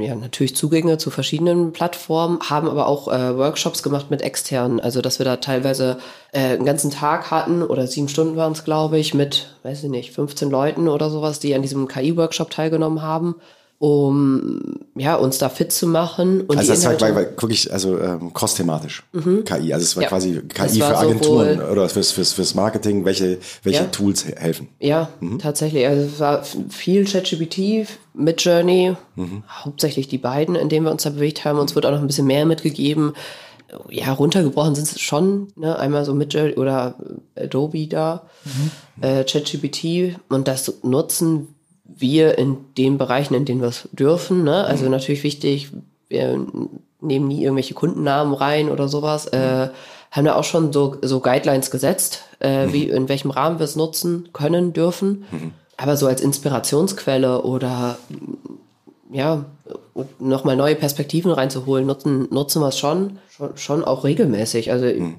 ja, 0.00 0.14
natürlich 0.14 0.56
Zugänge 0.56 0.96
zu 0.96 1.10
verschiedenen 1.10 1.72
Plattformen, 1.72 2.40
haben 2.48 2.70
aber 2.70 2.86
auch 2.86 3.08
äh, 3.08 3.36
Workshops 3.36 3.82
gemacht 3.82 4.10
mit 4.10 4.22
externen, 4.22 4.80
also 4.80 5.02
dass 5.02 5.18
wir 5.18 5.26
da 5.26 5.36
teilweise 5.36 5.98
äh, 6.32 6.54
einen 6.54 6.64
ganzen 6.64 6.90
Tag 6.90 7.30
hatten 7.30 7.62
oder 7.62 7.86
sieben 7.86 8.08
Stunden 8.08 8.36
waren 8.36 8.52
es, 8.52 8.64
glaube 8.64 8.98
ich, 8.98 9.12
mit, 9.12 9.54
weiß 9.64 9.84
ich 9.84 9.90
nicht, 9.90 10.14
15 10.14 10.48
Leuten 10.48 10.88
oder 10.88 11.10
sowas, 11.10 11.40
die 11.40 11.54
an 11.54 11.60
diesem 11.60 11.88
KI-Workshop 11.88 12.50
teilgenommen 12.50 13.02
haben 13.02 13.34
um 13.80 14.60
ja 14.94 15.14
uns 15.14 15.38
da 15.38 15.48
fit 15.48 15.72
zu 15.72 15.86
machen. 15.86 16.42
Und 16.42 16.58
also 16.58 16.70
das 16.70 16.84
war, 16.84 17.00
war, 17.00 17.14
war 17.14 17.22
wirklich 17.22 17.72
also 17.72 17.98
ähm, 17.98 18.30
kostthematisch 18.34 19.04
mhm. 19.12 19.42
KI. 19.44 19.72
Also 19.72 19.84
es 19.84 19.96
war 19.96 20.02
ja. 20.02 20.08
quasi 20.10 20.42
KI 20.46 20.80
war 20.80 20.90
für 20.90 20.98
Agenturen 20.98 21.62
oder 21.62 21.88
fürs, 21.88 22.12
fürs, 22.12 22.34
fürs 22.34 22.54
Marketing, 22.54 23.06
welche, 23.06 23.38
welche 23.62 23.80
ja. 23.80 23.86
Tools 23.86 24.26
helfen. 24.26 24.68
Ja, 24.80 25.08
mhm. 25.20 25.38
tatsächlich. 25.38 25.86
Also 25.86 26.02
es 26.02 26.20
war 26.20 26.44
viel 26.68 27.06
ChatGPT, 27.06 27.88
mit 28.12 28.42
Journey, 28.42 28.96
mhm. 29.16 29.44
hauptsächlich 29.48 30.08
die 30.08 30.18
beiden, 30.18 30.56
in 30.56 30.68
denen 30.68 30.84
wir 30.84 30.92
uns 30.92 31.04
da 31.04 31.10
bewegt 31.10 31.46
haben. 31.46 31.58
Uns 31.58 31.74
wird 31.74 31.86
auch 31.86 31.92
noch 31.92 32.00
ein 32.00 32.06
bisschen 32.06 32.26
mehr 32.26 32.44
mitgegeben. 32.44 33.14
ja, 33.88 34.12
runtergebrochen 34.12 34.74
sind 34.74 34.88
es 34.88 35.00
schon, 35.00 35.48
ne? 35.56 35.78
einmal 35.78 36.04
so 36.04 36.12
Midjourney 36.12 36.56
oder 36.56 36.96
Adobe 37.34 37.86
da, 37.86 38.24
mhm. 38.44 38.70
äh, 39.02 39.24
ChatGPT 39.24 40.20
und 40.28 40.48
das 40.48 40.80
nutzen 40.82 41.54
wir 41.96 42.38
in 42.38 42.56
den 42.76 42.98
Bereichen, 42.98 43.34
in 43.34 43.44
denen 43.44 43.60
wir 43.60 43.68
es 43.68 43.88
dürfen. 43.92 44.44
Ne? 44.44 44.64
Also 44.64 44.84
mhm. 44.84 44.92
natürlich 44.92 45.22
wichtig, 45.22 45.70
wir 46.08 46.46
nehmen 47.00 47.28
nie 47.28 47.42
irgendwelche 47.42 47.74
Kundennamen 47.74 48.34
rein 48.34 48.70
oder 48.70 48.88
sowas. 48.88 49.26
Äh, 49.26 49.68
haben 50.10 50.24
da 50.24 50.34
auch 50.34 50.44
schon 50.44 50.72
so, 50.72 50.96
so 51.02 51.20
Guidelines 51.20 51.70
gesetzt, 51.70 52.24
äh, 52.40 52.66
mhm. 52.66 52.72
wie 52.72 52.84
in 52.88 53.08
welchem 53.08 53.30
Rahmen 53.30 53.58
wir 53.58 53.64
es 53.64 53.76
nutzen 53.76 54.30
können, 54.32 54.72
dürfen. 54.72 55.24
Mhm. 55.30 55.52
Aber 55.76 55.96
so 55.96 56.06
als 56.06 56.20
Inspirationsquelle 56.20 57.42
oder 57.42 57.96
ja, 59.12 59.44
nochmal 60.18 60.56
neue 60.56 60.74
Perspektiven 60.74 61.32
reinzuholen, 61.32 61.86
nutzen, 61.86 62.28
nutzen 62.30 62.60
wir 62.60 62.68
es 62.68 62.78
schon, 62.78 63.18
schon, 63.30 63.56
schon 63.56 63.84
auch 63.84 64.04
regelmäßig. 64.04 64.72
Also 64.72 64.86
mhm 64.86 65.16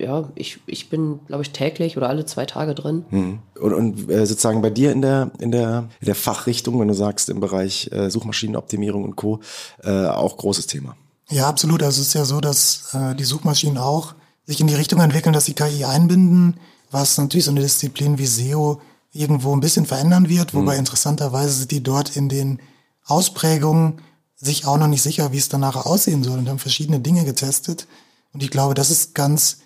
ja, 0.00 0.28
ich, 0.34 0.60
ich 0.66 0.88
bin, 0.88 1.20
glaube 1.26 1.42
ich, 1.42 1.50
täglich 1.50 1.96
oder 1.96 2.08
alle 2.08 2.26
zwei 2.26 2.46
Tage 2.46 2.74
drin. 2.74 3.04
Mhm. 3.10 3.38
Und, 3.60 3.72
und 3.72 4.10
äh, 4.10 4.26
sozusagen 4.26 4.62
bei 4.62 4.70
dir 4.70 4.92
in 4.92 5.02
der, 5.02 5.30
in 5.38 5.50
der, 5.50 5.88
in 6.00 6.06
der 6.06 6.14
Fachrichtung, 6.14 6.80
wenn 6.80 6.88
du 6.88 6.94
sagst, 6.94 7.28
im 7.28 7.40
Bereich 7.40 7.90
äh, 7.92 8.10
Suchmaschinenoptimierung 8.10 9.04
und 9.04 9.16
Co., 9.16 9.40
äh, 9.82 10.06
auch 10.06 10.36
großes 10.36 10.66
Thema. 10.66 10.96
Ja, 11.30 11.48
absolut. 11.48 11.82
Also 11.82 12.00
es 12.00 12.08
ist 12.08 12.14
ja 12.14 12.24
so, 12.24 12.40
dass 12.40 12.94
äh, 12.94 13.14
die 13.14 13.24
Suchmaschinen 13.24 13.78
auch 13.78 14.14
sich 14.46 14.60
in 14.60 14.66
die 14.66 14.74
Richtung 14.74 15.00
entwickeln, 15.00 15.32
dass 15.32 15.46
sie 15.46 15.54
KI 15.54 15.84
einbinden, 15.84 16.58
was 16.90 17.16
natürlich 17.18 17.46
so 17.46 17.50
eine 17.50 17.60
Disziplin 17.60 18.18
wie 18.18 18.26
SEO 18.26 18.80
irgendwo 19.12 19.54
ein 19.54 19.60
bisschen 19.60 19.86
verändern 19.86 20.28
wird, 20.28 20.54
wobei 20.54 20.74
mhm. 20.74 20.80
interessanterweise 20.80 21.52
sind 21.52 21.70
die 21.70 21.82
dort 21.82 22.16
in 22.16 22.28
den 22.28 22.60
Ausprägungen 23.06 24.00
sich 24.34 24.66
auch 24.66 24.76
noch 24.76 24.88
nicht 24.88 25.02
sicher, 25.02 25.32
wie 25.32 25.38
es 25.38 25.48
danach 25.48 25.86
aussehen 25.86 26.22
soll 26.22 26.38
und 26.38 26.48
haben 26.48 26.58
verschiedene 26.58 27.00
Dinge 27.00 27.24
getestet. 27.24 27.86
Und 28.32 28.42
ich 28.42 28.50
glaube, 28.50 28.74
das 28.74 28.90
ist 28.90 29.14
ganz 29.14 29.58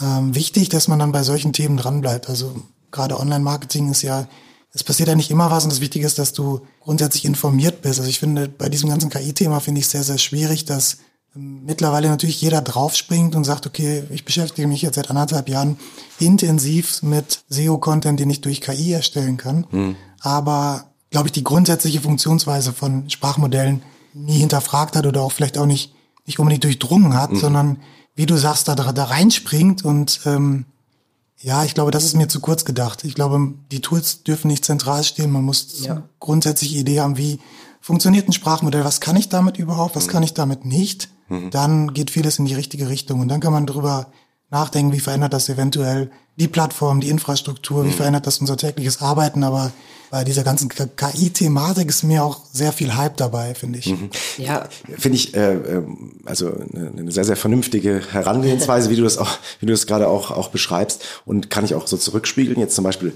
ähm, 0.00 0.34
wichtig, 0.34 0.68
dass 0.68 0.88
man 0.88 0.98
dann 0.98 1.12
bei 1.12 1.22
solchen 1.22 1.52
Themen 1.52 1.76
dranbleibt. 1.76 2.28
Also 2.28 2.54
gerade 2.90 3.18
Online-Marketing 3.18 3.90
ist 3.90 4.02
ja, 4.02 4.26
es 4.72 4.82
passiert 4.82 5.08
ja 5.08 5.14
nicht 5.14 5.30
immer 5.30 5.50
was 5.50 5.64
und 5.64 5.72
das 5.72 5.80
Wichtige 5.80 6.06
ist, 6.06 6.18
dass 6.18 6.32
du 6.32 6.62
grundsätzlich 6.80 7.24
informiert 7.24 7.82
bist. 7.82 8.00
Also 8.00 8.10
ich 8.10 8.18
finde, 8.18 8.48
bei 8.48 8.68
diesem 8.68 8.88
ganzen 8.88 9.10
KI-Thema 9.10 9.60
finde 9.60 9.80
ich 9.80 9.88
sehr, 9.88 10.02
sehr 10.02 10.18
schwierig, 10.18 10.64
dass 10.64 10.98
ähm, 11.36 11.64
mittlerweile 11.64 12.08
natürlich 12.08 12.40
jeder 12.40 12.60
draufspringt 12.60 13.34
und 13.34 13.44
sagt, 13.44 13.66
okay, 13.66 14.04
ich 14.10 14.24
beschäftige 14.24 14.66
mich 14.66 14.82
jetzt 14.82 14.96
seit 14.96 15.10
anderthalb 15.10 15.48
Jahren 15.48 15.78
intensiv 16.18 17.02
mit 17.02 17.44
SEO-Content, 17.48 18.18
den 18.18 18.30
ich 18.30 18.40
durch 18.40 18.60
KI 18.60 18.92
erstellen 18.92 19.36
kann. 19.36 19.66
Mhm. 19.70 19.96
Aber, 20.20 20.86
glaube 21.10 21.28
ich, 21.28 21.32
die 21.32 21.44
grundsätzliche 21.44 22.00
Funktionsweise 22.00 22.72
von 22.72 23.10
Sprachmodellen 23.10 23.82
nie 24.14 24.38
hinterfragt 24.38 24.96
hat 24.96 25.06
oder 25.06 25.22
auch 25.22 25.32
vielleicht 25.32 25.58
auch 25.58 25.66
nicht, 25.66 25.92
nicht 26.24 26.38
unbedingt 26.38 26.64
durchdrungen 26.64 27.14
hat, 27.14 27.32
mhm. 27.32 27.36
sondern 27.36 27.78
wie 28.14 28.26
du 28.26 28.36
sagst, 28.36 28.68
da, 28.68 28.74
da 28.74 29.04
reinspringt 29.04 29.84
und 29.84 30.20
ähm, 30.24 30.66
ja, 31.40 31.64
ich 31.64 31.74
glaube, 31.74 31.90
das 31.90 32.04
ist 32.04 32.14
mir 32.14 32.28
zu 32.28 32.40
kurz 32.40 32.64
gedacht. 32.64 33.04
Ich 33.04 33.14
glaube, 33.14 33.52
die 33.70 33.80
Tools 33.80 34.22
dürfen 34.22 34.48
nicht 34.48 34.64
zentral 34.64 35.04
stehen. 35.04 35.30
Man 35.30 35.44
muss 35.44 35.84
ja. 35.84 36.02
grundsätzlich 36.18 36.74
Idee 36.74 37.00
haben, 37.00 37.18
wie 37.18 37.38
funktioniert 37.82 38.26
ein 38.26 38.32
Sprachmodell, 38.32 38.84
was 38.84 39.02
kann 39.02 39.16
ich 39.16 39.28
damit 39.28 39.58
überhaupt, 39.58 39.94
was 39.94 40.06
mhm. 40.06 40.10
kann 40.10 40.22
ich 40.22 40.32
damit 40.32 40.64
nicht. 40.64 41.10
Mhm. 41.28 41.50
Dann 41.50 41.92
geht 41.92 42.10
vieles 42.10 42.38
in 42.38 42.46
die 42.46 42.54
richtige 42.54 42.88
Richtung 42.88 43.20
und 43.20 43.28
dann 43.28 43.40
kann 43.40 43.52
man 43.52 43.66
drüber 43.66 44.06
nachdenken, 44.54 44.92
wie 44.92 45.00
verändert 45.00 45.34
das 45.34 45.50
eventuell 45.50 46.10
die 46.36 46.48
Plattform, 46.48 47.00
die 47.00 47.10
Infrastruktur, 47.10 47.84
wie 47.84 47.88
mhm. 47.88 47.94
verändert 47.94 48.26
das 48.26 48.38
unser 48.38 48.56
tägliches 48.56 49.02
Arbeiten, 49.02 49.44
aber 49.44 49.72
bei 50.10 50.22
dieser 50.22 50.44
ganzen 50.44 50.68
KI-Thematik 50.68 51.88
ist 51.88 52.04
mir 52.04 52.24
auch 52.24 52.40
sehr 52.52 52.72
viel 52.72 52.94
Hype 52.96 53.16
dabei, 53.16 53.54
finde 53.54 53.80
ich. 53.80 53.86
Mhm. 53.86 54.10
Ja. 54.38 54.68
Finde 54.96 55.16
ich, 55.16 55.34
äh, 55.34 55.54
ähm, 55.54 56.20
also 56.24 56.52
eine 56.72 57.10
sehr, 57.10 57.24
sehr 57.24 57.36
vernünftige 57.36 58.00
Herangehensweise, 58.12 58.90
wie 58.90 58.96
du 58.96 59.02
das 59.02 59.18
auch, 59.18 59.38
wie 59.58 59.66
du 59.66 59.72
das 59.72 59.86
gerade 59.86 60.06
auch, 60.06 60.30
auch 60.30 60.48
beschreibst 60.48 61.02
und 61.24 61.50
kann 61.50 61.64
ich 61.64 61.74
auch 61.74 61.88
so 61.88 61.96
zurückspiegeln. 61.96 62.60
Jetzt 62.60 62.76
zum 62.76 62.84
Beispiel 62.84 63.12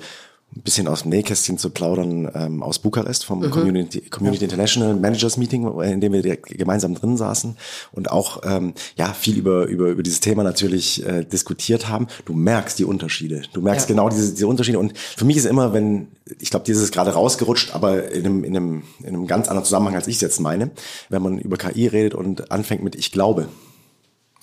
ein 0.56 0.62
bisschen 0.62 0.88
aus 0.88 1.02
dem 1.02 1.10
Nähkästchen 1.10 1.58
zu 1.58 1.70
plaudern 1.70 2.30
ähm, 2.34 2.62
aus 2.62 2.78
Bukarest 2.78 3.24
vom 3.24 3.40
mhm. 3.40 3.50
Community, 3.50 4.00
Community 4.00 4.44
International 4.44 4.94
Managers 4.94 5.36
Meeting, 5.36 5.68
in 5.82 6.00
dem 6.00 6.12
wir 6.12 6.36
gemeinsam 6.36 6.94
drin 6.94 7.16
saßen 7.18 7.56
und 7.92 8.10
auch 8.10 8.40
ähm, 8.44 8.72
ja 8.96 9.12
viel 9.12 9.36
über 9.36 9.66
über 9.66 9.90
über 9.90 10.02
dieses 10.02 10.20
Thema 10.20 10.44
natürlich 10.44 11.06
äh, 11.06 11.24
diskutiert 11.24 11.88
haben. 11.88 12.06
Du 12.24 12.32
merkst 12.32 12.78
die 12.78 12.84
Unterschiede, 12.84 13.42
du 13.52 13.60
merkst 13.60 13.88
ja. 13.88 13.94
genau 13.94 14.08
diese 14.08 14.30
diese 14.32 14.46
Unterschiede 14.46 14.78
und 14.78 14.96
für 14.96 15.26
mich 15.26 15.36
ist 15.36 15.44
immer, 15.44 15.74
wenn 15.74 16.08
ich 16.40 16.50
glaube, 16.50 16.64
dieses 16.64 16.84
ist 16.84 16.92
gerade 16.92 17.12
rausgerutscht, 17.12 17.74
aber 17.74 18.10
in 18.10 18.24
einem 18.24 18.44
in 18.44 18.56
einem 18.56 18.82
in 19.00 19.08
einem 19.08 19.26
ganz 19.26 19.48
anderen 19.48 19.66
Zusammenhang 19.66 19.96
als 19.96 20.08
ich 20.08 20.16
es 20.16 20.22
jetzt 20.22 20.40
meine, 20.40 20.70
wenn 21.10 21.22
man 21.22 21.38
über 21.38 21.58
KI 21.58 21.88
redet 21.88 22.14
und 22.14 22.50
anfängt 22.50 22.82
mit 22.82 22.96
ich 22.96 23.12
glaube 23.12 23.48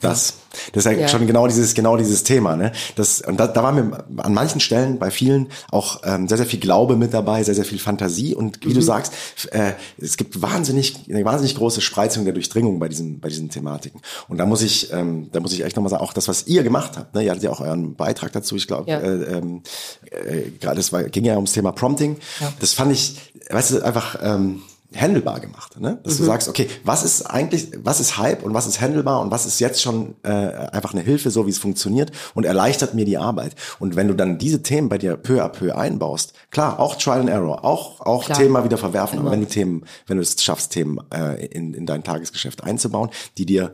das. 0.01 0.35
Das 0.73 0.85
ist 0.85 0.91
ja, 0.91 0.97
ja, 0.97 1.07
schon 1.07 1.27
genau 1.27 1.47
dieses, 1.47 1.73
genau 1.73 1.97
dieses 1.97 2.23
Thema, 2.23 2.55
ne? 2.55 2.71
Das, 2.95 3.21
und 3.21 3.39
da, 3.39 3.47
da 3.47 3.63
war 3.63 3.71
mir 3.71 4.05
an 4.17 4.33
manchen 4.33 4.59
Stellen 4.61 4.99
bei 4.99 5.11
vielen 5.11 5.47
auch 5.71 6.01
ähm, 6.03 6.27
sehr, 6.27 6.37
sehr 6.37 6.45
viel 6.45 6.59
Glaube 6.59 6.95
mit 6.95 7.13
dabei, 7.13 7.43
sehr, 7.43 7.55
sehr 7.55 7.65
viel 7.65 7.79
Fantasie 7.79 8.35
und 8.35 8.63
wie 8.65 8.69
mhm. 8.69 8.75
du 8.75 8.81
sagst, 8.81 9.13
äh, 9.51 9.73
es 9.97 10.17
gibt 10.17 10.41
wahnsinnig, 10.41 10.97
eine 11.09 11.23
wahnsinnig 11.25 11.55
große 11.55 11.81
Spreizung 11.81 12.23
der 12.23 12.33
Durchdringung 12.33 12.79
bei 12.79 12.87
diesen, 12.87 13.19
bei 13.19 13.29
diesen 13.29 13.49
Thematiken. 13.49 14.01
Und 14.27 14.37
da 14.37 14.45
muss 14.45 14.61
ich, 14.61 14.91
ähm, 14.93 15.29
da 15.31 15.39
muss 15.39 15.53
ich 15.53 15.63
echt 15.63 15.75
nochmal 15.75 15.89
sagen, 15.89 16.03
auch 16.03 16.13
das, 16.13 16.27
was 16.27 16.47
ihr 16.47 16.63
gemacht 16.63 16.97
habt, 16.97 17.15
ne? 17.15 17.23
Ihr 17.23 17.31
hattet 17.31 17.43
ja 17.43 17.51
auch 17.51 17.61
euren 17.61 17.95
Beitrag 17.95 18.31
dazu, 18.31 18.55
ich 18.55 18.67
glaube, 18.67 18.89
ja. 18.89 18.99
äh, 18.99 19.37
ähm, 19.37 19.63
äh, 20.11 20.51
gerade 20.59 20.79
es 20.79 20.93
war, 20.93 21.03
ging 21.03 21.25
ja 21.25 21.35
ums 21.35 21.53
Thema 21.53 21.71
Prompting. 21.71 22.17
Ja. 22.39 22.53
Das 22.59 22.73
fand 22.73 22.91
ich, 22.91 23.15
weißt 23.49 23.71
du, 23.71 23.81
einfach, 23.83 24.19
ähm, 24.21 24.61
handelbar 24.93 25.39
gemacht, 25.39 25.79
ne? 25.79 25.99
Dass 26.03 26.15
mhm. 26.15 26.17
du 26.19 26.23
sagst, 26.25 26.47
okay, 26.47 26.69
was 26.83 27.03
ist 27.03 27.23
eigentlich, 27.23 27.71
was 27.77 27.99
ist 27.99 28.17
Hype 28.17 28.43
und 28.43 28.53
was 28.53 28.67
ist 28.67 28.81
handelbar 28.81 29.21
und 29.21 29.31
was 29.31 29.45
ist 29.45 29.59
jetzt 29.59 29.81
schon 29.81 30.15
äh, 30.23 30.29
einfach 30.29 30.93
eine 30.93 31.01
Hilfe, 31.01 31.31
so 31.31 31.45
wie 31.47 31.49
es 31.49 31.57
funktioniert 31.57 32.11
und 32.33 32.45
erleichtert 32.45 32.93
mir 32.93 33.05
die 33.05 33.17
Arbeit. 33.17 33.55
Und 33.79 33.95
wenn 33.95 34.07
du 34.07 34.13
dann 34.13 34.37
diese 34.37 34.61
Themen 34.61 34.89
bei 34.89 34.97
dir 34.97 35.17
peu 35.17 35.43
à 35.43 35.49
peu 35.49 35.75
einbaust, 35.75 36.33
klar, 36.51 36.79
auch 36.79 36.95
Trial 36.95 37.21
and 37.21 37.29
Error, 37.29 37.65
auch 37.65 38.01
auch 38.01 38.25
klar. 38.25 38.37
Themen 38.37 38.51
mal 38.51 38.63
wieder 38.63 38.77
verwerfen, 38.77 39.19
Immer. 39.19 39.27
aber 39.27 39.31
wenn 39.33 39.41
du 39.41 39.47
Themen, 39.47 39.83
wenn 40.07 40.17
du 40.17 40.23
es 40.23 40.41
schaffst, 40.41 40.71
Themen 40.71 40.99
äh, 41.13 41.45
in, 41.47 41.73
in 41.73 41.85
dein 41.85 42.03
Tagesgeschäft 42.03 42.63
einzubauen, 42.63 43.09
die 43.37 43.45
dir 43.45 43.71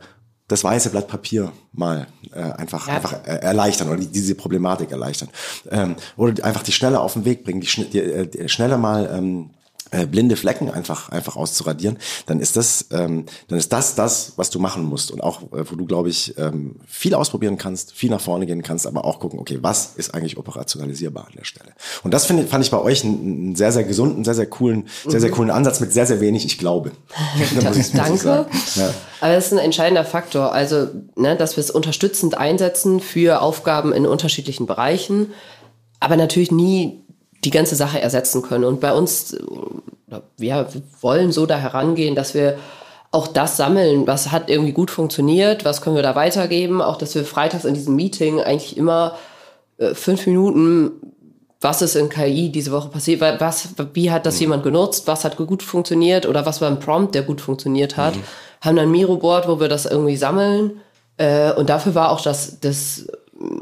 das 0.48 0.64
weiße 0.64 0.90
Blatt 0.90 1.08
Papier 1.08 1.52
mal 1.72 2.06
äh, 2.34 2.40
einfach 2.40 2.88
ja. 2.88 2.94
einfach 2.94 3.14
äh, 3.26 3.36
erleichtern 3.36 3.88
oder 3.88 3.98
die, 3.98 4.08
diese 4.08 4.34
Problematik 4.34 4.90
erleichtern 4.90 5.30
ähm, 5.70 5.96
oder 6.16 6.44
einfach 6.44 6.62
die 6.62 6.72
schneller 6.72 7.00
auf 7.00 7.14
den 7.14 7.24
Weg 7.24 7.44
bringen, 7.44 7.60
die, 7.60 7.90
die, 7.90 7.98
äh, 7.98 8.26
die 8.26 8.48
schneller 8.48 8.76
mal 8.76 9.08
ähm, 9.12 9.50
äh, 9.92 10.06
blinde 10.06 10.36
Flecken 10.36 10.70
einfach 10.70 11.10
einfach 11.10 11.36
auszuradieren, 11.36 11.98
dann 12.26 12.40
ist 12.40 12.56
das 12.56 12.86
ähm, 12.90 13.26
dann 13.48 13.58
ist 13.58 13.72
das 13.72 13.94
das, 13.94 14.32
was 14.36 14.50
du 14.50 14.58
machen 14.58 14.84
musst 14.84 15.10
und 15.10 15.22
auch 15.22 15.42
äh, 15.52 15.70
wo 15.70 15.76
du 15.76 15.86
glaube 15.86 16.08
ich 16.08 16.36
ähm, 16.38 16.76
viel 16.86 17.14
ausprobieren 17.14 17.58
kannst, 17.58 17.92
viel 17.92 18.10
nach 18.10 18.20
vorne 18.20 18.46
gehen 18.46 18.62
kannst, 18.62 18.86
aber 18.86 19.04
auch 19.04 19.20
gucken, 19.20 19.38
okay, 19.38 19.58
was 19.60 19.92
ist 19.96 20.14
eigentlich 20.14 20.38
operationalisierbar 20.38 21.26
an 21.26 21.32
der 21.36 21.44
Stelle? 21.44 21.72
Und 22.02 22.12
das 22.12 22.26
finde 22.26 22.46
fand 22.46 22.64
ich 22.64 22.70
bei 22.70 22.80
euch 22.80 23.04
einen, 23.04 23.54
sehr 23.54 23.70
sehr 23.70 23.84
gesunden, 23.84 24.24
sehr 24.24 24.34
sehr 24.34 24.46
coolen, 24.46 24.88
sehr 25.06 25.20
sehr 25.20 25.30
mhm. 25.30 25.34
coolen 25.34 25.50
Ansatz 25.50 25.80
mit 25.80 25.92
sehr 25.92 26.06
sehr 26.06 26.20
wenig, 26.20 26.44
ich 26.44 26.58
glaube. 26.58 26.92
Danke. 27.94 28.46
Ja. 28.74 28.94
Aber 29.20 29.34
das 29.34 29.46
ist 29.46 29.52
ein 29.52 29.58
entscheidender 29.58 30.04
Faktor, 30.04 30.52
also 30.52 30.88
ne, 31.16 31.36
dass 31.36 31.56
wir 31.56 31.62
es 31.62 31.70
unterstützend 31.70 32.36
einsetzen 32.36 33.00
für 33.00 33.42
Aufgaben 33.42 33.92
in 33.92 34.06
unterschiedlichen 34.06 34.66
Bereichen, 34.66 35.32
aber 36.00 36.16
natürlich 36.16 36.50
nie 36.50 37.01
die 37.44 37.50
ganze 37.50 37.74
Sache 37.74 38.00
ersetzen 38.00 38.42
können. 38.42 38.64
Und 38.64 38.80
bei 38.80 38.92
uns, 38.92 39.36
ja, 40.08 40.22
wir 40.36 40.82
wollen 41.00 41.32
so 41.32 41.46
da 41.46 41.56
herangehen, 41.56 42.14
dass 42.14 42.34
wir 42.34 42.58
auch 43.10 43.26
das 43.26 43.56
sammeln, 43.56 44.06
was 44.06 44.32
hat 44.32 44.48
irgendwie 44.48 44.72
gut 44.72 44.90
funktioniert, 44.90 45.64
was 45.64 45.82
können 45.82 45.96
wir 45.96 46.02
da 46.02 46.14
weitergeben, 46.14 46.80
auch 46.80 46.96
dass 46.96 47.14
wir 47.14 47.24
freitags 47.24 47.64
in 47.64 47.74
diesem 47.74 47.94
Meeting 47.94 48.40
eigentlich 48.40 48.76
immer 48.76 49.16
äh, 49.76 49.94
fünf 49.94 50.26
Minuten, 50.26 50.92
was 51.60 51.82
ist 51.82 51.94
in 51.94 52.08
KI 52.08 52.50
diese 52.50 52.72
Woche 52.72 52.88
passiert, 52.88 53.20
was, 53.20 53.68
wie 53.92 54.10
hat 54.10 54.24
das 54.24 54.36
mhm. 54.36 54.40
jemand 54.40 54.62
genutzt, 54.62 55.06
was 55.06 55.24
hat 55.24 55.36
gut 55.36 55.62
funktioniert 55.62 56.26
oder 56.26 56.46
was 56.46 56.60
war 56.60 56.70
ein 56.70 56.80
Prompt, 56.80 57.14
der 57.14 57.22
gut 57.22 57.40
funktioniert 57.40 57.98
hat, 57.98 58.16
mhm. 58.16 58.22
haben 58.62 58.76
dann 58.76 58.86
ein 58.86 58.92
Miro-Board, 58.92 59.46
wo 59.46 59.60
wir 59.60 59.68
das 59.68 59.84
irgendwie 59.84 60.16
sammeln 60.16 60.80
äh, 61.18 61.52
und 61.52 61.68
dafür 61.68 61.94
war 61.94 62.10
auch 62.10 62.22
das, 62.22 62.60
das 62.60 63.06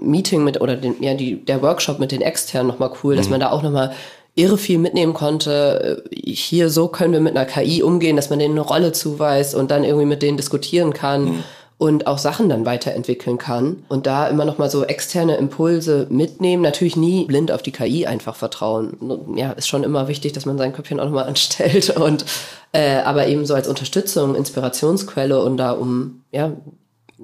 Meeting 0.01 0.45
mit 0.45 0.61
oder 0.61 0.77
den, 0.77 1.03
ja, 1.03 1.15
die, 1.15 1.45
der 1.45 1.63
Workshop 1.63 1.99
mit 1.99 2.13
den 2.13 2.21
Externen 2.21 2.69
nochmal 2.69 2.93
cool, 3.03 3.15
mhm. 3.15 3.19
dass 3.19 3.29
man 3.29 3.41
da 3.41 3.51
auch 3.51 3.63
nochmal 3.63 3.93
irre 4.35 4.59
viel 4.59 4.79
mitnehmen 4.79 5.15
konnte. 5.15 6.05
Hier 6.13 6.71
so 6.71 6.89
können 6.89 7.13
wir 7.13 7.21
mit 7.21 7.37
einer 7.37 7.47
KI 7.47 7.83
umgehen, 7.83 8.17
dass 8.17 8.31
man 8.31 8.39
denen 8.39 8.55
eine 8.55 8.67
Rolle 8.67 8.93
zuweist 8.93 9.55
und 9.55 9.71
dann 9.71 9.85
irgendwie 9.85 10.07
mit 10.07 10.23
denen 10.23 10.37
diskutieren 10.37 10.93
kann. 10.93 11.25
Mhm. 11.25 11.45
Und 11.79 12.07
auch 12.07 12.19
Sachen 12.19 12.51
dann 12.51 12.67
weiterentwickeln 12.67 13.39
kann 13.39 13.85
und 13.89 14.07
da 14.07 14.29
immer 14.29 14.45
noch 14.45 14.59
mal 14.59 14.69
so 14.69 14.85
externe 14.85 15.37
Impulse 15.37 16.07
mitnehmen. 16.11 16.63
Natürlich 16.63 16.95
nie 16.95 17.25
blind 17.25 17.51
auf 17.51 17.63
die 17.63 17.73
KI 17.73 18.05
einfach 18.05 18.37
vertrauen. 18.37 18.99
Ja, 19.35 19.53
ist 19.53 19.67
schon 19.67 19.83
immer 19.83 20.07
wichtig, 20.07 20.35
dass 20.35 20.45
man 20.45 20.59
sein 20.59 20.75
Köpfchen 20.75 21.01
auch 21.01 21.07
noch 21.07 21.13
mal 21.13 21.23
anstellt 21.27 21.89
und 21.97 22.27
äh, 22.73 22.97
aber 22.97 23.29
eben 23.29 23.47
so 23.47 23.55
als 23.55 23.67
Unterstützung, 23.67 24.35
Inspirationsquelle 24.35 25.43
und 25.43 25.57
da 25.57 25.73
um 25.73 26.21
ja 26.33 26.53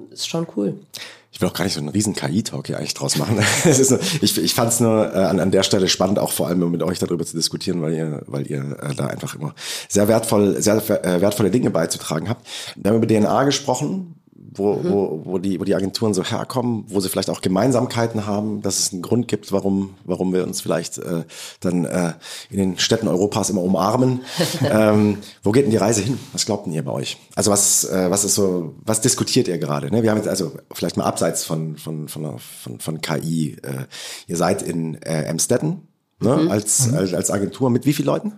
ist 0.09 0.27
schon 0.27 0.47
cool 0.55 0.73
ich 1.37 1.41
will 1.41 1.49
auch 1.49 1.53
gar 1.53 1.65
nicht 1.65 1.75
so 1.75 1.79
einen 1.79 1.89
riesen 1.89 2.15
KI-Talk 2.15 2.65
hier 2.65 2.79
eigentlich 2.79 2.95
draus 2.95 3.15
machen. 3.19 3.37
nur, 3.63 3.99
ich 4.21 4.39
ich 4.39 4.55
fand 4.55 4.71
es 4.71 4.79
nur 4.79 5.13
äh, 5.13 5.19
an, 5.19 5.39
an 5.39 5.51
der 5.51 5.61
Stelle 5.61 5.87
spannend, 5.87 6.17
auch 6.17 6.31
vor 6.31 6.47
allem 6.47 6.71
mit 6.71 6.81
euch 6.81 6.97
darüber 6.97 7.23
zu 7.27 7.35
diskutieren, 7.35 7.79
weil 7.83 7.93
ihr, 7.93 8.23
weil 8.25 8.47
ihr 8.47 8.75
äh, 8.81 8.95
da 8.95 9.05
einfach 9.05 9.35
immer 9.35 9.53
sehr 9.87 10.07
wertvoll, 10.07 10.59
sehr 10.59 10.77
äh, 10.77 11.21
wertvolle 11.21 11.51
Dinge 11.51 11.69
beizutragen 11.69 12.27
habt. 12.27 12.47
Wir 12.75 12.89
haben 12.89 13.03
über 13.03 13.07
DNA 13.07 13.43
gesprochen, 13.43 14.15
wo, 14.57 14.75
mhm. 14.75 14.91
wo, 14.91 15.21
wo, 15.25 15.37
die, 15.37 15.59
wo 15.59 15.63
die 15.63 15.75
Agenturen 15.75 16.13
so 16.13 16.23
herkommen, 16.23 16.85
wo 16.87 16.99
sie 16.99 17.09
vielleicht 17.09 17.29
auch 17.29 17.41
Gemeinsamkeiten 17.41 18.25
haben, 18.25 18.61
dass 18.61 18.79
es 18.79 18.93
einen 18.93 19.01
Grund 19.01 19.27
gibt, 19.27 19.51
warum, 19.51 19.95
warum 20.05 20.33
wir 20.33 20.43
uns 20.43 20.61
vielleicht 20.61 20.97
äh, 20.97 21.23
dann 21.59 21.85
äh, 21.85 22.13
in 22.49 22.57
den 22.57 22.77
Städten 22.77 23.07
Europas 23.07 23.49
immer 23.49 23.61
umarmen. 23.61 24.21
ähm, 24.61 25.19
wo 25.43 25.51
geht 25.51 25.65
denn 25.65 25.71
die 25.71 25.77
Reise 25.77 26.01
hin? 26.01 26.19
Was 26.33 26.45
glaubt 26.45 26.65
denn 26.65 26.73
ihr 26.73 26.83
bei 26.83 26.91
euch? 26.91 27.17
Also 27.35 27.51
was, 27.51 27.85
äh, 27.85 28.09
was 28.09 28.23
ist 28.23 28.35
so, 28.35 28.75
was 28.83 29.01
diskutiert 29.01 29.47
ihr 29.47 29.57
gerade? 29.57 29.91
Ne? 29.91 30.03
Wir 30.03 30.11
haben 30.11 30.17
jetzt 30.17 30.29
also 30.29 30.53
vielleicht 30.73 30.97
mal 30.97 31.05
abseits 31.05 31.45
von, 31.45 31.77
von, 31.77 32.07
von, 32.07 32.39
von, 32.39 32.79
von 32.79 33.01
KI. 33.01 33.57
Äh, 33.61 33.85
ihr 34.27 34.37
seid 34.37 34.61
in 34.61 34.95
äh, 35.01 35.27
Amstetten 35.29 35.87
ne? 36.19 36.35
Mhm. 36.35 36.51
Als, 36.51 36.87
mhm. 36.87 36.97
als, 36.97 37.13
als 37.13 37.31
Agentur 37.31 37.69
mit 37.69 37.85
wie 37.85 37.93
vielen 37.93 38.07
Leuten? 38.07 38.33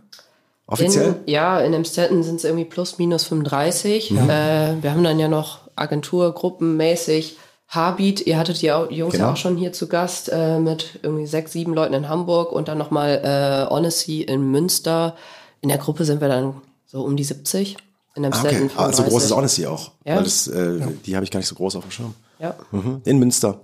Offiziell? 0.68 1.16
In, 1.26 1.34
ja, 1.34 1.60
in 1.62 1.74
Amstetten 1.74 2.24
sind 2.24 2.36
es 2.36 2.44
irgendwie 2.44 2.66
plus 2.66 3.00
minus 3.00 3.24
35. 3.26 4.12
Mhm. 4.12 4.18
Äh, 4.30 4.84
wir 4.84 4.92
haben 4.92 5.04
dann 5.04 5.20
ja 5.20 5.28
noch 5.28 5.69
Agenturgruppenmäßig 5.80 7.38
Habit, 7.70 8.26
ihr 8.26 8.38
hattet 8.38 8.62
die 8.62 8.66
Jungs 8.66 8.90
genau. 8.90 9.14
ja 9.14 9.32
auch 9.32 9.38
schon 9.38 9.56
hier 9.56 9.72
zu 9.74 9.88
Gast 9.88 10.30
äh, 10.34 10.60
mit 10.60 11.00
irgendwie 11.04 11.28
sechs, 11.28 11.52
sieben 11.52 11.76
Leuten 11.76 11.94
in 11.94 12.10
Hamburg 12.10 12.52
und 12.52 12.68
dann 12.68 12.80
nochmal 12.80 13.22
äh, 13.24 13.72
Honesty 13.72 14.24
in 14.24 14.50
Münster. 14.50 15.16
In 15.62 15.70
der 15.70 15.78
Gruppe 15.78 16.04
sind 16.04 16.20
wir 16.20 16.30
dann 16.30 16.56
so 16.88 17.04
um 17.04 17.16
die 17.16 17.24
70. 17.24 17.78
In. 18.16 18.26
Ah, 18.26 18.42
okay. 18.44 18.70
Also 18.76 19.04
groß 19.04 19.26
ist 19.26 19.32
Honesty 19.32 19.68
auch. 19.68 19.92
Ja. 20.04 20.16
Weil 20.16 20.24
das, 20.24 20.48
äh, 20.48 20.78
ja. 20.78 20.88
Die 21.06 21.16
habe 21.16 21.24
ich 21.24 21.32
gar 21.32 21.40
nicht 21.40 21.48
so 21.48 21.54
groß 21.54 21.76
auf 21.76 21.84
dem 21.84 21.92
Schirm. 21.92 22.16
Ja. 22.40 22.56
Mhm. 22.72 23.02
In 23.06 23.20
Münster. 23.20 23.60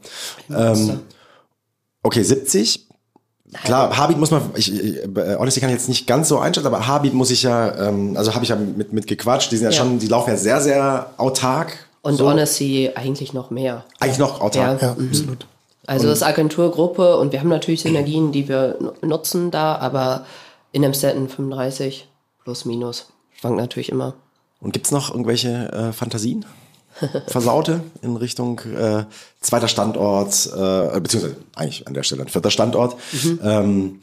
In 0.49 0.55
Münster. 0.55 0.93
Ähm, 0.93 0.99
okay, 2.03 2.21
70. 2.21 2.87
Klar, 3.63 3.97
Habit 3.97 4.17
muss 4.17 4.31
man, 4.31 4.41
ich, 4.55 4.71
ich, 4.71 4.97
äh, 5.03 5.35
Odyssey 5.39 5.61
kann 5.61 5.69
ich 5.69 5.75
jetzt 5.75 5.89
nicht 5.89 6.05
ganz 6.07 6.27
so 6.27 6.39
einschätzen, 6.39 6.67
aber 6.67 6.87
Habit 6.87 7.13
muss 7.13 7.31
ich 7.31 7.43
ja, 7.43 7.87
ähm, 7.87 8.17
also 8.17 8.33
habe 8.33 8.43
ich 8.43 8.49
ja 8.49 8.55
mit, 8.55 8.91
mit 8.91 9.07
gequatscht, 9.07 9.51
die 9.51 9.57
sind 9.57 9.65
ja, 9.65 9.71
ja, 9.71 9.77
schon, 9.77 9.99
die 9.99 10.07
laufen 10.07 10.29
ja 10.29 10.37
sehr, 10.37 10.61
sehr 10.61 11.13
autark. 11.17 11.87
Und 12.05 12.17
so. 12.17 12.27
Honesty 12.27 12.91
eigentlich 12.93 13.33
noch 13.33 13.49
mehr. 13.49 13.83
Eigentlich 13.99 14.19
noch 14.19 14.39
autark. 14.39 14.79
Ja, 14.79 14.89
ja 14.89 14.95
mhm. 14.95 15.07
absolut. 15.07 15.47
Also 15.87 16.03
und 16.03 16.11
das 16.11 16.21
Agenturgruppe 16.21 17.17
und 17.17 17.31
wir 17.31 17.39
haben 17.39 17.49
natürlich 17.49 17.81
Synergien, 17.81 18.31
die 18.31 18.47
wir 18.47 18.77
nutzen 19.01 19.49
da, 19.49 19.75
aber 19.77 20.27
in 20.71 20.83
dem 20.83 20.93
Setten 20.93 21.27
35 21.27 22.07
plus 22.43 22.65
minus. 22.65 23.07
Schwankt 23.39 23.57
natürlich 23.57 23.89
immer. 23.89 24.13
Und 24.61 24.71
gibt's 24.71 24.91
noch 24.91 25.09
irgendwelche 25.09 25.71
äh, 25.71 25.93
Fantasien? 25.93 26.45
versaute 27.27 27.81
in 28.03 28.15
Richtung 28.17 28.59
äh, 28.59 29.05
zweiter 29.41 29.67
Standort, 29.67 30.45
äh, 30.55 30.99
beziehungsweise 30.99 31.37
eigentlich 31.55 31.87
an 31.87 31.95
der 31.95 32.03
Stelle 32.03 32.21
ein 32.21 32.29
vierter 32.29 32.51
Standort. 32.51 32.95
Mhm. 33.23 33.39
Ähm, 33.43 33.99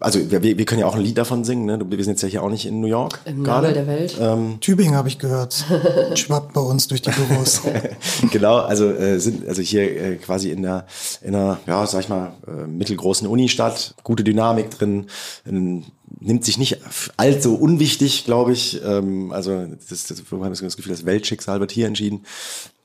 also 0.00 0.30
wir, 0.30 0.42
wir 0.42 0.64
können 0.64 0.80
ja 0.80 0.86
auch 0.86 0.96
ein 0.96 1.00
Lied 1.00 1.16
davon 1.16 1.44
singen, 1.44 1.66
ne? 1.66 1.78
Wir 1.80 2.04
sind 2.04 2.14
jetzt 2.14 2.22
ja 2.22 2.28
hier 2.28 2.42
auch 2.42 2.50
nicht 2.50 2.66
in 2.66 2.80
New 2.80 2.88
York. 2.88 3.20
Im 3.24 3.44
gerade. 3.44 3.72
der 3.72 3.86
Welt. 3.86 4.16
Ähm, 4.20 4.58
Tübingen 4.60 4.96
habe 4.96 5.08
ich 5.08 5.18
gehört. 5.18 5.64
Schwappt 6.14 6.52
bei 6.52 6.60
uns 6.60 6.88
durch 6.88 7.00
die 7.00 7.10
Büros. 7.10 7.62
genau, 8.32 8.56
also 8.56 8.90
äh, 8.90 9.20
sind 9.20 9.46
also 9.46 9.62
hier 9.62 9.82
äh, 9.82 10.16
quasi 10.16 10.50
in 10.50 10.62
der 10.62 10.86
in 11.22 11.34
einer, 11.34 11.60
ja, 11.66 11.86
sag 11.86 12.00
ich 12.00 12.08
mal, 12.08 12.32
äh, 12.46 12.66
mittelgroßen 12.66 13.28
Unistadt, 13.28 13.94
gute 14.02 14.24
Dynamik 14.24 14.70
drin, 14.70 15.06
in, 15.44 15.84
nimmt 16.20 16.44
sich 16.44 16.58
nicht 16.58 16.78
allzu 17.16 17.54
unwichtig, 17.56 18.24
glaube 18.24 18.52
ich. 18.52 18.82
Ähm, 18.84 19.30
also 19.30 19.64
das, 19.88 20.06
das, 20.06 20.22
wir 20.30 20.38
haben 20.40 20.50
das 20.50 20.76
Gefühl, 20.76 20.92
das 20.92 21.06
Weltschicksal 21.06 21.60
wird 21.60 21.70
hier 21.70 21.86
entschieden. 21.86 22.24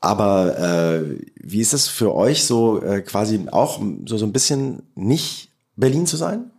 Aber 0.00 0.58
äh, 0.58 1.18
wie 1.34 1.60
ist 1.60 1.74
es 1.74 1.88
für 1.88 2.14
euch 2.14 2.44
so 2.44 2.80
äh, 2.80 3.02
quasi 3.02 3.46
auch 3.50 3.80
so 4.06 4.16
so 4.16 4.24
ein 4.24 4.32
bisschen 4.32 4.82
nicht 4.94 5.48
Berlin 5.76 6.06
zu 6.06 6.16
sein? 6.16 6.50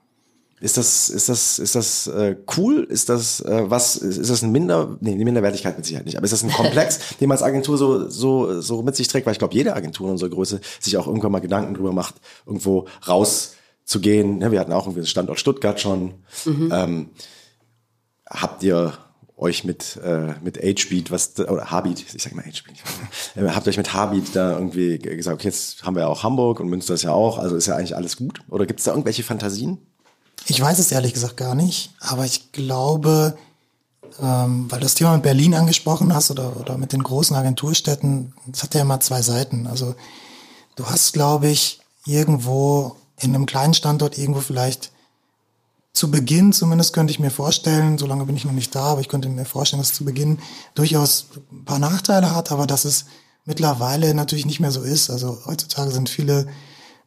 Ist 0.61 0.77
das, 0.77 1.09
ist 1.09 1.27
das, 1.27 1.57
ist 1.57 1.73
das 1.73 2.05
äh, 2.05 2.35
cool? 2.55 2.83
Ist 2.87 3.09
das 3.09 3.41
äh, 3.41 3.63
was? 3.67 3.95
Ist, 3.95 4.17
ist 4.17 4.29
das 4.29 4.43
ein 4.43 4.51
Minder, 4.51 4.95
nee, 5.01 5.13
eine 5.13 5.25
Minderwertigkeit 5.25 5.75
mit 5.75 5.87
Sicherheit 5.87 6.05
nicht, 6.05 6.17
aber 6.17 6.25
ist 6.25 6.33
das 6.33 6.43
ein 6.43 6.51
Komplex, 6.51 6.99
den 7.19 7.29
man 7.29 7.35
als 7.35 7.41
Agentur 7.41 7.79
so, 7.79 8.07
so, 8.07 8.61
so 8.61 8.83
mit 8.83 8.95
sich 8.95 9.07
trägt? 9.07 9.25
Weil 9.25 9.33
ich 9.33 9.39
glaube, 9.39 9.55
jede 9.55 9.75
Agentur 9.75 10.05
in 10.05 10.11
unserer 10.11 10.29
Größe 10.29 10.61
sich 10.79 10.97
auch 10.97 11.07
irgendwann 11.07 11.31
mal 11.31 11.39
Gedanken 11.39 11.73
drüber 11.73 11.93
macht, 11.93 12.15
irgendwo 12.45 12.87
rauszugehen. 13.07 14.39
Ja, 14.39 14.51
wir 14.51 14.59
hatten 14.59 14.71
auch 14.71 14.85
irgendwie 14.85 15.01
den 15.01 15.07
Standort 15.07 15.39
Stuttgart 15.39 15.79
schon. 15.79 16.13
Mhm. 16.45 16.69
Ähm, 16.71 17.09
habt 18.29 18.61
ihr 18.61 18.93
euch 19.37 19.63
mit 19.63 19.99
äh, 20.03 20.35
mit 20.43 20.57
HBeat 20.57 21.09
was 21.09 21.39
oder 21.39 21.71
Habit, 21.71 22.05
ich 22.13 22.21
sag 22.21 22.35
mal 22.35 22.43
HBeat, 22.43 22.83
äh, 23.35 23.49
habt 23.49 23.65
ihr 23.65 23.71
euch 23.71 23.77
mit 23.77 23.93
Habit 23.95 24.35
da 24.35 24.53
irgendwie 24.59 24.99
gesagt, 24.99 25.33
okay, 25.33 25.47
jetzt 25.47 25.81
haben 25.81 25.95
wir 25.95 26.01
ja 26.01 26.07
auch 26.07 26.21
Hamburg 26.21 26.59
und 26.59 26.67
Münster 26.67 26.93
ist 26.93 27.01
ja 27.01 27.13
auch, 27.13 27.39
also 27.39 27.55
ist 27.55 27.65
ja 27.65 27.75
eigentlich 27.75 27.95
alles 27.95 28.17
gut? 28.17 28.41
Oder 28.47 28.67
gibt 28.67 28.79
es 28.79 28.85
da 28.85 28.91
irgendwelche 28.91 29.23
Fantasien? 29.23 29.79
Ich 30.45 30.59
weiß 30.59 30.79
es 30.79 30.91
ehrlich 30.91 31.13
gesagt 31.13 31.37
gar 31.37 31.55
nicht, 31.55 31.93
aber 31.99 32.25
ich 32.25 32.51
glaube, 32.51 33.37
ähm, 34.19 34.69
weil 34.69 34.79
du 34.79 34.85
das 34.85 34.95
Thema 34.95 35.13
mit 35.13 35.23
Berlin 35.23 35.53
angesprochen 35.53 36.13
hast 36.13 36.31
oder, 36.31 36.57
oder 36.57 36.77
mit 36.77 36.93
den 36.93 37.03
großen 37.03 37.35
Agenturstädten, 37.35 38.33
das 38.47 38.63
hat 38.63 38.73
ja 38.73 38.81
immer 38.81 38.99
zwei 38.99 39.21
Seiten. 39.21 39.67
Also 39.67 39.95
du 40.75 40.85
hast, 40.87 41.13
glaube 41.13 41.47
ich, 41.47 41.79
irgendwo 42.05 42.95
in 43.19 43.35
einem 43.35 43.45
kleinen 43.45 43.73
Standort 43.73 44.17
irgendwo 44.17 44.41
vielleicht 44.41 44.91
zu 45.93 46.09
Beginn, 46.09 46.53
zumindest 46.53 46.93
könnte 46.93 47.11
ich 47.11 47.19
mir 47.19 47.31
vorstellen, 47.31 47.97
so 47.97 48.05
lange 48.05 48.25
bin 48.25 48.35
ich 48.35 48.45
noch 48.45 48.53
nicht 48.53 48.73
da, 48.73 48.85
aber 48.85 49.01
ich 49.01 49.09
könnte 49.09 49.29
mir 49.29 49.45
vorstellen, 49.45 49.81
dass 49.81 49.91
es 49.91 49.97
zu 49.97 50.05
Beginn 50.05 50.39
durchaus 50.73 51.27
ein 51.51 51.65
paar 51.65 51.79
Nachteile 51.79 52.33
hat, 52.33 52.51
aber 52.51 52.65
dass 52.65 52.85
es 52.85 53.05
mittlerweile 53.45 54.13
natürlich 54.13 54.45
nicht 54.45 54.59
mehr 54.59 54.71
so 54.71 54.81
ist. 54.81 55.09
Also 55.09 55.39
heutzutage 55.45 55.91
sind 55.91 56.09
viele 56.09 56.47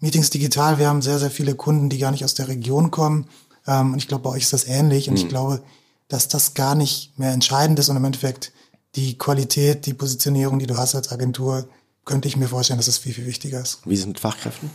Meetings 0.00 0.30
digital. 0.30 0.78
Wir 0.78 0.88
haben 0.88 1.02
sehr, 1.02 1.18
sehr 1.18 1.30
viele 1.30 1.54
Kunden, 1.54 1.88
die 1.88 1.98
gar 1.98 2.10
nicht 2.10 2.24
aus 2.24 2.34
der 2.34 2.48
Region 2.48 2.90
kommen. 2.90 3.28
Ähm, 3.66 3.92
und 3.92 3.98
ich 3.98 4.08
glaube, 4.08 4.24
bei 4.24 4.30
euch 4.30 4.42
ist 4.42 4.52
das 4.52 4.66
ähnlich. 4.66 5.08
Und 5.08 5.14
mhm. 5.14 5.20
ich 5.20 5.28
glaube, 5.28 5.62
dass 6.08 6.28
das 6.28 6.54
gar 6.54 6.74
nicht 6.74 7.18
mehr 7.18 7.32
entscheidend 7.32 7.78
ist 7.78 7.88
und 7.88 7.96
im 7.96 8.04
Endeffekt 8.04 8.52
die 8.96 9.18
Qualität, 9.18 9.86
die 9.86 9.94
Positionierung, 9.94 10.58
die 10.58 10.66
du 10.66 10.76
hast 10.76 10.94
als 10.94 11.10
Agentur, 11.10 11.68
könnte 12.04 12.28
ich 12.28 12.36
mir 12.36 12.48
vorstellen, 12.48 12.78
dass 12.78 12.88
es 12.88 12.96
das 12.96 13.02
viel, 13.02 13.14
viel 13.14 13.26
wichtiger 13.26 13.60
ist. 13.60 13.80
Wie 13.84 13.94
ist 13.94 14.00
es 14.00 14.06
mit 14.06 14.20
Fachkräften? 14.20 14.70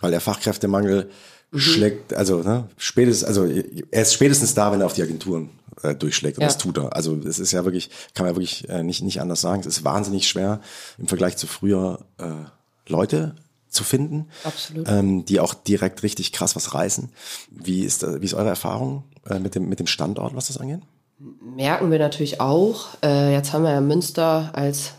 Weil 0.00 0.10
der 0.10 0.20
Fachkräftemangel 0.20 1.10
mhm. 1.50 1.58
schlägt, 1.58 2.14
also 2.14 2.42
ne, 2.42 2.68
spätestens, 2.76 3.26
also 3.26 3.46
er 3.46 4.02
ist 4.02 4.14
spätestens 4.14 4.54
da, 4.54 4.72
wenn 4.72 4.80
er 4.80 4.86
auf 4.86 4.94
die 4.94 5.02
Agenturen 5.02 5.50
äh, 5.82 5.94
durchschlägt 5.94 6.38
und 6.38 6.42
ja. 6.42 6.48
das 6.48 6.58
tut 6.58 6.76
er. 6.78 6.94
Also 6.94 7.16
es 7.16 7.38
ist 7.38 7.52
ja 7.52 7.64
wirklich, 7.64 7.88
kann 8.14 8.26
man 8.26 8.34
wirklich 8.34 8.68
äh, 8.68 8.82
nicht, 8.82 9.02
nicht 9.02 9.20
anders 9.20 9.40
sagen. 9.40 9.60
Es 9.60 9.66
ist 9.66 9.84
wahnsinnig 9.84 10.28
schwer 10.28 10.60
im 10.98 11.06
Vergleich 11.06 11.36
zu 11.36 11.46
früher 11.46 12.00
äh, 12.18 12.26
Leute 12.88 13.36
zu 13.72 13.84
finden, 13.84 14.28
Absolut. 14.44 14.86
Ähm, 14.88 15.24
die 15.24 15.40
auch 15.40 15.54
direkt 15.54 16.02
richtig 16.02 16.32
krass 16.32 16.54
was 16.54 16.74
reißen. 16.74 17.10
Wie 17.50 17.84
ist, 17.84 18.02
wie 18.02 18.24
ist 18.24 18.34
eure 18.34 18.48
Erfahrung 18.48 19.04
äh, 19.28 19.38
mit, 19.38 19.54
dem, 19.54 19.68
mit 19.68 19.80
dem 19.80 19.86
Standort, 19.86 20.36
was 20.36 20.48
das 20.48 20.58
angeht? 20.58 20.80
Merken 21.40 21.90
wir 21.90 21.98
natürlich 21.98 22.40
auch. 22.40 22.88
Äh, 23.02 23.32
jetzt 23.32 23.52
haben 23.52 23.64
wir 23.64 23.72
ja 23.72 23.80
Münster 23.80 24.50
als 24.52 24.92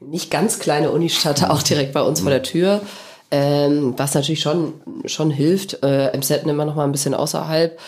nicht 0.00 0.30
ganz 0.30 0.58
kleine 0.58 0.90
Unistadt 0.90 1.48
auch 1.48 1.62
direkt 1.62 1.92
bei 1.92 2.02
uns 2.02 2.20
vor 2.20 2.30
der 2.30 2.42
Tür. 2.42 2.82
Ähm, 3.30 3.94
was 3.96 4.14
natürlich 4.14 4.40
schon, 4.40 4.74
schon 5.06 5.30
hilft. 5.30 5.82
Äh, 5.82 6.16
MZ 6.16 6.44
immer 6.44 6.64
noch 6.64 6.74
mal 6.74 6.84
ein 6.84 6.92
bisschen 6.92 7.14
außerhalb. 7.14 7.78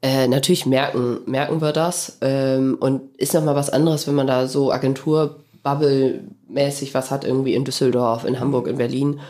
Äh, 0.00 0.28
natürlich 0.28 0.64
merken, 0.64 1.20
merken 1.26 1.60
wir 1.60 1.72
das. 1.72 2.18
Ähm, 2.20 2.76
und 2.80 3.16
ist 3.16 3.34
noch 3.34 3.44
mal 3.44 3.54
was 3.54 3.70
anderes, 3.70 4.06
wenn 4.06 4.14
man 4.14 4.26
da 4.26 4.46
so 4.46 4.72
Agentur 4.72 5.40
Bubble-mäßig 5.68 6.94
was 6.94 7.10
hat, 7.10 7.24
irgendwie 7.24 7.54
in 7.54 7.64
Düsseldorf, 7.64 8.24
in 8.24 8.40
Hamburg, 8.40 8.66
in 8.68 8.78
Berlin, 8.78 9.20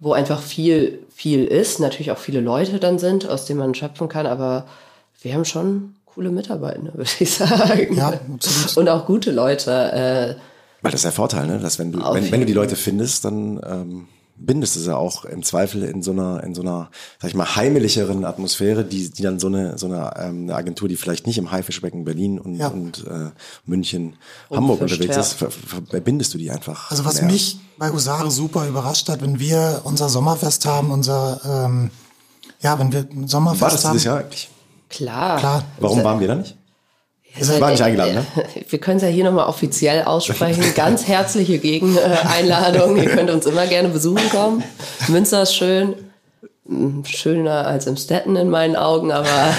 wo 0.00 0.12
einfach 0.12 0.40
viel, 0.40 1.00
viel 1.14 1.44
ist, 1.44 1.80
natürlich 1.80 2.10
auch 2.10 2.18
viele 2.18 2.40
Leute 2.40 2.78
dann 2.78 2.98
sind, 2.98 3.28
aus 3.28 3.46
denen 3.46 3.60
man 3.60 3.74
schöpfen 3.74 4.08
kann, 4.08 4.26
aber 4.26 4.66
wir 5.20 5.34
haben 5.34 5.44
schon 5.44 5.94
coole 6.06 6.30
Mitarbeiter, 6.30 6.82
würde 6.94 7.10
ich 7.18 7.34
sagen. 7.34 7.96
Ja, 7.96 8.08
absolut. 8.34 8.76
Und 8.76 8.88
auch 8.88 9.06
gute 9.06 9.30
Leute. 9.30 9.70
Äh, 9.70 10.34
Weil 10.82 10.92
das 10.92 11.00
ist 11.00 11.04
der 11.04 11.12
Vorteil, 11.12 11.46
ne? 11.46 11.58
dass 11.58 11.78
wenn 11.78 11.92
du, 11.92 12.00
wenn, 12.00 12.30
wenn 12.30 12.40
du 12.40 12.46
die 12.46 12.52
Leute 12.52 12.76
findest, 12.76 13.24
dann 13.24 13.60
ähm, 13.64 14.08
bindest 14.36 14.76
es 14.76 14.86
ja 14.86 14.96
auch 14.96 15.24
im 15.24 15.42
Zweifel 15.42 15.82
in 15.84 16.02
so 16.02 16.10
einer, 16.10 16.42
in 16.42 16.54
so 16.54 16.62
einer, 16.62 16.90
sag 17.20 17.28
ich 17.28 17.34
mal, 17.34 17.56
heimelicheren 17.56 18.24
Atmosphäre, 18.24 18.84
die, 18.84 19.10
die 19.10 19.22
dann 19.22 19.38
so 19.38 19.46
eine, 19.46 19.78
so 19.78 19.86
eine, 19.86 20.14
ähm, 20.16 20.44
eine 20.44 20.54
Agentur, 20.54 20.88
die 20.88 20.96
vielleicht 20.96 21.26
nicht 21.26 21.38
im 21.38 21.50
Haifischbecken 21.50 22.04
Berlin 22.04 22.38
und, 22.38 22.56
ja. 22.56 22.68
und 22.68 23.06
äh, 23.06 23.30
München, 23.66 24.16
und 24.48 24.56
Hamburg 24.56 24.80
unterwegs 24.80 25.16
ist, 25.16 25.32
ver, 25.34 25.50
verbindest 25.50 26.34
du 26.34 26.38
die 26.38 26.50
einfach. 26.50 26.90
Also 26.90 27.04
was 27.04 27.20
mehr. 27.20 27.30
mich 27.30 27.58
bei 27.78 27.90
Husare 27.90 28.30
super 28.30 28.66
überrascht 28.66 29.08
hat, 29.08 29.22
wenn 29.22 29.38
wir 29.38 29.82
unser 29.84 30.08
Sommerfest 30.08 30.66
haben, 30.66 30.90
unser, 30.90 31.40
ähm, 31.66 31.90
ja, 32.60 32.78
wenn 32.78 32.92
wir 32.92 33.06
ein 33.10 33.28
Sommerfest 33.28 33.62
War 33.62 33.70
das 33.70 33.84
haben. 33.84 33.92
dieses 33.92 34.04
Jahr 34.04 34.18
eigentlich? 34.18 34.50
Klar. 34.88 35.38
Klar. 35.38 35.64
Warum 35.78 36.04
waren 36.04 36.20
wir 36.20 36.28
da 36.28 36.34
nicht? 36.34 36.56
Wir 37.34 37.44
sind 37.44 37.66
nicht 37.66 37.82
eingeladen, 37.82 38.14
ne? 38.14 38.26
Wir 38.68 38.78
können 38.78 38.98
es 38.98 39.02
ja 39.02 39.08
hier 39.08 39.24
nochmal 39.24 39.46
offiziell 39.46 40.04
aussprechen. 40.04 40.62
Ganz 40.74 41.06
herzliche 41.06 41.58
Gegeneinladung. 41.58 42.96
Ihr 42.96 43.10
könnt 43.10 43.30
uns 43.30 43.46
immer 43.46 43.66
gerne 43.66 43.88
besuchen 43.88 44.28
kommen. 44.30 44.62
Münster 45.08 45.42
ist 45.42 45.54
schön. 45.54 45.94
Hm, 46.66 47.04
schöner 47.04 47.66
als 47.66 47.86
im 47.86 47.96
Stetten 47.96 48.36
in 48.36 48.48
meinen 48.50 48.76
Augen, 48.76 49.10
aber 49.10 49.28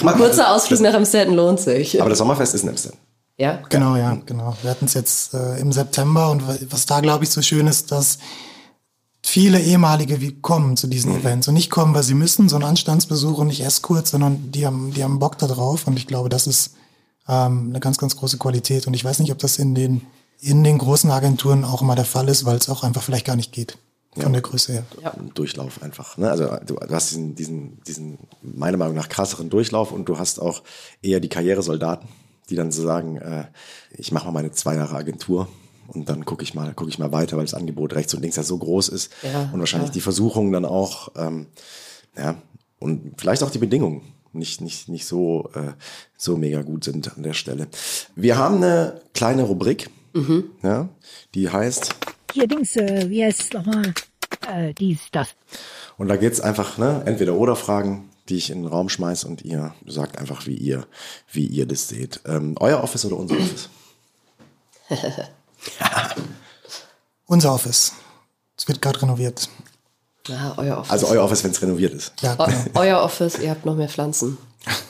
ein 0.00 0.16
kurzer 0.16 0.54
Ausflug 0.54 0.80
nach 0.80 0.94
Amstetten 0.94 1.34
lohnt 1.34 1.60
sich. 1.60 2.00
Aber 2.00 2.10
das 2.10 2.18
Sommerfest 2.18 2.54
ist 2.54 2.62
in 2.62 2.68
Amstetten. 2.68 2.98
Ja? 3.36 3.60
Genau, 3.68 3.96
ja, 3.96 4.16
genau. 4.26 4.56
Wir 4.62 4.70
hatten 4.70 4.84
es 4.84 4.94
jetzt 4.94 5.34
äh, 5.34 5.58
im 5.60 5.72
September 5.72 6.30
und 6.30 6.42
was 6.70 6.86
da, 6.86 7.00
glaube 7.00 7.24
ich, 7.24 7.30
so 7.30 7.40
schön 7.40 7.66
ist, 7.66 7.90
dass 7.92 8.18
viele 9.28 9.60
ehemalige 9.60 10.32
kommen 10.40 10.76
zu 10.76 10.86
diesen 10.86 11.12
mhm. 11.12 11.20
Events 11.20 11.48
und 11.48 11.54
nicht 11.54 11.70
kommen, 11.70 11.94
weil 11.94 12.02
sie 12.02 12.14
müssen, 12.14 12.48
so 12.48 12.56
ein 12.56 12.64
Anstandsbesuch 12.64 13.38
und 13.38 13.48
nicht 13.48 13.60
erst 13.60 13.82
kurz, 13.82 14.10
sondern 14.10 14.50
die 14.50 14.66
haben, 14.66 14.92
die 14.92 15.04
haben 15.04 15.18
Bock 15.18 15.38
da 15.38 15.46
drauf 15.46 15.86
und 15.86 15.96
ich 15.96 16.06
glaube, 16.06 16.28
das 16.28 16.46
ist 16.46 16.74
ähm, 17.28 17.66
eine 17.68 17.80
ganz, 17.80 17.98
ganz 17.98 18.16
große 18.16 18.38
Qualität 18.38 18.86
und 18.86 18.94
ich 18.94 19.04
weiß 19.04 19.18
nicht, 19.20 19.30
ob 19.30 19.38
das 19.38 19.58
in 19.58 19.74
den 19.74 20.02
in 20.40 20.62
den 20.62 20.78
großen 20.78 21.10
Agenturen 21.10 21.64
auch 21.64 21.82
immer 21.82 21.96
der 21.96 22.04
Fall 22.04 22.28
ist, 22.28 22.44
weil 22.44 22.56
es 22.56 22.68
auch 22.68 22.84
einfach 22.84 23.02
vielleicht 23.02 23.26
gar 23.26 23.36
nicht 23.36 23.52
geht. 23.52 23.76
Von 24.16 24.32
der 24.32 24.42
Größe 24.42 24.72
her. 24.72 24.84
Ja. 25.00 25.12
Ein 25.14 25.32
Durchlauf 25.34 25.80
einfach. 25.80 26.16
Ne? 26.16 26.28
Also 26.28 26.48
du, 26.66 26.74
du 26.74 26.90
hast 26.90 27.10
diesen, 27.10 27.36
diesen, 27.36 27.80
diesen, 27.84 28.18
meiner 28.42 28.76
Meinung 28.76 28.96
nach, 28.96 29.08
krasseren 29.08 29.48
Durchlauf 29.48 29.92
und 29.92 30.08
du 30.08 30.18
hast 30.18 30.40
auch 30.40 30.64
eher 31.02 31.20
die 31.20 31.28
Karrieresoldaten, 31.28 32.08
die 32.50 32.56
dann 32.56 32.72
so 32.72 32.82
sagen, 32.82 33.18
äh, 33.18 33.44
ich 33.90 34.10
mache 34.10 34.26
mal 34.26 34.32
meine 34.32 34.50
zwei 34.50 34.74
Jahre 34.74 34.96
Agentur 34.96 35.46
und 35.88 36.08
dann 36.08 36.24
gucke 36.24 36.42
ich 36.44 36.54
mal, 36.54 36.72
gucke 36.74 36.90
ich 36.90 36.98
mal 36.98 37.10
weiter, 37.12 37.36
weil 37.36 37.44
das 37.44 37.54
Angebot 37.54 37.94
rechts 37.94 38.14
und 38.14 38.20
links 38.22 38.36
ja 38.36 38.42
so 38.44 38.56
groß 38.58 38.88
ist 38.88 39.10
Ja, 39.22 39.50
und 39.52 39.58
wahrscheinlich 39.58 39.88
klar. 39.88 39.94
die 39.94 40.00
Versuchung 40.00 40.52
dann 40.52 40.64
auch, 40.64 41.10
ähm, 41.16 41.46
ja, 42.16 42.40
und 42.78 43.14
vielleicht 43.18 43.42
auch 43.42 43.50
die 43.50 43.58
Bedingungen 43.58 44.02
nicht, 44.32 44.60
nicht, 44.60 44.88
nicht 44.88 45.06
so, 45.06 45.50
äh, 45.54 45.72
so 46.16 46.36
mega 46.36 46.62
gut 46.62 46.84
sind 46.84 47.16
an 47.16 47.22
der 47.24 47.32
Stelle. 47.32 47.66
Wir 48.14 48.36
haben 48.38 48.56
eine 48.56 49.00
kleine 49.14 49.42
Rubrik, 49.42 49.90
ja, 50.62 50.88
die 51.34 51.48
heißt 51.48 51.94
Hier 52.32 52.46
Dings, 52.48 52.74
äh, 52.76 53.08
wie 53.08 53.24
heißt 53.24 53.40
es 53.40 53.52
nochmal? 53.52 53.94
Äh, 54.48 54.74
dies, 54.74 54.98
das. 55.12 55.28
Und 55.96 56.08
da 56.08 56.16
geht's 56.16 56.40
einfach, 56.40 56.76
ne, 56.78 57.02
entweder 57.06 57.34
oder 57.34 57.54
Fragen, 57.56 58.10
die 58.28 58.36
ich 58.36 58.50
in 58.50 58.62
den 58.62 58.66
Raum 58.66 58.88
schmeiß 58.88 59.24
und 59.24 59.42
ihr 59.44 59.74
sagt 59.86 60.18
einfach, 60.18 60.46
wie 60.46 60.54
ihr, 60.56 60.86
wie 61.32 61.46
ihr 61.46 61.66
das 61.66 61.88
seht. 61.88 62.20
Ähm, 62.26 62.56
euer 62.60 62.82
Office 62.82 63.04
oder 63.06 63.16
unser 63.16 63.36
Office? 63.36 63.68
Unser 67.26 67.54
Office. 67.54 67.92
Es 68.56 68.66
wird 68.66 68.82
gerade 68.82 69.02
renoviert. 69.02 69.48
Ja, 70.26 70.54
euer 70.56 70.78
Office. 70.78 70.90
Also 70.90 71.06
euer 71.08 71.24
Office, 71.24 71.44
wenn 71.44 71.50
es 71.52 71.62
renoviert 71.62 71.94
ist. 71.94 72.12
Ja, 72.20 72.34
genau. 72.34 72.50
euer 72.74 73.02
Office, 73.02 73.38
ihr 73.38 73.50
habt 73.50 73.64
noch 73.64 73.76
mehr 73.76 73.88
Pflanzen. 73.88 74.36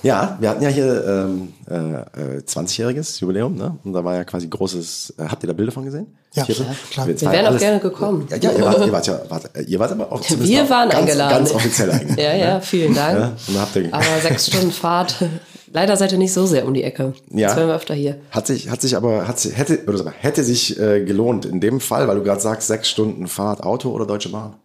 Ja, 0.03 0.37
wir 0.41 0.49
hatten 0.51 0.63
ja 0.63 0.71
hier 0.71 1.05
ähm, 1.07 1.53
äh, 1.71 1.75
äh, 1.75 2.41
20-jähriges 2.41 3.21
Jubiläum, 3.21 3.55
ne? 3.55 3.77
Und 3.85 3.93
da 3.93 4.03
war 4.03 4.15
ja 4.15 4.25
quasi 4.25 4.49
großes. 4.49 5.15
Äh, 5.19 5.25
habt 5.29 5.43
ihr 5.45 5.47
da 5.47 5.53
Bilder 5.53 5.71
von 5.71 5.85
gesehen? 5.85 6.07
Ja, 6.35 6.45
Hier 6.45 6.57
klar. 6.91 7.07
Wir, 7.07 7.21
Wir 7.21 7.31
wären 7.31 7.55
auch 7.55 7.59
gerne 7.59 7.81
gekommen. 7.81 8.27
Ja, 8.31 8.37
ja 8.37 8.53
ihr, 8.53 8.65
wart, 8.65 8.87
ihr, 8.87 8.93
wart 8.93 9.07
ja, 9.07 9.21
wart, 9.29 9.57
äh, 9.57 9.63
ihr 9.63 9.79
wart 9.79 9.93
aber 9.93 10.11
auch 10.11 10.23
Wir 10.29 10.65
auch 10.65 10.71
waren 10.71 10.89
ganz, 10.89 11.01
eingeladen. 11.01 11.37
Ganz 11.37 11.53
offiziell 11.53 11.91
eingeladen. 11.91 12.19
Ja, 12.19 12.35
ja, 12.35 12.61
vielen 12.61 12.95
Dank. 12.95 13.19
Ja, 13.19 13.27
und 13.27 13.49
dann 13.49 13.61
habt 13.61 13.77
ihr, 13.77 13.93
Aber 13.93 14.21
sechs 14.23 14.47
Stunden 14.47 14.73
Fahrt. 14.73 15.17
Leider 15.73 15.97
seid 15.97 16.13
ihr 16.13 16.19
nicht 16.19 16.33
so 16.33 16.47
sehr 16.47 16.67
um 16.67 16.75
die 16.75 16.83
Ecke. 16.83 17.13
Ja. 17.31 17.49
Jetzt 17.49 17.57
wären 17.57 17.69
wir 17.69 17.75
öfter 17.77 17.95
hier. 17.95 18.21
Hat 18.31 18.47
sich, 18.47 18.71
hat 18.71 18.81
sich 18.83 18.97
aber, 18.97 19.27
hat 19.29 19.43
hätte, 19.45 19.85
oder 19.87 20.11
hätte 20.11 20.43
sich 20.45 20.79
äh, 20.81 21.05
gelohnt 21.05 21.45
in 21.45 21.61
dem 21.61 21.81
Fall, 21.81 22.09
weil 22.09 22.17
du 22.17 22.23
gerade 22.23 22.41
sagst, 22.41 22.69
sechs 22.69 22.89
Stunden 22.89 23.27
Fahrt, 23.27 23.63
Auto 23.63 23.91
oder 23.91 24.07
Deutsche 24.07 24.29
Bahn. 24.31 24.57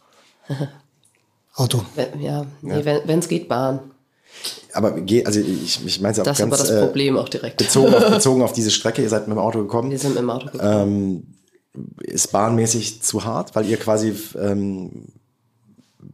Auto. 1.55 1.83
Wenn- 1.95 2.21
Ja, 2.21 2.45
nee, 2.61 2.83
wenn 3.05 3.19
es 3.19 3.27
geht, 3.27 3.47
Bahn. 3.47 3.79
Aber 4.73 4.91
geht, 4.99 5.27
also 5.27 5.39
ich, 5.39 5.85
ich 5.85 6.01
meine 6.01 6.13
es 6.13 6.19
auch 6.19 6.23
Das 6.23 6.39
ist 6.39 6.45
ganz 6.49 6.53
aber 6.53 6.57
das 6.63 6.69
äh, 6.71 6.81
Problem 6.85 7.17
auch 7.17 7.29
direkt. 7.29 7.57
bezogen, 7.57 7.93
auf, 7.93 8.09
bezogen 8.09 8.41
auf 8.41 8.53
diese 8.53 8.71
Strecke. 8.71 9.01
Ihr 9.03 9.09
seid 9.09 9.27
mit 9.27 9.37
dem 9.37 9.39
Auto 9.39 9.59
gekommen. 9.59 9.91
Wir 9.91 9.99
sind 9.99 10.17
im 10.17 10.29
Auto 10.29 10.47
gekommen. 10.49 11.35
Ist 11.99 12.31
bahnmäßig 12.31 13.01
zu 13.03 13.23
hart, 13.23 13.55
weil 13.55 13.67
ihr 13.67 13.77
quasi, 13.77 14.15
ähm, 14.39 15.05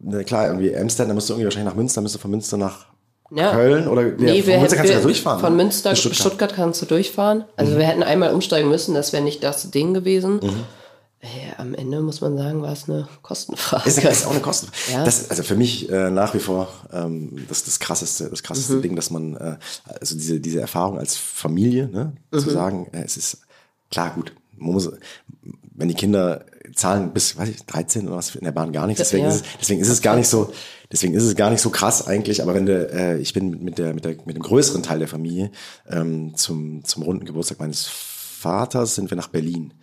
ne, 0.01 0.23
klar, 0.25 0.47
irgendwie 0.47 0.75
Amsterdam, 0.75 1.09
da 1.09 1.13
musst 1.15 1.29
du 1.29 1.33
irgendwie 1.33 1.45
wahrscheinlich 1.45 1.69
nach 1.71 1.77
Münster, 1.77 2.01
müsst 2.01 2.15
du 2.15 2.19
von 2.19 2.31
Münster 2.31 2.57
nach 2.57 2.87
Ja. 3.31 3.51
Köln 3.51 3.87
oder 3.87 4.07
ja, 4.07 4.13
Nee, 4.17 4.41
von 4.41 4.47
wir 4.51 4.57
Münster 4.59 4.77
kannst 4.77 4.91
du 4.91 4.95
ja 4.97 5.01
durchfahren. 5.01 5.39
Von 5.39 5.55
ne? 5.55 5.63
Münster, 5.63 5.89
Bis 5.91 5.99
Stuttgart. 6.17 6.53
kannst 6.53 6.81
du 6.81 6.85
durchfahren. 6.85 7.45
Also 7.55 7.77
wir 7.77 7.85
hätten 7.85 8.03
einmal 8.03 8.33
umsteigen 8.33 8.69
müssen, 8.69 8.95
das 8.95 9.13
wäre 9.13 9.23
nicht 9.23 9.43
das 9.43 9.69
Ding 9.71 9.93
gewesen. 9.93 10.35
Mhm. 10.41 10.63
Äh, 11.21 11.27
am 11.57 11.75
Ende 11.75 11.99
muss 12.01 12.21
man 12.21 12.37
sagen, 12.37 12.61
war 12.61 12.71
es 12.71 12.87
eine 12.89 13.07
Kostenfrage. 13.21 13.87
Ist, 13.89 14.01
ist 14.03 14.25
auch 14.25 14.31
eine 14.31 14.39
Kosten. 14.39 14.67
Ja. 14.91 15.03
Das, 15.03 15.29
also 15.29 15.43
für 15.43 15.55
mich 15.55 15.89
äh, 15.91 16.09
nach 16.09 16.33
wie 16.33 16.39
vor 16.39 16.69
ähm, 16.93 17.45
das, 17.49 17.65
das 17.65 17.79
krasseste, 17.79 18.29
das 18.29 18.41
krasseste 18.41 18.73
Mhm. 18.75 18.81
Ding, 18.81 18.95
dass 18.95 19.11
man, 19.11 19.35
äh, 19.35 19.57
also 19.99 20.15
diese, 20.15 20.39
diese 20.39 20.61
Erfahrung 20.61 20.97
als 20.97 21.17
Familie, 21.17 21.87
ne, 21.89 22.13
Mhm. 22.31 22.39
zu 22.39 22.49
sagen, 22.49 22.87
äh, 22.93 23.03
es 23.03 23.17
ist 23.17 23.39
klar 23.91 24.13
gut, 24.15 24.33
man 24.57 24.71
muss, 24.73 24.89
wenn 25.75 25.87
die 25.89 25.93
Kinder 25.93 26.45
zahlen 26.73 27.11
bis, 27.11 27.37
weiß 27.37 27.49
ich, 27.49 27.65
13 27.65 28.07
oder 28.07 28.17
was 28.17 28.33
in 28.35 28.45
der 28.45 28.51
Bahn 28.53 28.71
gar 28.71 28.87
nichts, 28.87 28.99
deswegen, 29.01 29.23
Ja. 29.25 29.29
ist, 29.29 29.41
es, 29.45 29.51
deswegen 29.59 29.81
ist 29.81 29.89
es 29.89 30.01
gar 30.01 30.15
nicht 30.15 30.27
so, 30.29 30.51
deswegen 30.91 31.13
ist 31.13 31.23
es 31.23 31.35
gar 31.35 31.49
nicht 31.49 31.61
so 31.61 31.69
krass 31.69 32.07
eigentlich, 32.07 32.41
aber 32.41 32.53
wenn 32.53 32.65
du, 32.65 32.91
äh, 32.91 33.17
ich 33.17 33.33
bin 33.33 33.63
mit, 33.63 33.77
der, 33.77 33.93
mit 33.93 34.05
der, 34.05 34.15
mit 34.25 34.35
dem 34.35 34.43
größeren 34.43 34.83
Teil 34.83 34.99
der 34.99 35.07
Familie 35.07 35.51
ähm, 35.89 36.35
zum, 36.35 36.83
zum 36.83 37.03
runden 37.03 37.25
Geburtstag 37.25 37.59
meines 37.59 37.87
Vaters 37.87 38.95
sind 38.95 39.09
wir 39.11 39.17
nach 39.17 39.27
Berlin. 39.27 39.73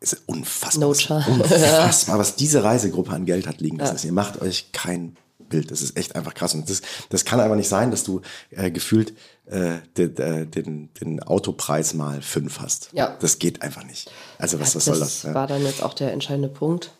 Es 0.00 0.12
ist 0.12 0.22
unfassbar. 0.26 0.80
No 0.80 0.90
was-. 0.90 1.08
Unfassbar, 1.28 2.18
was 2.18 2.36
diese 2.36 2.62
Reisegruppe 2.64 3.12
an 3.12 3.24
Geld 3.24 3.46
hat 3.46 3.60
liegen 3.60 3.78
lassen. 3.78 4.06
Ihr 4.06 4.12
macht 4.12 4.40
euch 4.40 4.70
kein 4.72 5.16
Bild. 5.48 5.70
Das 5.70 5.82
ist 5.82 5.96
echt 5.96 6.16
einfach 6.16 6.34
krass. 6.34 6.54
Und 6.54 6.68
das, 6.68 6.82
das 7.10 7.24
kann 7.24 7.40
einfach 7.40 7.56
nicht 7.56 7.68
sein, 7.68 7.90
dass 7.90 8.04
du 8.04 8.20
äh, 8.50 8.70
gefühlt 8.70 9.14
äh, 9.46 9.76
den, 9.96 10.16
äh, 10.16 10.46
den, 10.46 10.88
den 11.00 11.22
Autopreis 11.22 11.94
mal 11.94 12.22
fünf 12.22 12.60
hast. 12.60 12.88
Ja. 12.92 13.16
Das 13.20 13.38
geht 13.38 13.62
einfach 13.62 13.84
nicht. 13.84 14.10
Also 14.38 14.58
was, 14.60 14.70
Ja, 14.70 14.76
was 14.76 14.84
soll 14.86 14.98
das? 14.98 15.22
Ja. 15.24 15.34
war 15.34 15.46
dann 15.46 15.62
jetzt 15.62 15.82
auch 15.82 15.94
der 15.94 16.12
entscheidende 16.12 16.48
Punkt. 16.48 16.92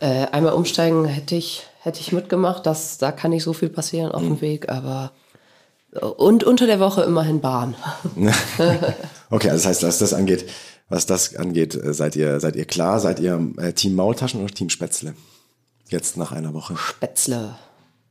Äh, 0.00 0.26
einmal 0.28 0.52
umsteigen 0.52 1.04
hätte 1.04 1.34
ich, 1.34 1.64
hätte 1.82 2.00
ich 2.00 2.12
mitgemacht. 2.12 2.64
Das, 2.66 2.98
da 2.98 3.12
kann 3.12 3.30
nicht 3.32 3.42
so 3.44 3.52
viel 3.52 3.68
passieren 3.68 4.12
auf 4.12 4.22
Mhm. 4.22 4.26
dem 4.36 4.40
Weg, 4.40 4.68
aber 4.70 5.12
und 6.16 6.42
unter 6.44 6.66
der 6.66 6.80
Woche 6.80 7.02
immerhin 7.02 7.40
Bahn. 7.40 7.74
Okay, 9.30 9.48
also 9.48 9.62
das 9.62 9.66
heißt, 9.66 9.82
was 9.84 9.98
das 9.98 10.12
angeht, 10.12 10.48
was 10.90 11.06
das 11.06 11.36
angeht, 11.36 11.74
äh, 11.74 11.94
seid 11.94 12.16
ihr, 12.16 12.38
seid 12.40 12.54
ihr 12.56 12.66
klar? 12.66 13.00
Seid 13.00 13.18
ihr 13.18 13.40
äh, 13.58 13.72
Team 13.72 13.94
Maultaschen 13.94 14.42
oder 14.42 14.52
Team 14.52 14.68
Spätzle? 14.68 15.14
Jetzt 15.88 16.16
nach 16.18 16.32
einer 16.32 16.52
Woche. 16.52 16.76
Spätzle. 16.76 17.54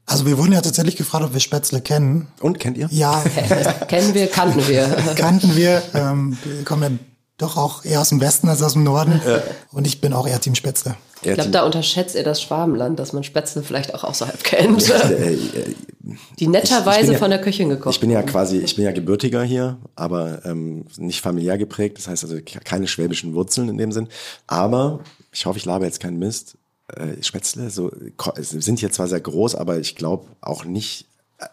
Also 0.07 0.25
wir 0.25 0.37
wurden 0.39 0.51
ja 0.53 0.61
tatsächlich 0.61 0.95
gefragt, 0.97 1.23
ob 1.23 1.33
wir 1.33 1.39
Spätzle 1.39 1.79
kennen. 1.81 2.27
Und 2.39 2.59
kennt 2.59 2.77
ihr? 2.77 2.87
Ja, 2.91 3.23
Kennen 3.87 4.13
wir, 4.15 4.27
kannten 4.27 4.67
wir. 4.67 4.87
kannten 5.15 5.55
wir. 5.55 5.81
Ähm, 5.93 6.37
wir 6.43 6.65
kommen 6.65 6.81
ja 6.83 6.89
doch 7.37 7.55
auch 7.57 7.85
eher 7.85 8.01
aus 8.01 8.09
dem 8.09 8.19
Westen 8.19 8.49
als 8.49 8.61
aus 8.63 8.73
dem 8.73 8.83
Norden. 8.83 9.21
Und 9.71 9.85
ich 9.87 10.01
bin 10.01 10.13
auch 10.13 10.27
eher 10.27 10.39
Team 10.41 10.55
Spätzle. 10.55 10.95
Ich 11.23 11.33
glaube, 11.35 11.49
da 11.51 11.63
unterschätzt 11.63 12.15
ihr 12.15 12.23
das 12.23 12.41
Schwabenland, 12.41 12.97
dass 12.99 13.13
man 13.13 13.23
Spätzle 13.23 13.61
vielleicht 13.63 13.93
auch 13.93 14.03
außerhalb 14.03 14.43
kennt. 14.43 14.89
äh, 14.89 15.33
äh, 15.33 15.37
Die 16.39 16.47
netterweise 16.47 17.13
ja- 17.13 17.17
von 17.19 17.29
der 17.29 17.39
Köchin 17.41 17.69
gekocht. 17.69 17.95
Ich 17.95 17.99
bin 18.01 18.09
ja 18.09 18.23
quasi, 18.23 18.57
ich 18.57 18.75
bin 18.75 18.85
ja 18.85 18.91
gebürtiger 18.91 19.43
hier, 19.43 19.77
aber 19.95 20.43
ähm, 20.45 20.85
nicht 20.97 21.21
familiär 21.21 21.57
geprägt. 21.57 21.97
Das 21.97 22.07
heißt 22.07 22.23
also 22.23 22.37
ke- 22.37 22.59
keine 22.63 22.87
schwäbischen 22.87 23.33
Wurzeln 23.35 23.69
in 23.69 23.77
dem 23.77 23.91
Sinn. 23.91 24.07
Aber 24.47 25.01
ich 25.31 25.45
hoffe, 25.45 25.57
ich 25.59 25.65
labe 25.65 25.85
jetzt 25.85 25.99
keinen 25.99 26.17
Mist. 26.19 26.57
Äh, 26.95 27.21
Spätzle 27.23 27.69
so, 27.69 27.91
sind 28.37 28.79
hier 28.79 28.91
zwar 28.91 29.07
sehr 29.07 29.21
groß, 29.21 29.55
aber 29.55 29.79
ich 29.79 29.95
glaube 29.95 30.25
auch 30.41 30.65
nicht, 30.65 31.05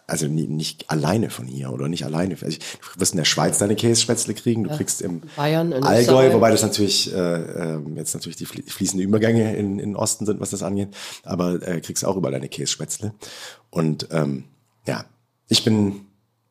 also 0.07 0.27
nicht 0.27 0.89
alleine 0.89 1.29
von 1.29 1.45
hier 1.47 1.71
oder 1.71 1.87
nicht 1.87 2.05
alleine. 2.05 2.33
Also 2.35 2.47
ich, 2.47 2.59
du 2.59 2.99
wirst 2.99 3.13
in 3.13 3.17
der 3.17 3.25
Schweiz 3.25 3.57
deine 3.57 3.75
Kässpätzle 3.75 4.33
kriegen, 4.33 4.63
du 4.63 4.69
kriegst 4.75 5.01
im 5.01 5.21
Bayern, 5.35 5.71
in 5.71 5.83
Allgäu, 5.83 6.01
Österreich. 6.01 6.33
wobei 6.33 6.51
das 6.51 6.61
natürlich 6.61 7.13
äh, 7.13 7.17
ähm, 7.17 7.97
jetzt 7.97 8.13
natürlich 8.13 8.37
die 8.37 8.45
flie- 8.45 8.69
fließende 8.69 9.03
Übergänge 9.03 9.55
in, 9.55 9.79
in 9.79 9.95
Osten 9.95 10.25
sind, 10.25 10.39
was 10.39 10.51
das 10.51 10.63
angeht. 10.63 10.89
Aber 11.23 11.61
äh, 11.67 11.81
kriegst 11.81 12.05
auch 12.05 12.17
überall 12.17 12.33
deine 12.33 12.49
Kässpätzle. 12.49 13.13
Und 13.69 14.07
ähm, 14.11 14.43
ja, 14.85 15.05
ich 15.47 15.63
bin 15.63 16.01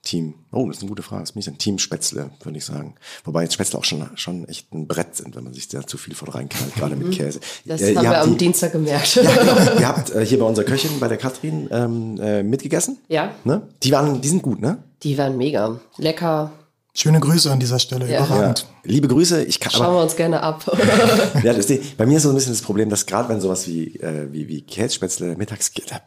Team, 0.08 0.34
oh, 0.52 0.66
das 0.68 0.78
ist 0.78 0.82
eine 0.82 0.88
gute 0.88 1.02
Frage, 1.02 1.22
was 1.22 1.32
bin 1.32 1.40
ich 1.40 1.44
denn? 1.44 1.58
Team 1.58 1.78
Spätzle, 1.78 2.30
würde 2.42 2.56
ich 2.56 2.64
sagen. 2.64 2.94
Wobei 3.24 3.42
jetzt 3.42 3.52
Spätzle 3.52 3.78
auch 3.78 3.84
schon, 3.84 4.08
schon 4.14 4.48
echt 4.48 4.72
ein 4.72 4.86
Brett 4.86 5.14
sind, 5.16 5.36
wenn 5.36 5.44
man 5.44 5.52
sich 5.52 5.68
da 5.68 5.86
zu 5.86 5.98
viel 5.98 6.14
von 6.14 6.28
reinknallt, 6.28 6.74
gerade 6.76 6.96
mit 6.96 7.10
Käse. 7.12 7.40
Mhm. 7.40 7.68
das 7.68 7.82
Äh, 7.82 7.94
haben 7.94 8.04
wir 8.04 8.20
am 8.22 8.30
die- 8.32 8.38
Dienstag 8.38 8.72
gemerkt. 8.72 9.16
ja, 9.16 9.22
genau. 9.22 9.80
Ihr 9.80 9.86
habt 9.88 10.10
äh, 10.10 10.24
hier 10.24 10.38
bei 10.38 10.46
unserer 10.46 10.64
Köchin, 10.64 10.98
bei 10.98 11.08
der 11.08 11.18
Katrin, 11.18 11.68
ähm, 11.70 12.18
äh, 12.20 12.42
mitgegessen. 12.42 12.96
Ja. 13.08 13.34
Ne? 13.44 13.68
Die 13.82 13.92
waren, 13.92 14.20
die 14.22 14.28
sind 14.28 14.40
gut, 14.42 14.60
ne? 14.62 14.78
Die 15.02 15.18
waren 15.18 15.36
mega. 15.36 15.78
Lecker. 15.98 16.52
Schöne 17.00 17.20
Grüße 17.20 17.48
an 17.52 17.60
dieser 17.60 17.78
Stelle. 17.78 18.10
Ja. 18.10 18.24
Überragend. 18.26 18.66
Liebe 18.82 19.06
Grüße. 19.06 19.44
Ich 19.44 19.60
kann, 19.60 19.72
aber, 19.72 19.84
Schauen 19.84 19.94
wir 19.94 20.02
uns 20.02 20.16
gerne 20.16 20.42
ab. 20.42 20.64
Ja, 21.44 21.52
das, 21.52 21.66
ist- 21.70 21.96
bei 21.96 22.06
mir 22.06 22.16
ist 22.16 22.24
so 22.24 22.30
ein 22.30 22.34
bisschen 22.34 22.52
das 22.52 22.60
Problem, 22.62 22.90
dass 22.90 23.06
gerade 23.06 23.28
wenn 23.28 23.40
sowas 23.40 23.68
wie, 23.68 23.94
äh, 24.00 24.26
wie, 24.32 24.48
wie 24.48 24.62
Kässpätzle 24.62 25.36
mittags 25.36 25.72
geht, 25.72 25.92
da, 25.92 26.00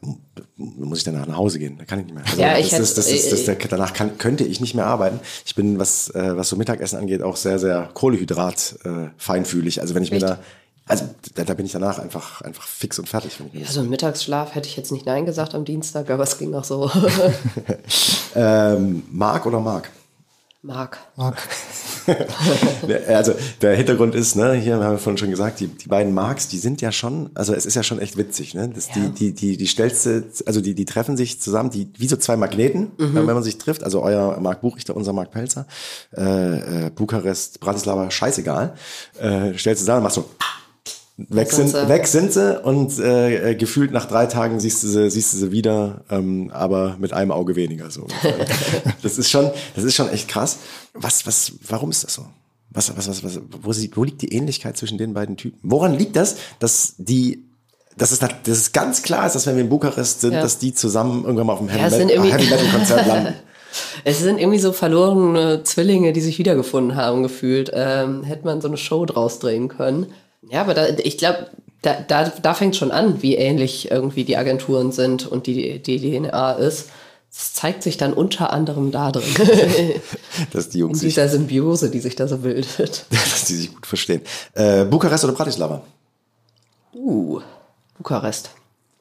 da 0.00 0.42
muss 0.56 0.98
ich 0.98 1.04
danach 1.04 1.26
nach 1.26 1.36
Hause 1.36 1.58
gehen. 1.58 1.76
Da 1.76 1.84
kann 1.84 1.98
ich 1.98 2.06
nicht 2.06 2.14
mehr. 2.14 2.24
Also 2.24 2.40
Ja, 2.40 2.56
das, 2.56 2.60
ich 2.60 2.72
hätte- 2.72 2.80
das, 2.80 2.94
das, 2.94 3.06
das, 3.10 3.28
das, 3.28 3.44
das, 3.44 3.56
danach 3.68 3.92
kann, 3.92 4.16
könnte 4.16 4.44
ich 4.44 4.58
nicht 4.62 4.74
mehr 4.74 4.86
arbeiten. 4.86 5.20
Ich 5.44 5.54
bin, 5.54 5.78
was, 5.78 6.08
äh, 6.14 6.34
was 6.34 6.48
so 6.48 6.56
Mittagessen 6.56 6.98
angeht, 6.98 7.20
auch 7.22 7.36
sehr, 7.36 7.58
sehr 7.58 7.90
Kohlehydrat 7.92 8.76
äh, 8.84 9.08
feinfühlig. 9.18 9.82
Also 9.82 9.94
wenn 9.94 10.02
ich 10.02 10.12
mir 10.12 10.20
da, 10.20 10.38
also 10.86 11.04
da, 11.34 11.44
da 11.44 11.52
bin 11.52 11.66
ich 11.66 11.72
danach 11.72 11.98
einfach, 11.98 12.40
einfach 12.40 12.66
fix 12.66 12.98
und 12.98 13.06
fertig. 13.06 13.38
Wenn 13.38 13.48
ich 13.48 13.52
mir 13.52 13.60
das, 13.60 13.68
Also 13.68 13.80
einen 13.80 13.90
Mittagsschlaf 13.90 14.54
hätte 14.54 14.66
ich 14.66 14.78
jetzt 14.78 14.92
nicht 14.92 15.04
Nein 15.04 15.26
gesagt 15.26 15.54
am 15.54 15.66
Dienstag, 15.66 16.08
aber 16.08 16.22
es 16.22 16.38
ging 16.38 16.54
auch 16.54 16.64
so. 16.64 16.90
ähm, 18.34 19.02
Mark 19.10 19.44
oder 19.44 19.60
Mark? 20.62 20.98
Marc. 21.16 21.36
Marc. 22.06 22.18
Also 23.06 23.34
der 23.60 23.76
Hintergrund 23.76 24.14
ist, 24.14 24.34
ne, 24.34 24.54
hier 24.54 24.74
haben 24.82 24.92
wir 24.92 24.98
vorhin 24.98 25.18
schon 25.18 25.30
gesagt, 25.30 25.60
die, 25.60 25.66
die 25.66 25.88
beiden 25.88 26.14
Marks, 26.14 26.48
die 26.48 26.56
sind 26.56 26.80
ja 26.80 26.90
schon, 26.90 27.28
also 27.34 27.52
es 27.52 27.66
ist 27.66 27.74
ja 27.74 27.82
schon 27.82 27.98
echt 28.00 28.16
witzig, 28.16 28.54
ne? 28.54 28.70
Das, 28.74 28.88
Ja. 28.88 28.94
die, 28.94 29.10
die, 29.10 29.34
die, 29.34 29.56
die 29.58 29.66
stellste, 29.66 30.24
also 30.46 30.62
die, 30.62 30.74
die 30.74 30.86
treffen 30.86 31.18
sich 31.18 31.38
zusammen, 31.38 31.68
die, 31.70 31.92
wie 31.98 32.08
so 32.08 32.16
zwei 32.16 32.36
Magneten, 32.36 32.92
wenn 32.96 33.26
man 33.26 33.42
sich 33.42 33.58
trifft, 33.58 33.84
also 33.84 34.02
euer 34.02 34.40
Marc 34.40 34.62
Buchrichter, 34.62 34.96
unser 34.96 35.12
Marc 35.12 35.30
Pelzer, 35.32 35.66
äh, 36.16 36.86
äh, 36.86 36.90
Bukarest, 36.90 37.60
Bratislava, 37.60 38.10
scheißegal, 38.10 38.74
äh, 39.20 39.52
stellst 39.58 39.80
zusammen, 39.80 40.02
machst 40.02 40.16
so, 40.16 40.30
weg 41.18 41.50
sind 41.52 41.68
sind, 41.70 41.82
sie. 41.82 41.88
weg 41.88 42.06
sind 42.06 42.32
sie 42.32 42.60
und 42.62 42.98
äh, 42.98 43.50
äh, 43.50 43.54
gefühlt 43.56 43.90
nach 43.90 44.06
drei 44.06 44.26
Tagen 44.26 44.60
siehst 44.60 44.82
du 44.84 44.86
sie, 44.88 45.10
siehst 45.10 45.32
du 45.34 45.38
sie 45.38 45.50
wieder, 45.52 46.02
ähm, 46.10 46.50
aber 46.52 46.96
mit 46.98 47.12
einem 47.12 47.32
Auge 47.32 47.56
weniger 47.56 47.90
so. 47.90 48.06
das 49.02 49.18
ist 49.18 49.28
schon, 49.28 49.50
das 49.74 49.84
ist 49.84 49.94
schon 49.94 50.08
echt 50.10 50.28
krass. 50.28 50.58
Was, 50.94 51.26
was, 51.26 51.52
warum 51.68 51.90
ist 51.90 52.04
das 52.04 52.14
so? 52.14 52.26
Was, 52.70 52.96
was, 52.96 53.08
was, 53.08 53.24
was, 53.24 53.40
wo, 53.62 53.72
sie, 53.72 53.90
wo 53.94 54.04
liegt 54.04 54.22
die 54.22 54.32
Ähnlichkeit 54.32 54.76
zwischen 54.76 54.98
den 54.98 55.12
beiden 55.14 55.36
Typen? 55.36 55.58
Woran 55.62 55.94
liegt 55.94 56.14
das, 56.16 56.36
dass 56.60 56.94
die, 56.98 57.44
dass 57.96 58.12
es, 58.12 58.20
dass 58.20 58.30
es 58.46 58.72
ganz 58.72 59.02
klar 59.02 59.26
ist, 59.26 59.34
dass 59.34 59.46
wenn 59.46 59.56
wir 59.56 59.62
in 59.64 59.68
Bukarest 59.70 60.20
sind, 60.20 60.34
Ja. 60.34 60.42
dass 60.42 60.58
die 60.58 60.72
zusammen 60.72 61.24
irgendwann 61.24 61.46
mal 61.46 61.54
auf 61.54 61.58
dem 61.58 61.68
Heavy, 61.68 61.96
Ja, 61.96 62.04
Metal, 62.04 62.30
Heavy 62.30 62.50
Metal 62.50 62.68
Konzert 62.70 63.06
landen? 63.06 63.34
Es 64.02 64.20
sind 64.20 64.38
irgendwie 64.38 64.58
so 64.58 64.72
verlorene 64.72 65.62
Zwillinge, 65.62 66.14
die 66.14 66.22
sich 66.22 66.38
wiedergefunden 66.38 66.96
haben, 66.96 67.22
gefühlt. 67.22 67.70
Ähm, 67.74 68.22
hätte 68.22 68.46
man 68.46 68.62
so 68.62 68.68
eine 68.68 68.78
Show 68.78 69.04
draus 69.04 69.40
drehen 69.40 69.68
können. 69.68 70.06
Ja, 70.42 70.60
aber 70.60 70.74
da, 70.74 70.86
ich 70.88 71.18
glaube, 71.18 71.50
da, 71.82 72.00
da, 72.00 72.28
da 72.28 72.54
fängt 72.54 72.76
schon 72.76 72.90
an, 72.90 73.22
wie 73.22 73.36
ähnlich 73.36 73.90
irgendwie 73.90 74.24
die 74.24 74.36
Agenturen 74.36 74.92
sind 74.92 75.26
und 75.26 75.46
die, 75.46 75.78
die 75.80 75.98
DNA 75.98 76.52
ist. 76.52 76.90
Das 77.30 77.52
zeigt 77.52 77.82
sich 77.82 77.98
dann 77.98 78.14
unter 78.14 78.52
anderem 78.52 78.90
da 78.90 79.12
drin. 79.12 79.24
dass 80.52 80.70
die 80.70 80.78
In 80.78 80.86
Jungs 80.86 81.00
sich, 81.00 81.14
dieser 81.14 81.28
Symbiose, 81.28 81.90
die 81.90 82.00
sich 82.00 82.16
da 82.16 82.26
so 82.26 82.38
bildet. 82.38 83.04
dass 83.10 83.44
die 83.44 83.54
sich 83.54 83.74
gut 83.74 83.86
verstehen. 83.86 84.22
Äh, 84.54 84.86
Bukarest 84.86 85.24
oder 85.24 85.34
Bratislava? 85.34 85.82
Uh, 86.94 87.40
Bukarest. 87.98 88.50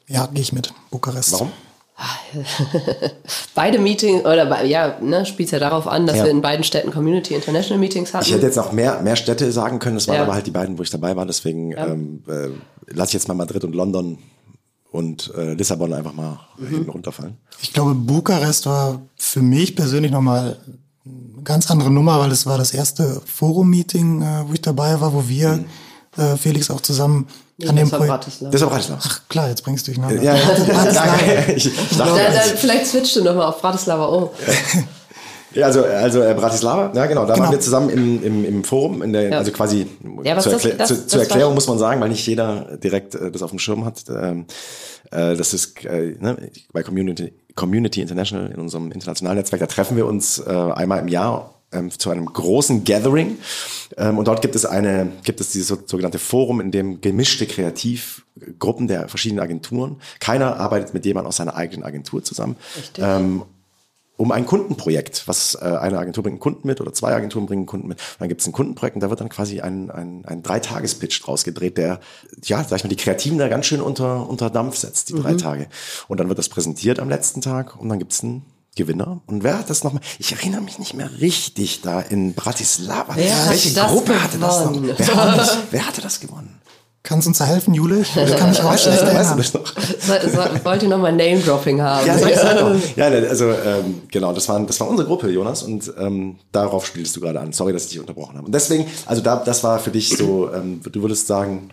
Ja, 0.07 0.27
gehe 0.27 0.41
ich 0.41 0.51
mit. 0.51 0.73
Bukarest. 0.91 1.33
Warum? 1.33 1.51
Beide 3.55 3.79
Meetings, 3.79 4.21
oder 4.25 4.63
ja, 4.65 4.97
ne, 5.01 5.25
spielt 5.25 5.51
ja 5.51 5.59
darauf 5.59 5.87
an, 5.87 6.05
dass 6.05 6.17
Ja. 6.17 6.23
wir 6.25 6.31
in 6.31 6.41
beiden 6.41 6.63
Städten 6.63 6.91
Community 6.91 7.33
International 7.33 7.79
Meetings 7.79 8.13
hatten. 8.13 8.25
Ich 8.25 8.33
hätte 8.33 8.45
jetzt 8.45 8.57
auch 8.59 8.71
mehr, 8.71 9.01
mehr 9.01 9.15
Städte 9.15 9.51
sagen 9.51 9.79
können, 9.79 9.95
das 9.95 10.07
waren 10.07 10.17
Ja. 10.17 10.23
aber 10.23 10.33
halt 10.33 10.45
die 10.45 10.51
beiden, 10.51 10.77
wo 10.77 10.83
ich 10.83 10.89
dabei 10.89 11.15
war, 11.15 11.25
deswegen 11.25 11.71
ähm, 11.75 12.23
äh, 12.27 12.49
lasse 12.93 13.09
ich 13.09 13.13
jetzt 13.13 13.27
mal 13.27 13.33
Madrid 13.33 13.63
und 13.63 13.73
London 13.73 14.19
und 14.91 15.33
äh, 15.35 15.53
Lissabon 15.53 15.93
einfach 15.93 16.13
mal 16.13 16.39
Mhm. 16.57 16.67
hinten 16.67 16.89
runterfallen. 16.91 17.37
Ich 17.61 17.73
glaube, 17.73 17.95
Bukarest 17.95 18.65
war 18.67 19.01
für 19.17 19.41
mich 19.41 19.75
persönlich 19.75 20.11
nochmal 20.11 20.57
eine 21.05 21.43
ganz 21.43 21.69
andere 21.71 21.89
Nummer, 21.89 22.19
weil 22.19 22.31
es 22.31 22.45
war 22.45 22.57
das 22.57 22.73
erste 22.73 23.21
Forum-Meeting, 23.25 24.21
äh, 24.21 24.43
wo 24.47 24.53
ich 24.53 24.61
dabei 24.61 24.99
war, 25.01 25.13
wo 25.13 25.27
wir, 25.27 25.63
äh, 26.17 26.35
Felix, 26.37 26.69
auch 26.69 26.81
zusammen 26.81 27.27
Nee, 27.59 27.67
an 27.69 27.75
dem 27.75 27.83
das 27.85 27.91
war 27.91 27.99
Projekt. 27.99 28.13
Bratislava. 28.23 28.51
Das 28.51 28.61
ist 28.61 28.65
aber 28.67 28.71
Bratislava. 28.75 29.01
Ach 29.03 29.21
klar, 29.29 29.49
jetzt 29.49 29.63
bringst 29.63 29.87
du 29.87 29.91
durcheinander. 29.91 30.21
Ja, 30.23 30.35
ja, 30.35 30.45
Bratislava. 30.73 31.15
ich, 31.55 31.65
ich 31.65 31.97
dachte, 31.97 32.11
Da, 32.15 32.29
da, 32.31 32.39
vielleicht 32.55 32.85
switcht 32.87 33.15
du 33.15 33.23
nochmal 33.23 33.45
auf 33.47 33.59
Bratislava 33.61 34.05
um. 34.05 34.29
Ja, 35.53 35.65
also, 35.65 35.83
also 35.85 36.21
äh, 36.21 36.33
Bratislava, 36.35 36.91
ja 36.93 37.05
genau, 37.07 37.25
da 37.25 37.33
Genau. 37.33 37.45
waren 37.45 37.51
wir 37.53 37.59
zusammen 37.59 37.89
im, 37.89 38.21
im, 38.23 38.45
im 38.45 38.63
Forum, 38.63 39.01
in 39.01 39.11
der, 39.13 39.29
Ja. 39.29 39.37
also 39.39 39.51
quasi 39.51 39.87
Ja, 40.23 40.37
zur, 40.37 40.53
Erklä 40.53 40.75
das- 40.77 40.87
zu, 40.89 40.93
das 40.95 41.07
zur 41.07 41.19
war- 41.19 41.25
Erklärung 41.27 41.53
muss 41.55 41.67
man 41.67 41.79
sagen, 41.79 41.99
weil 42.01 42.09
nicht 42.09 42.27
jeder 42.27 42.77
direkt 42.77 43.15
äh, 43.15 43.31
das 43.31 43.41
auf 43.41 43.49
dem 43.49 43.57
Schirm 43.59 43.85
hat. 43.85 44.03
Ähm, 44.09 44.45
äh, 45.09 45.35
das 45.35 45.53
ist 45.55 45.83
äh, 45.85 46.15
ne, 46.19 46.37
bei 46.73 46.83
Community, 46.83 47.33
Community 47.55 48.01
International 48.01 48.51
in 48.51 48.59
unserem 48.59 48.91
internationalen 48.91 49.37
Netzwerk, 49.39 49.61
da 49.61 49.65
treffen 49.67 49.97
wir 49.97 50.05
uns 50.05 50.37
äh, 50.39 50.51
einmal 50.51 50.99
im 50.99 51.07
Jahr 51.07 51.55
ähm, 51.71 51.91
zu 51.91 52.09
einem 52.09 52.25
großen 52.25 52.83
Gathering 52.83 53.37
ähm, 53.97 54.17
und 54.17 54.27
dort 54.27 54.41
gibt 54.41 54.55
es 54.55 54.65
eine, 54.65 55.11
gibt 55.23 55.41
es 55.41 55.51
dieses 55.51 55.67
so- 55.67 55.77
sogenannte 55.85 56.19
Forum, 56.19 56.61
in 56.61 56.71
dem 56.71 57.01
gemischte 57.01 57.45
Kreativgruppen 57.45 58.87
der 58.87 59.09
verschiedenen 59.09 59.43
Agenturen, 59.43 60.01
keiner 60.19 60.59
arbeitet 60.59 60.93
mit 60.93 61.05
jemandem 61.05 61.29
aus 61.29 61.37
seiner 61.37 61.55
eigenen 61.55 61.83
Agentur 61.83 62.23
zusammen. 62.23 62.55
Richtig. 62.77 63.03
Ähm, 63.05 63.43
um 64.19 64.31
ein 64.31 64.47
Kundenprojekt, 64.47 65.27
was 65.27 65.53
äh, 65.53 65.63
eine 65.63 65.99
Agentur 65.99 66.23
bringt 66.23 66.37
einen 66.37 66.39
Kunden 66.39 66.67
mit 66.67 66.81
oder 66.81 66.91
zwei 66.91 67.13
Agenturen 67.13 67.45
bringen 67.45 67.59
einen 67.59 67.67
Kunden 67.67 67.87
mit. 67.87 67.99
Dann 68.17 68.27
gibt 68.27 68.41
es 68.41 68.47
ein 68.47 68.51
Kundenprojekt 68.51 68.95
und 68.95 69.01
da 69.01 69.11
wird 69.11 69.21
dann 69.21 69.29
quasi 69.29 69.61
ein, 69.61 69.91
ein, 69.91 70.25
ein 70.25 70.41
Dreitagespitch 70.41 71.21
draus 71.21 71.43
gedreht, 71.43 71.77
der, 71.77 71.99
ja, 72.43 72.63
sag 72.63 72.77
ich 72.77 72.83
mal, 72.83 72.89
die 72.89 72.95
Kreativen 72.95 73.37
da 73.37 73.47
ganz 73.47 73.67
schön 73.67 73.79
unter, 73.79 74.27
unter 74.27 74.49
Dampf 74.49 74.75
setzt, 74.75 75.09
die 75.09 75.13
drei 75.13 75.35
Tage. 75.35 75.67
Und 76.07 76.19
dann 76.19 76.29
wird 76.29 76.39
das 76.39 76.49
präsentiert 76.49 76.99
am 76.99 77.09
letzten 77.09 77.41
Tag 77.41 77.79
und 77.79 77.89
dann 77.89 77.99
gibt's 77.99 78.23
einen 78.23 78.43
Gewinner. 78.77 79.19
Und 79.27 79.43
wer 79.43 79.59
hat 79.59 79.69
das 79.69 79.83
nochmal? 79.83 80.01
Ich 80.19 80.31
erinnere 80.31 80.61
mich 80.61 80.79
nicht 80.79 80.93
mehr 80.93 81.09
richtig 81.19 81.81
da 81.81 81.99
in 81.99 82.33
Bratislava. 82.33 83.13
Wer 83.15 83.43
hat 83.43 83.49
Welche 83.49 83.73
das 83.73 83.91
Gruppe 83.91 84.23
hatte 84.23 84.37
das 84.37 84.59
noch? 84.63 84.71
gewonnen? 84.71 84.93
Wer 84.97 85.15
hat, 85.15 85.37
das, 85.37 85.57
wer 85.71 85.87
hatte 85.87 86.01
das 86.01 86.19
gewonnen? 86.21 86.61
Kannst 87.03 87.25
du 87.25 87.29
uns 87.29 87.37
da 87.37 87.45
helfen, 87.45 87.73
Jule? 87.73 88.01
Ich, 88.01 88.13
kann 88.13 88.49
mich 88.49 88.61
auch 88.61 88.77
schlecht 88.77 89.01
Weißt 89.01 89.01
du 89.01 89.07
erinnern. 89.07 89.37
noch? 89.37 89.47
So, 89.47 90.29
so, 90.29 90.65
wollt 90.65 90.83
ihr 90.83 90.89
nochmal 90.89 91.13
Name-Dropping 91.13 91.81
haben? 91.81 92.05
Ja, 92.05 92.17
sag, 92.17 92.35
sag 92.35 92.61
mal. 92.61 92.81
ja 92.97 93.05
also 93.05 93.49
ähm, 93.49 94.01
genau, 94.11 94.33
das, 94.33 94.49
waren, 94.49 94.67
das 94.67 94.77
war 94.81 94.89
unsere 94.89 95.07
Gruppe, 95.07 95.29
Jonas, 95.29 95.63
und 95.63 95.89
ähm, 95.97 96.37
darauf 96.51 96.85
spielst 96.85 97.15
du 97.15 97.21
gerade 97.21 97.39
an. 97.39 97.53
Sorry, 97.53 97.71
dass 97.71 97.85
ich 97.85 97.91
dich 97.91 97.99
unterbrochen 98.01 98.35
habe. 98.35 98.45
Und 98.45 98.51
deswegen, 98.53 98.87
also 99.05 99.21
da, 99.21 99.37
das 99.37 99.63
war 99.63 99.79
für 99.79 99.91
dich 99.91 100.17
so, 100.17 100.51
ähm, 100.53 100.81
du 100.83 101.01
würdest 101.01 101.27
sagen, 101.27 101.69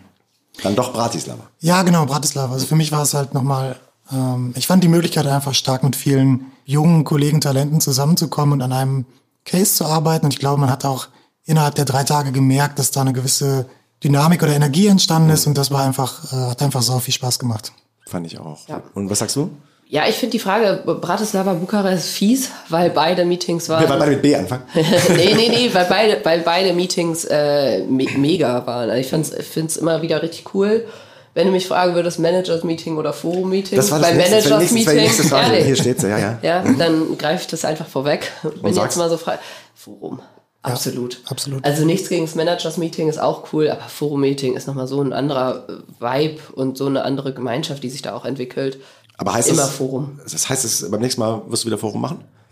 dann 0.63 0.73
doch 0.73 0.93
Bratislava. 0.93 1.43
Ja, 1.59 1.83
genau, 1.83 2.05
Bratislava. 2.05 2.53
Also 2.53 2.65
für 2.65 2.75
mich 2.75 2.93
war 2.93 3.03
es 3.03 3.13
halt 3.13 3.33
nochmal, 3.33 3.75
ähm, 4.13 4.53
ich 4.55 4.67
fand 4.67 4.85
die 4.85 4.87
Möglichkeit 4.87 5.27
einfach 5.27 5.53
stark 5.53 5.83
mit 5.83 5.97
vielen 5.97 6.45
jungen 6.65 7.03
Kollegen, 7.03 7.41
Talenten 7.41 7.79
zusammenzukommen 7.79 8.53
und 8.53 8.61
an 8.61 8.73
einem 8.73 9.05
Case 9.45 9.75
zu 9.75 9.85
arbeiten. 9.85 10.25
Und 10.25 10.33
ich 10.33 10.39
glaube, 10.39 10.59
man 10.59 10.69
hat 10.69 10.83
auch 10.83 11.07
innerhalb 11.45 11.75
der 11.75 11.85
drei 11.85 12.03
Tage 12.03 12.31
gemerkt, 12.31 12.79
dass 12.79 12.91
da 12.91 13.01
eine 13.01 13.13
gewisse 13.13 13.67
Dynamik 14.03 14.43
oder 14.43 14.53
Energie 14.53 14.87
entstanden 14.87 15.29
ist 15.29 15.47
und 15.47 15.57
das 15.57 15.71
war 15.71 15.83
einfach, 15.83 16.31
äh, 16.33 16.49
hat 16.49 16.61
einfach 16.61 16.81
sau 16.81 16.99
viel 16.99 17.13
Spaß 17.13 17.39
gemacht. 17.39 17.71
Fand 18.07 18.27
ich 18.27 18.39
auch. 18.39 18.67
Ja. 18.67 18.81
Und 18.93 19.09
was 19.09 19.19
sagst 19.19 19.35
du? 19.35 19.49
Ja, 19.87 20.07
ich 20.07 20.15
finde 20.15 20.31
die 20.31 20.39
Frage 20.39 20.81
Bratislava, 20.83 21.53
Bukarest 21.53 22.09
fies, 22.09 22.49
weil 22.69 22.89
beide 22.89 23.23
Meetings 23.23 23.69
waren. 23.69 23.81
Wir 23.81 23.89
wollen 23.89 23.99
beide 23.99 24.11
mit 24.13 24.21
B 24.23 24.35
anfangen. 24.35 24.63
nee, 24.73 25.33
nee, 25.35 25.49
nee, 25.49 25.69
weil 25.73 25.85
beide, 25.85 26.19
weil 26.23 26.39
beide 26.41 26.73
Meetings 26.73 27.25
äh, 27.25 27.83
me 27.83 28.07
mega 28.17 28.65
waren. 28.65 28.89
Also 28.89 28.99
ich 28.99 29.45
finde 29.45 29.67
es 29.67 29.77
immer 29.77 30.01
wieder 30.01 30.23
richtig 30.23 30.53
cool. 30.55 30.87
Wenn 31.35 31.47
du 31.47 31.51
mich 31.53 31.67
fragen 31.67 31.93
würdest, 31.95 32.17
Managers-Meeting 32.17 32.97
oder 32.97 33.11
Forum-Meeting, 33.13 33.75
Das 33.75 33.91
war 33.91 33.99
das 33.99 34.09
bei 34.09 34.15
Managers-Meeting, 34.15 34.95
nächste 34.95 35.23
Frage. 35.23 35.51
ehrlich, 35.51 35.65
Hier 35.65 35.75
steht's 35.75 36.01
ja, 36.01 36.09
ja, 36.09 36.17
ja. 36.17 36.39
ja, 36.41 36.63
dann 36.79 37.17
greife 37.17 37.41
ich 37.41 37.47
das 37.47 37.65
einfach 37.65 37.87
vorweg. 37.87 38.31
Wenn 38.61 38.73
sag's. 38.73 38.95
jetzt 38.95 38.97
mal 38.97 39.09
so 39.09 39.17
frei. 39.17 39.37
Forum. 39.75 40.21
Absolut. 40.61 41.21
absolut. 41.27 41.63
Also 41.63 41.85
nichts 41.85 42.09
gegen 42.09 42.25
das 42.25 42.33
Managers-Meeting 42.35 43.07
ist 43.09 43.19
auch 43.19 43.53
cool, 43.53 43.69
aber 43.69 43.81
Forum-Meeting 43.81 44.55
ist 44.55 44.65
nochmal 44.65 44.87
so 44.87 44.99
ein 45.01 45.13
anderer 45.13 45.67
äh, 45.69 45.73
Vibe 46.01 46.41
und 46.53 46.77
so 46.77 46.87
eine 46.87 47.03
andere 47.03 47.33
Gemeinschaft, 47.33 47.83
die 47.83 47.89
sich 47.89 48.01
da 48.01 48.15
auch 48.15 48.25
entwickelt. 48.25 48.79
Aber 49.17 49.33
heißt 49.33 49.49
Immer 49.49 49.63
das, 49.63 49.71
Forum. 49.71 50.19
Das 50.23 50.49
heißt, 50.49 50.65
es, 50.65 50.89
beim 50.89 51.01
nächsten 51.01 51.21
Mal 51.21 51.41
wirst 51.47 51.63
du 51.63 51.67
wieder 51.67 51.77
Forum 51.77 52.01
machen? 52.01 52.23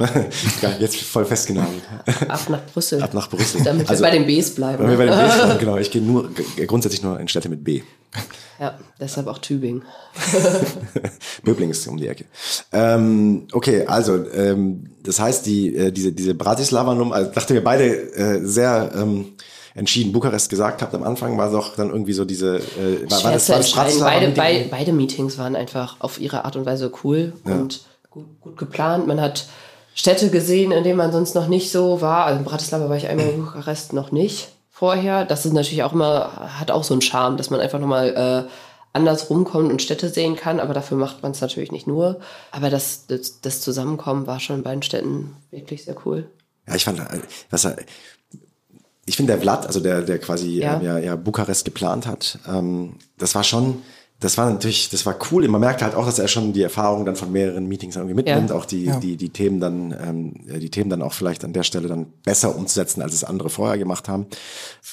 Geil, 0.61 0.75
jetzt 0.79 0.97
voll 0.97 1.23
festgenagelt. 1.25 1.83
Ab 2.27 2.49
nach 2.49 2.65
Brüssel. 2.73 3.01
Ab 3.01 3.13
nach 3.13 3.29
Brüssel. 3.29 3.63
Damit 3.63 3.89
Also- 3.89 4.03
wir 4.03 4.09
bei 4.11 4.17
den 4.17 4.25
Bs 4.27 4.55
bleiben. 4.55 4.83
Wenn 4.83 4.91
wir 4.91 4.97
bei 4.97 5.05
den 5.05 5.17
B 5.17 5.31
schauen, 5.39 5.57
genau, 5.59 5.77
ich 5.77 5.89
gehe 5.89 6.01
nur 6.01 6.29
grundsätzlich 6.67 7.01
nur 7.01 7.19
in 7.19 7.27
Städte 7.29 7.47
mit 7.49 7.63
B. 7.63 7.81
Ja, 8.59 8.77
deshalb 8.99 9.27
auch 9.27 9.39
Tübingen. 9.39 9.83
Böbling 11.43 11.71
ist 11.71 11.87
um 11.87 11.97
die 11.97 12.07
Ecke. 12.07 12.25
Ähm, 12.71 13.47
okay, 13.51 13.85
also 13.87 14.29
ähm, 14.31 14.91
das 15.03 15.19
heißt, 15.19 15.45
die 15.45 15.75
äh, 15.75 15.91
diese 15.91 16.11
diese 16.11 16.35
Bratislava-Nummer, 16.35 17.15
also 17.15 17.31
nachdem 17.35 17.55
wir 17.55 17.63
beide 17.63 17.85
äh, 18.13 18.45
sehr 18.45 18.91
ähm, 18.95 19.33
entschieden 19.75 20.13
Bukarest 20.13 20.49
gesagt 20.49 20.81
habt 20.81 20.93
am 20.93 21.03
Anfang, 21.03 21.37
war 21.37 21.51
doch 21.51 21.75
dann 21.75 21.89
irgendwie 21.89 22.13
so 22.13 22.25
diese 22.25 22.57
äh, 22.57 23.09
war, 23.09 23.23
war 23.23 23.31
das, 23.31 23.49
war 23.49 23.57
das 23.57 23.99
Beide, 23.99 24.27
Meeting? 24.27 24.33
beide, 24.35 24.69
beide 24.69 24.93
Meetings 24.93 25.37
waren 25.37 25.55
einfach 25.55 25.97
auf 25.99 26.19
ihre 26.19 26.45
Art 26.45 26.55
und 26.55 26.65
Weise 26.65 26.91
cool 27.03 27.33
und 27.43 27.81
gut, 28.11 28.25
gut 28.39 28.57
geplant. 28.57 29.07
Man 29.07 29.19
hat 29.19 29.47
Städte 29.95 30.29
gesehen, 30.29 30.71
in 30.71 30.83
denen 30.83 30.97
man 30.97 31.11
sonst 31.11 31.33
noch 31.33 31.47
nicht 31.47 31.71
so 31.71 32.01
war. 32.01 32.25
Also 32.25 32.39
in 32.39 32.45
Bratislava 32.45 32.87
war 32.87 32.97
ich 32.97 33.07
einmal 33.07 33.29
in 33.29 33.43
Bukarest 33.43 33.93
noch 33.93 34.11
nicht 34.11 34.49
vorher. 34.83 35.23
Das 35.23 35.45
ist 35.45 35.53
natürlich 35.53 35.81
auch 35.83 35.93
immer, 35.93 36.59
hat 36.59 36.69
auch 36.69 36.83
so 36.83 36.93
einen 36.93 37.01
Charme, 37.01 37.37
dass 37.37 37.49
man 37.49 37.61
einfach 37.61 37.79
nochmal 37.79 38.09
äh, 38.49 38.51
anders 38.91 39.29
rumkommt 39.29 39.71
und 39.71 39.81
Städte 39.81 40.09
sehen 40.09 40.35
kann. 40.35 40.59
Aber 40.59 40.73
dafür 40.73 40.97
macht 40.97 41.23
man 41.23 41.31
es 41.31 41.39
natürlich 41.39 41.71
nicht 41.71 41.87
nur. 41.87 42.19
Aber 42.51 42.69
das, 42.69 43.07
das, 43.07 43.39
das 43.39 43.61
Zusammenkommen 43.61 44.27
war 44.27 44.41
schon 44.41 44.57
in 44.57 44.63
beiden 44.63 44.83
Städten 44.83 45.37
wirklich 45.51 45.85
sehr 45.85 45.95
cool. 46.05 46.29
Ja, 46.67 46.75
ich 46.75 46.83
fand, 46.83 46.99
äh, 46.99 47.21
was 47.49 47.63
er, 47.63 47.77
ich 49.05 49.15
finde 49.15 49.31
der 49.31 49.41
Vlad, 49.41 49.65
also 49.65 49.79
der, 49.79 50.01
der 50.01 50.19
quasi 50.19 50.59
Ja. 50.59 50.81
ja. 50.81 50.97
Ja, 50.97 50.99
ja, 50.99 51.15
Bukarest 51.15 51.63
geplant 51.63 52.05
hat, 52.05 52.39
ähm, 52.45 52.97
das 53.17 53.35
war 53.35 53.45
schon, 53.45 53.83
das 54.23 54.37
war 54.37 54.49
natürlich, 54.51 54.89
das 54.89 55.05
war 55.05 55.15
cool. 55.31 55.47
Man 55.47 55.59
merkt 55.61 55.81
halt 55.81 55.95
auch, 55.95 56.05
dass 56.05 56.17
er 56.19 56.27
schon 56.27 56.53
die 56.53 56.61
Erfahrung 56.63 57.05
dann 57.05 57.15
von 57.15 57.31
mehreren 57.31 57.67
Meetings 57.67 57.95
irgendwie 57.95 58.15
mitnimmt, 58.15 58.49
Ja. 58.49 58.55
auch 58.55 58.65
die, 58.65 58.85
Ja. 58.85 58.99
die, 58.99 59.17
die 59.17 59.29
Themen 59.29 59.59
dann, 59.59 59.95
ähm, 60.01 60.33
ja, 60.47 60.57
die 60.57 60.69
Themen 60.69 60.89
dann 60.89 61.01
auch 61.01 61.13
vielleicht 61.13 61.43
an 61.43 61.53
der 61.53 61.63
Stelle 61.63 61.87
dann 61.87 62.07
besser 62.23 62.55
umzusetzen, 62.55 63.01
als 63.01 63.13
es 63.13 63.23
andere 63.23 63.49
vorher 63.49 63.77
gemacht 63.77 64.07
haben. 64.07 64.25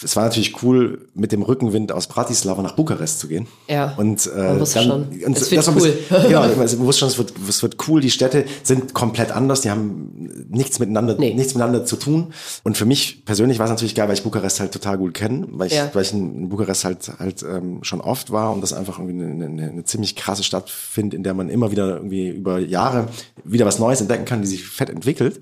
Es 0.03 0.17
war 0.17 0.25
natürlich 0.25 0.63
cool, 0.63 1.09
mit 1.15 1.33
dem 1.33 1.43
Rückenwind 1.43 1.93
aus 1.93 2.07
Bratislava 2.07 2.63
nach 2.63 2.73
Bukarest 2.75 3.21
zu 3.21 3.29
gehen. 3.29 3.47
Ja, 3.69 3.95
Und, 3.97 4.27
äh, 4.35 4.37
man 4.39 4.61
wusste 4.61 4.79
dann, 4.81 4.89
schon, 4.89 5.23
und 5.27 5.37
es 5.37 5.51
wird 5.51 5.59
das 5.59 5.69
cool. 5.69 5.75
bisschen- 5.75 6.23
genau, 6.29 6.41
man 6.43 6.79
wusste 6.81 7.01
schon, 7.01 7.09
es 7.09 7.19
wird, 7.19 7.33
es 7.49 7.63
wird 7.63 7.77
cool. 7.89 8.01
Die 8.01 8.11
Städte 8.11 8.45
sind 8.63 8.95
komplett 8.95 9.31
anders. 9.33 9.61
Die 9.61 9.71
haben 9.71 10.29
nichts 10.49 10.79
miteinander, 10.79 11.17
Nee. 11.19 11.35
nichts 11.35 11.55
miteinander 11.55 11.85
zu 11.85 11.97
tun. 11.97 12.33
Und 12.65 12.77
für 12.77 12.85
mich 12.87 13.25
persönlich 13.25 13.59
war 13.59 13.67
es 13.67 13.71
natürlich 13.71 13.95
geil, 13.95 14.09
weil 14.09 14.15
ich 14.15 14.23
Bukarest 14.23 14.61
halt 14.61 14.73
total 14.73 14.99
gut 14.99 15.15
kenne, 15.15 15.47
weil 15.51 15.69
ich, 15.69 15.75
Ja. 15.75 15.91
weil 15.93 16.03
ich 16.03 16.13
in 16.13 16.49
Bukarest 16.49 16.85
halt, 16.85 17.11
halt 17.19 17.43
ähm, 17.43 17.79
schon 17.83 18.01
oft 18.01 18.31
war 18.33 18.53
und 18.53 18.61
das 18.63 18.73
einfach 18.73 18.99
irgendwie 18.99 19.20
eine, 19.25 19.45
eine, 19.45 19.85
ziemlich 19.85 20.17
krasse 20.17 20.43
Stadt 20.43 20.71
finde, 20.71 21.17
in 21.17 21.23
der 21.23 21.35
man 21.35 21.49
immer 21.49 21.71
wieder 21.71 21.97
irgendwie 21.97 22.29
über 22.29 22.59
Jahre 22.59 23.09
wieder 23.45 23.67
was 23.67 23.79
Neues 23.79 24.01
entdecken 24.01 24.25
kann, 24.25 24.43
die 24.43 24.49
sich 24.49 24.67
fett 24.67 24.91
entwickelt. 24.91 25.41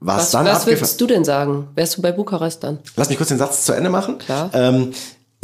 Was, 0.00 0.16
Was, 0.16 0.30
dann 0.32 0.46
was 0.46 0.66
würdest 0.66 1.00
du 1.00 1.06
denn 1.06 1.24
sagen? 1.24 1.68
Wärst 1.74 1.96
du 1.96 2.02
bei 2.02 2.12
Bukarest 2.12 2.62
dann? 2.64 2.78
Lass 2.96 3.08
mich 3.08 3.18
kurz 3.18 3.28
den 3.28 3.38
Satz 3.38 3.64
zu 3.64 3.72
Ende 3.72 3.90
machen. 3.90 4.18
Klar. 4.18 4.50
Ähm, 4.52 4.92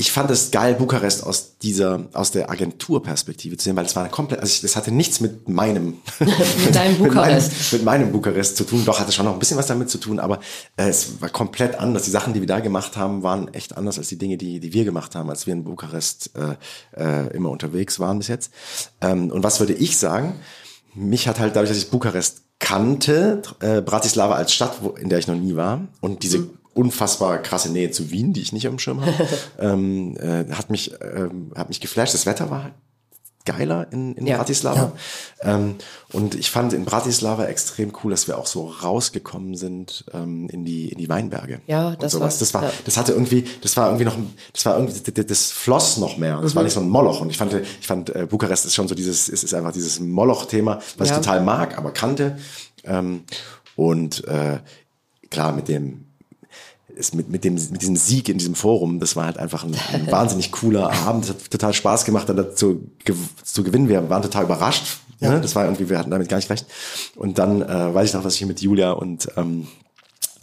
ich 0.01 0.12
fand 0.12 0.30
es 0.30 0.51
geil, 0.51 0.76
Bukarest 0.76 1.24
aus 1.26 1.59
dieser, 1.59 2.09
aus 2.14 2.30
der 2.30 2.51
Agenturperspektive 2.51 3.59
zu 3.59 3.64
sehen, 3.64 3.76
weil 3.76 3.84
es 3.84 3.94
war 3.94 4.09
komplett, 4.09 4.40
also 4.40 4.51
ich, 4.51 4.62
das 4.62 4.74
hatte 4.74 4.90
nichts 4.90 5.20
mit 5.20 5.46
meinem, 5.46 5.98
mit 6.18 6.30
deinem 6.30 6.32
mit 6.64 6.74
meinem, 6.74 6.98
Bukarest. 6.98 7.72
mit 7.74 7.84
meinem 7.84 8.11
Bukarest 8.11 8.57
zu 8.57 8.64
tun. 8.64 8.82
Doch, 8.86 8.98
hatte 8.98 9.12
schon 9.12 9.26
noch 9.26 9.34
ein 9.34 9.38
bisschen 9.38 9.59
was 9.59 9.66
damit 9.66 9.90
zu 9.90 9.98
tun, 9.98 10.18
aber 10.18 10.40
äh, 10.78 10.88
es 10.88 11.20
war 11.20 11.28
komplett 11.28 11.78
anders. 11.78 12.05
Die 12.05 12.11
Sachen, 12.11 12.32
die 12.32 12.40
wir 12.40 12.46
da 12.46 12.61
gemacht 12.61 12.96
haben, 12.96 13.22
waren 13.22 13.53
echt 13.53 13.76
anders 13.76 13.98
als 13.98 14.09
die 14.09 14.16
Dinge, 14.16 14.38
die, 14.38 14.59
die 14.59 14.72
wir 14.72 14.86
gemacht 14.86 15.14
haben, 15.14 15.28
als 15.28 15.46
wir 15.46 15.53
in 15.53 15.64
Bukarest 15.64 16.30
äh, 16.34 16.57
äh, 16.98 17.36
immer 17.36 17.51
unterwegs 17.51 18.01
waren 18.01 18.16
bis 18.16 18.28
jetzt. 18.28 18.53
Ähm, 19.03 19.30
und 19.30 19.42
was 19.42 19.61
würde 19.61 19.74
ich 19.74 19.98
sagen? 19.98 20.40
Mich 20.94 21.28
hat 21.28 21.38
halt 21.40 21.57
dadurch, 21.57 21.68
dass 21.68 21.78
ich 21.78 21.90
Bukarest 21.90 22.40
kannte, 22.59 23.42
äh, 23.61 23.82
Bratislava 23.82 24.34
als 24.34 24.55
Stadt, 24.55 24.78
wo, 24.80 24.90
in 24.90 25.11
der 25.11 25.18
ich 25.18 25.26
noch 25.26 25.36
nie 25.36 25.57
war 25.57 25.88
und 26.01 26.22
diese 26.22 26.38
Mhm. 26.38 26.51
Unfassbar 26.75 27.39
krasse 27.39 27.71
Nähe 27.73 27.91
zu 27.91 28.11
Wien, 28.11 28.33
die 28.33 28.41
ich 28.43 28.53
nicht 28.53 28.66
am 28.66 28.79
Schirm 28.79 29.01
habe, 29.05 29.29
ähm, 29.59 30.16
äh, 30.18 30.45
hat 30.53 30.71
mich 30.71 30.93
ähm, 31.01 31.53
hat 31.57 31.68
mich 31.68 31.81
geflasht. 31.81 32.14
Das 32.14 32.27
Wetter 32.27 32.51
war 32.51 32.64
halt 32.64 32.75
geiler 33.47 33.91
in, 33.91 34.14
in 34.16 34.27
Ja. 34.27 34.37
Bratislava. 34.37 34.93
Ähm, 35.41 35.77
und 36.12 36.35
ich 36.35 36.51
fand 36.51 36.75
in 36.75 36.85
Bratislava 36.85 37.47
extrem 37.47 37.91
cool, 38.05 38.11
dass 38.11 38.29
wir 38.29 38.37
auch 38.37 38.47
so 38.47 38.66
rausgekommen 38.68 39.57
sind 39.57 40.05
ähm, 40.12 40.49
in 40.51 40.64
die 40.66 40.91
in 40.91 40.99
die 40.99 41.09
Weinberge. 41.09 41.62
Ja, 41.66 41.97
das 41.97 42.21
war- 42.21 42.29
das 42.29 42.53
war 42.55 42.64
ja. 42.64 42.73
das 42.85 42.99
hatte 42.99 43.12
irgendwie 43.12 43.47
das 43.62 43.77
war 43.79 43.87
irgendwie 43.87 44.05
noch 44.05 44.16
das 44.53 44.66
war 44.66 44.77
irgendwie 44.79 45.11
das- 45.11 45.27
das 45.27 45.51
floss 45.53 45.97
noch 45.97 46.18
mehr. 46.18 46.39
Das 46.43 46.53
Mhm. 46.53 46.57
war 46.57 46.62
nicht 46.64 46.75
so 46.75 46.81
ein 46.81 46.89
Moloch 46.91 47.23
und 47.23 47.31
ich 47.31 47.39
fand 47.39 47.55
ich 47.55 47.87
fand 47.87 48.14
äh, 48.14 48.27
Bukarest 48.27 48.66
ist 48.66 48.75
schon 48.75 48.89
so 48.89 48.95
dieses 48.95 49.29
es 49.31 49.43
ist 49.43 49.55
einfach 49.55 49.73
dieses 49.73 50.01
Moloch 50.01 50.45
Thema, 50.45 50.79
was 50.99 51.09
Ja. 51.09 51.14
ich 51.18 51.23
total 51.25 51.43
mag, 51.43 51.79
aber 51.79 51.93
kannte 51.93 52.39
ähm, 52.85 53.23
und 53.75 54.23
äh, 54.29 54.59
klar 55.31 55.53
mit 55.55 55.66
dem 55.68 56.05
ist 56.97 57.14
mit, 57.14 57.28
mit, 57.28 57.45
dem, 57.45 57.55
mit 57.55 57.82
diesem 57.82 57.97
Sieg 57.97 58.28
in 58.28 58.38
diesem 58.38 58.55
Forum, 58.55 59.01
das 59.01 59.16
war 59.16 59.26
halt 59.26 59.38
einfach 59.38 59.64
ein, 59.64 59.74
ein 59.93 60.07
wahnsinnig 60.11 60.53
cooler 60.53 60.91
Abend. 60.91 61.24
Es 61.24 61.30
hat 61.30 61.51
total 61.51 61.72
Spaß 61.74 62.05
gemacht, 62.05 62.28
dann 62.28 62.36
dazu 62.36 62.91
gew 63.05 63.14
zu 63.43 63.62
gewinnen. 63.62 63.88
Wir 63.88 64.09
waren 64.11 64.22
total 64.22 64.45
überrascht. 64.45 64.99
Ne? 65.20 65.41
Das 65.41 65.55
war 65.55 65.64
irgendwie, 65.64 65.88
wir 65.88 65.99
hatten 65.99 66.11
damit 66.11 66.28
gar 66.28 66.38
nicht 66.38 66.51
recht. 66.51 66.66
Und 67.16 67.38
dann 67.38 67.62
äh, 67.62 67.95
weiß 67.95 68.09
ich 68.09 68.14
noch, 68.14 68.24
was 68.24 68.34
ich 68.34 68.38
hier 68.38 68.49
mit 68.49 68.62
Julia 68.62 68.93
und 68.93 69.28
ähm, 69.36 69.66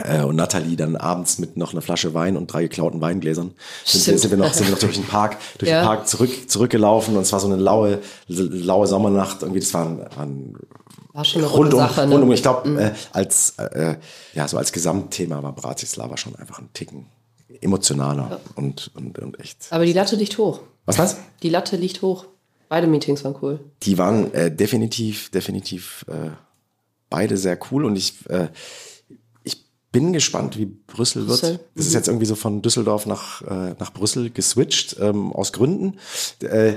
äh, 0.03 0.21
und 0.23 0.35
Nathalie 0.35 0.75
dann 0.75 0.95
abends 0.95 1.39
mit 1.39 1.57
noch 1.57 1.71
einer 1.73 1.81
Flasche 1.81 2.13
Wein 2.13 2.37
und 2.37 2.51
drei 2.51 2.63
geklauten 2.63 3.01
Weingläsern 3.01 3.51
sind, 3.85 4.07
wir, 4.07 4.17
sind 4.17 4.31
wir 4.31 4.37
noch 4.37 4.53
sind 4.53 4.67
wir 4.67 4.71
noch 4.73 4.79
durch 4.79 4.95
den 4.95 5.05
Park 5.05 5.37
durch 5.57 5.71
Ja. 5.71 5.81
den 5.81 5.85
Park 5.85 6.07
zurück 6.07 6.49
zurückgelaufen 6.49 7.15
und 7.15 7.21
es 7.23 7.31
war 7.33 7.39
so 7.39 7.47
eine 7.47 7.55
laue 7.57 7.99
laue 8.27 8.87
Sommernacht 8.87 9.41
irgendwie 9.41 9.59
das 9.59 9.73
war 9.73 9.85
ein, 9.85 10.01
ein 10.19 10.55
War 11.13 11.25
schon 11.25 11.41
eine 11.43 11.51
rundum, 11.51 11.79
Sache. 11.79 12.05
Ne? 12.05 12.13
rundum 12.13 12.31
ich 12.31 12.41
glaube 12.41 12.69
äh, 12.81 12.91
als 13.11 13.55
äh, 13.57 13.95
ja 14.33 14.47
so 14.47 14.57
als 14.57 14.71
Gesamtthema 14.71 15.41
war 15.43 15.53
Bratislava 15.53 16.17
schon 16.17 16.35
einfach 16.35 16.59
ein 16.59 16.69
Ticken 16.73 17.07
emotionaler 17.61 18.39
und, 18.55 18.91
und 18.95 19.17
und 19.19 19.39
echt 19.39 19.67
Aber 19.71 19.85
die 19.85 19.93
Latte 19.93 20.15
liegt 20.15 20.37
hoch. 20.37 20.59
was 20.85 20.97
was 20.99 21.17
Die 21.41 21.49
Latte 21.49 21.75
liegt 21.75 22.01
hoch. 22.01 22.25
Beide 22.69 22.85
Meetings 22.87 23.23
waren 23.23 23.35
cool. 23.41 23.59
die 23.83 23.97
waren 23.97 24.33
äh, 24.33 24.51
definitiv, 24.53 25.31
definitiv 25.31 26.03
äh, 26.09 26.31
beide 27.09 27.37
sehr 27.37 27.57
cool 27.71 27.85
und 27.85 27.95
ich, 27.95 28.29
äh, 28.29 28.49
ich 28.96 28.96
bin 29.97 30.13
gespannt, 30.13 30.59
wie 30.59 30.65
Brüssel, 30.65 31.25
Brüssel, 31.25 31.53
wird. 31.53 31.61
Das 31.73 31.87
ist 31.87 31.95
jetzt 31.95 32.07
irgendwie 32.07 32.27
so 32.27 32.35
von 32.35 32.61
Düsseldorf 32.61 33.07
nach, 33.07 33.41
äh, 33.41 33.73
nach 33.79 33.91
Brüssel 33.91 34.29
geswitcht, 34.29 34.97
ähm, 34.99 35.33
aus 35.33 35.53
Gründen. 35.53 35.97
Äh, 36.41 36.73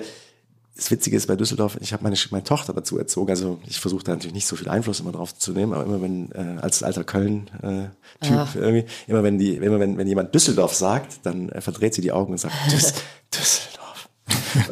das 0.74 0.90
Witzige 0.90 1.18
ist 1.18 1.26
bei 1.26 1.36
Düsseldorf, 1.36 1.76
ich 1.82 1.92
habe 1.92 2.02
meine, 2.02 2.16
meine 2.30 2.44
Tochter 2.44 2.72
dazu 2.72 2.96
erzogen, 2.96 3.28
also 3.28 3.58
ich 3.66 3.78
versuche 3.78 4.02
da 4.04 4.12
natürlich 4.12 4.32
nicht 4.32 4.46
so 4.46 4.56
viel 4.56 4.70
Einfluss 4.70 5.00
immer 5.00 5.12
drauf 5.12 5.36
zu 5.36 5.52
nehmen, 5.52 5.74
aber 5.74 5.84
immer 5.84 6.00
wenn, 6.00 6.32
äh, 6.32 6.56
als 6.62 6.82
alter 6.82 7.04
Köln-Typ 7.04 8.30
Ah. 8.30 8.48
irgendwie, 8.54 8.86
immer 9.06 9.22
wenn 9.22 9.38
die, 9.38 9.56
immer 9.56 9.78
wenn, 9.78 9.98
wenn 9.98 10.06
jemand 10.06 10.34
Düsseldorf 10.34 10.72
sagt, 10.72 11.20
dann 11.24 11.50
äh, 11.50 11.60
verdreht 11.60 11.92
sie 11.92 12.00
die 12.00 12.12
Augen 12.12 12.32
und 12.32 12.38
sagt, 12.38 12.54
Düs 12.72 12.94
Düsseldorf. 13.34 13.69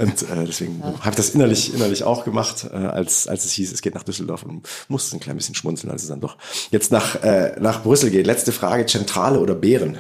Und 0.01 0.22
äh, 0.22 0.45
deswegen 0.47 0.83
habe 0.83 1.11
ich 1.11 1.16
das 1.16 1.31
innerlich, 1.31 1.74
innerlich 1.74 2.05
auch 2.05 2.24
gemacht, 2.24 2.66
äh, 2.70 2.76
als, 2.76 3.26
als 3.29 3.45
es 3.45 3.53
hieß, 3.53 3.72
es 3.72 3.83
geht 3.83 3.95
nach 3.95 4.03
Düsseldorf 4.03 4.43
und 4.43 4.68
musste 4.89 5.16
ein 5.16 5.20
klein 5.20 5.37
bisschen 5.37 5.55
schmunzeln, 5.55 5.91
als 5.91 6.03
es 6.03 6.09
dann 6.09 6.20
doch 6.20 6.37
jetzt 6.70 6.91
nach, 6.93 7.22
äh, 7.22 7.57
nach 7.61 7.83
Brüssel 7.83 8.11
geht. 8.11 8.26
Letzte 8.26 8.53
Frage, 8.53 8.87
Zentrale 8.87 9.41
oder 9.41 9.55
Beeren? 9.55 9.99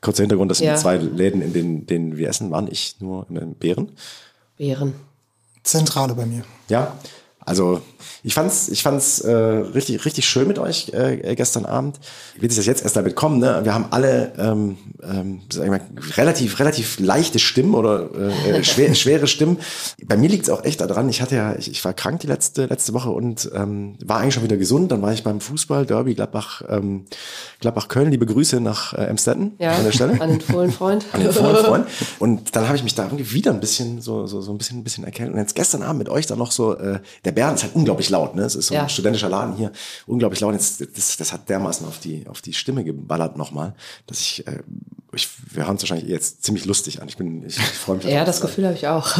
Kurzer 0.00 0.22
Hintergrund, 0.22 0.50
das 0.50 0.58
sind 0.58 0.66
Ja. 0.66 0.74
die 0.74 0.80
zwei 0.80 0.96
Läden, 0.98 1.40
in 1.40 1.52
denen, 1.52 1.86
denen 1.86 2.16
wir 2.16 2.28
essen, 2.28 2.50
waren 2.50 2.68
ich 2.70 2.96
nur 3.00 3.26
in 3.30 3.54
Beeren. 3.54 3.92
Beeren. 4.56 4.94
Zentrale 5.62 6.14
bei 6.14 6.26
mir. 6.26 6.44
Ja, 6.68 6.96
also 7.44 7.80
ich 8.22 8.34
fand's, 8.34 8.68
ich 8.68 8.82
fand's 8.82 9.20
äh, 9.20 9.32
richtig, 9.32 10.04
richtig 10.04 10.26
schön 10.26 10.48
mit 10.48 10.58
euch 10.58 10.92
äh, 10.94 11.34
gestern 11.34 11.66
Abend. 11.66 12.00
Wie 12.34 12.42
wird 12.42 12.56
das 12.56 12.64
jetzt 12.64 12.82
erst 12.82 12.96
damit 12.96 13.16
kommen? 13.16 13.38
Ne? 13.38 13.60
Wir 13.64 13.74
haben 13.74 13.86
alle 13.90 14.32
ähm, 14.38 14.78
ähm, 15.02 15.42
sag 15.50 15.64
ich 15.64 15.70
mal, 15.70 15.80
relativ, 16.16 16.58
relativ 16.58 16.98
leichte 17.00 17.38
Stimmen 17.38 17.74
oder 17.74 18.08
äh, 18.14 18.50
äh, 18.50 18.64
schwer, 18.64 18.94
schwere 18.94 19.26
Stimmen. 19.26 19.58
Bei 20.04 20.16
mir 20.16 20.28
liegt's 20.28 20.50
auch 20.50 20.64
echt 20.64 20.80
daran. 20.80 21.08
Ich 21.08 21.20
hatte 21.20 21.36
ja, 21.36 21.54
ich, 21.56 21.70
ich 21.70 21.84
war 21.84 21.92
krank 21.92 22.20
die 22.20 22.26
letzte 22.26 22.66
letzte 22.66 22.94
Woche 22.94 23.10
und 23.10 23.50
ähm, 23.54 23.96
war 24.04 24.20
eigentlich 24.20 24.34
schon 24.34 24.42
wieder 24.42 24.56
gesund. 24.56 24.92
Dann 24.92 25.02
war 25.02 25.12
ich 25.12 25.22
beim 25.22 25.40
Fußball 25.40 25.86
Derby 25.86 26.14
Gladbach, 26.14 26.62
ähm, 26.68 27.04
Gladbach 27.60 27.88
Köln. 27.88 28.10
Liebe 28.10 28.26
Grüße 28.26 28.60
nach 28.60 28.94
äh, 28.94 29.04
Emstetten 29.04 29.52
Ja, 29.58 29.72
an 29.72 29.84
der 29.84 29.92
Stelle 29.92 30.20
an 30.20 30.30
den 30.30 30.40
Fohlenfreund. 30.40 31.06
an 31.12 31.20
den 31.20 31.32
Freund, 31.32 31.58
Freund. 31.66 31.86
Und 32.18 32.56
dann 32.56 32.66
habe 32.66 32.76
ich 32.76 32.84
mich 32.84 32.94
da 32.94 33.04
irgendwie 33.04 33.32
wieder 33.32 33.52
ein 33.52 33.60
bisschen 33.60 34.00
so 34.00 34.26
so 34.26 34.40
so 34.40 34.52
ein 34.52 34.58
bisschen 34.58 34.78
ein 34.78 34.84
bisschen 34.84 35.04
erkältet. 35.04 35.34
Und 35.34 35.40
jetzt 35.40 35.54
gestern 35.54 35.82
Abend 35.82 35.98
mit 35.98 36.08
euch 36.08 36.26
dann 36.26 36.38
noch 36.38 36.52
so 36.52 36.76
äh, 36.76 37.00
der 37.24 37.32
Bären 37.34 37.54
ist 37.54 37.62
halt 37.64 37.74
unglaublich 37.74 38.10
laut, 38.10 38.34
ne? 38.34 38.42
Es 38.42 38.54
ist 38.54 38.68
so 38.68 38.74
Ja. 38.74 38.82
ein 38.84 38.88
studentischer 38.88 39.28
Laden 39.28 39.56
hier, 39.56 39.72
unglaublich 40.06 40.40
laut. 40.40 40.52
Jetzt, 40.54 40.80
das, 40.96 41.16
das 41.16 41.32
hat 41.32 41.48
dermaßen 41.48 41.86
auf 41.86 41.98
die 41.98 42.26
auf 42.28 42.40
die 42.42 42.52
Stimme 42.52 42.84
geballert 42.84 43.36
nochmal, 43.36 43.74
dass 44.06 44.20
ich 44.20 44.46
äh, 44.46 44.60
ich, 45.12 45.28
wir 45.52 45.66
hören 45.66 45.76
es 45.76 45.82
wahrscheinlich 45.82 46.08
jetzt 46.08 46.42
ziemlich 46.44 46.64
lustig 46.64 47.00
an. 47.00 47.06
Ich 47.08 47.16
bin, 47.16 47.44
ich, 47.46 47.56
ich 47.56 47.62
freue 47.64 47.96
mich. 47.98 48.06
Ja, 48.06 48.24
das 48.24 48.40
Gefühl 48.40 48.64
habe 48.66 48.74
ich 48.74 48.88
auch. 48.88 49.16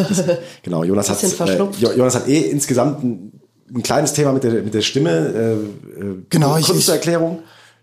Genau, 0.65 0.83
Jonas 0.83 1.09
hat, 1.11 1.23
äh, 1.23 1.63
Jonas 1.79 2.15
hat 2.17 2.27
eh 2.27 2.41
insgesamt 2.51 3.05
ein, 3.05 3.41
ein 3.73 3.83
kleines 3.85 4.13
Thema 4.13 4.33
mit 4.33 4.43
der, 4.43 4.55
mit 4.63 4.75
der 4.75 4.81
Stimme. 4.83 5.11
Äh, 5.11 5.53
äh, 6.03 6.17
Genau, 6.31 6.57
ich- 6.57 6.67
kurze 6.67 6.93
Erklärung, 6.93 7.43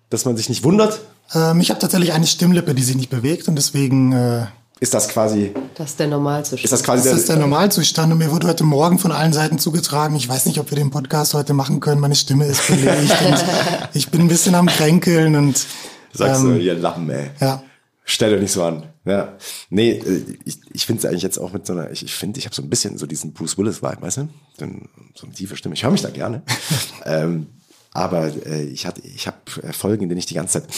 dass 0.09 0.25
man 0.25 0.35
sich 0.35 0.49
nicht 0.49 0.63
wundert. 0.65 0.99
Ähm, 1.33 1.61
ich 1.61 1.69
habe 1.69 1.79
tatsächlich 1.79 2.11
eine 2.11 2.27
Stimmlippe, 2.27 2.75
die 2.75 2.83
sich 2.83 2.97
nicht 2.97 3.09
bewegt 3.09 3.47
und 3.47 3.55
deswegen 3.55 4.11
äh, 4.11 4.45
Ist 4.81 4.95
das 4.95 5.09
quasi, 5.09 5.53
Das 5.75 5.91
ist 5.91 5.99
der 5.99 6.07
Normalzustand. 6.07 6.63
ist 6.63 6.71
das 6.73 6.81
quasi 6.81 7.07
das 7.07 7.19
ist 7.19 7.29
der 7.29 7.35
Normalzustand 7.37 8.11
und 8.11 8.17
mir 8.17 8.31
wurde 8.31 8.47
heute 8.47 8.63
Morgen 8.63 8.97
von 8.97 9.11
allen 9.11 9.31
Seiten 9.31 9.59
zugetragen. 9.59 10.15
Ich 10.15 10.27
weiß 10.27 10.47
nicht, 10.47 10.57
ob 10.59 10.71
wir 10.71 10.75
den 10.75 10.89
Podcast 10.89 11.35
heute 11.35 11.53
machen 11.53 11.79
können. 11.79 12.01
Meine 12.01 12.15
Stimme 12.15 12.45
ist 12.47 12.65
belegt 12.65 13.15
und 13.27 13.45
ich 13.93 14.09
bin 14.09 14.21
ein 14.21 14.27
bisschen 14.27 14.55
am 14.55 14.65
Kränkeln 14.65 15.35
und 15.35 15.67
sagst 16.13 16.41
ähm, 16.41 16.55
du, 16.55 16.59
ihr 16.59 16.73
Lappen, 16.73 17.07
ey. 17.11 17.29
ja. 17.39 17.61
Stell 18.05 18.31
dir 18.31 18.41
nicht 18.41 18.51
so 18.51 18.63
an. 18.63 18.87
Ja. 19.05 19.37
Nee, 19.69 19.91
äh, 19.91 20.23
ich, 20.45 20.57
ich 20.73 20.85
finde 20.87 21.01
es 21.01 21.05
eigentlich 21.05 21.21
jetzt 21.21 21.37
auch 21.37 21.53
mit 21.53 21.67
so 21.67 21.73
einer, 21.73 21.91
ich 21.91 22.03
ich 22.03 22.15
finde, 22.15 22.39
ich 22.39 22.45
habe 22.45 22.55
so 22.55 22.63
ein 22.63 22.69
bisschen 22.69 22.97
so 22.97 23.05
diesen 23.05 23.33
Bruce 23.33 23.59
Willis-Vibe, 23.59 24.01
weißt 24.01 24.17
du? 24.17 24.29
So, 24.57 24.65
ein- 24.65 24.89
so 25.15 25.27
eine 25.27 25.35
tiefe 25.35 25.55
Stimme. 25.57 25.75
Ich 25.75 25.83
höre 25.83 25.91
mich 25.91 26.01
da 26.01 26.09
gerne. 26.09 26.41
ähm, 27.05 27.45
aber 27.93 28.31
äh, 28.47 28.63
ich 28.63 28.87
hatte, 28.87 29.01
ich 29.01 29.27
habe 29.27 29.37
Folgen, 29.73 30.01
in 30.01 30.09
denen 30.09 30.17
ich 30.19 30.25
die 30.25 30.33
ganze 30.33 30.61
Zeit 30.61 30.69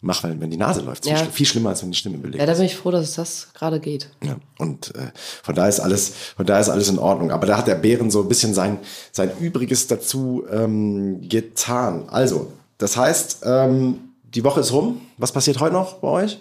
mache, 0.00 0.28
weil 0.28 0.40
wenn 0.40 0.50
die 0.50 0.56
Nase 0.56 0.80
läuft. 0.80 1.04
Ja. 1.06 1.16
Viel 1.16 1.46
schlimmer, 1.46 1.70
als 1.70 1.82
wenn 1.82 1.90
die 1.90 1.96
Stimme 1.98 2.18
belegt 2.18 2.40
Ja, 2.40 2.46
da 2.46 2.52
ist. 2.52 2.58
bin 2.58 2.66
ich 2.66 2.76
froh, 2.76 2.90
dass 2.90 3.08
es 3.08 3.14
das 3.16 3.48
gerade 3.54 3.80
geht. 3.80 4.10
Ja, 4.24 4.36
und 4.58 4.94
äh, 4.94 5.10
von 5.42 5.54
da 5.54 5.68
ist 5.68 5.80
alles, 5.80 6.12
von 6.36 6.46
da 6.46 6.58
ist 6.58 6.68
alles 6.68 6.88
in 6.88 6.98
Ordnung. 6.98 7.30
Aber 7.30 7.46
da 7.46 7.58
hat 7.58 7.66
der 7.66 7.74
Bären 7.74 8.10
so 8.10 8.22
ein 8.22 8.28
bisschen 8.28 8.54
sein 8.54 8.78
sein 9.12 9.30
Übriges 9.40 9.86
dazu 9.86 10.44
ähm, 10.50 11.28
getan. 11.28 12.04
Also, 12.08 12.52
das 12.78 12.96
heißt, 12.96 13.40
ähm, 13.44 13.98
die 14.34 14.44
Woche 14.44 14.60
ist 14.60 14.72
rum. 14.72 15.00
Was 15.18 15.32
passiert 15.32 15.60
heute 15.60 15.74
noch 15.74 15.94
bei 15.94 16.08
euch? 16.08 16.40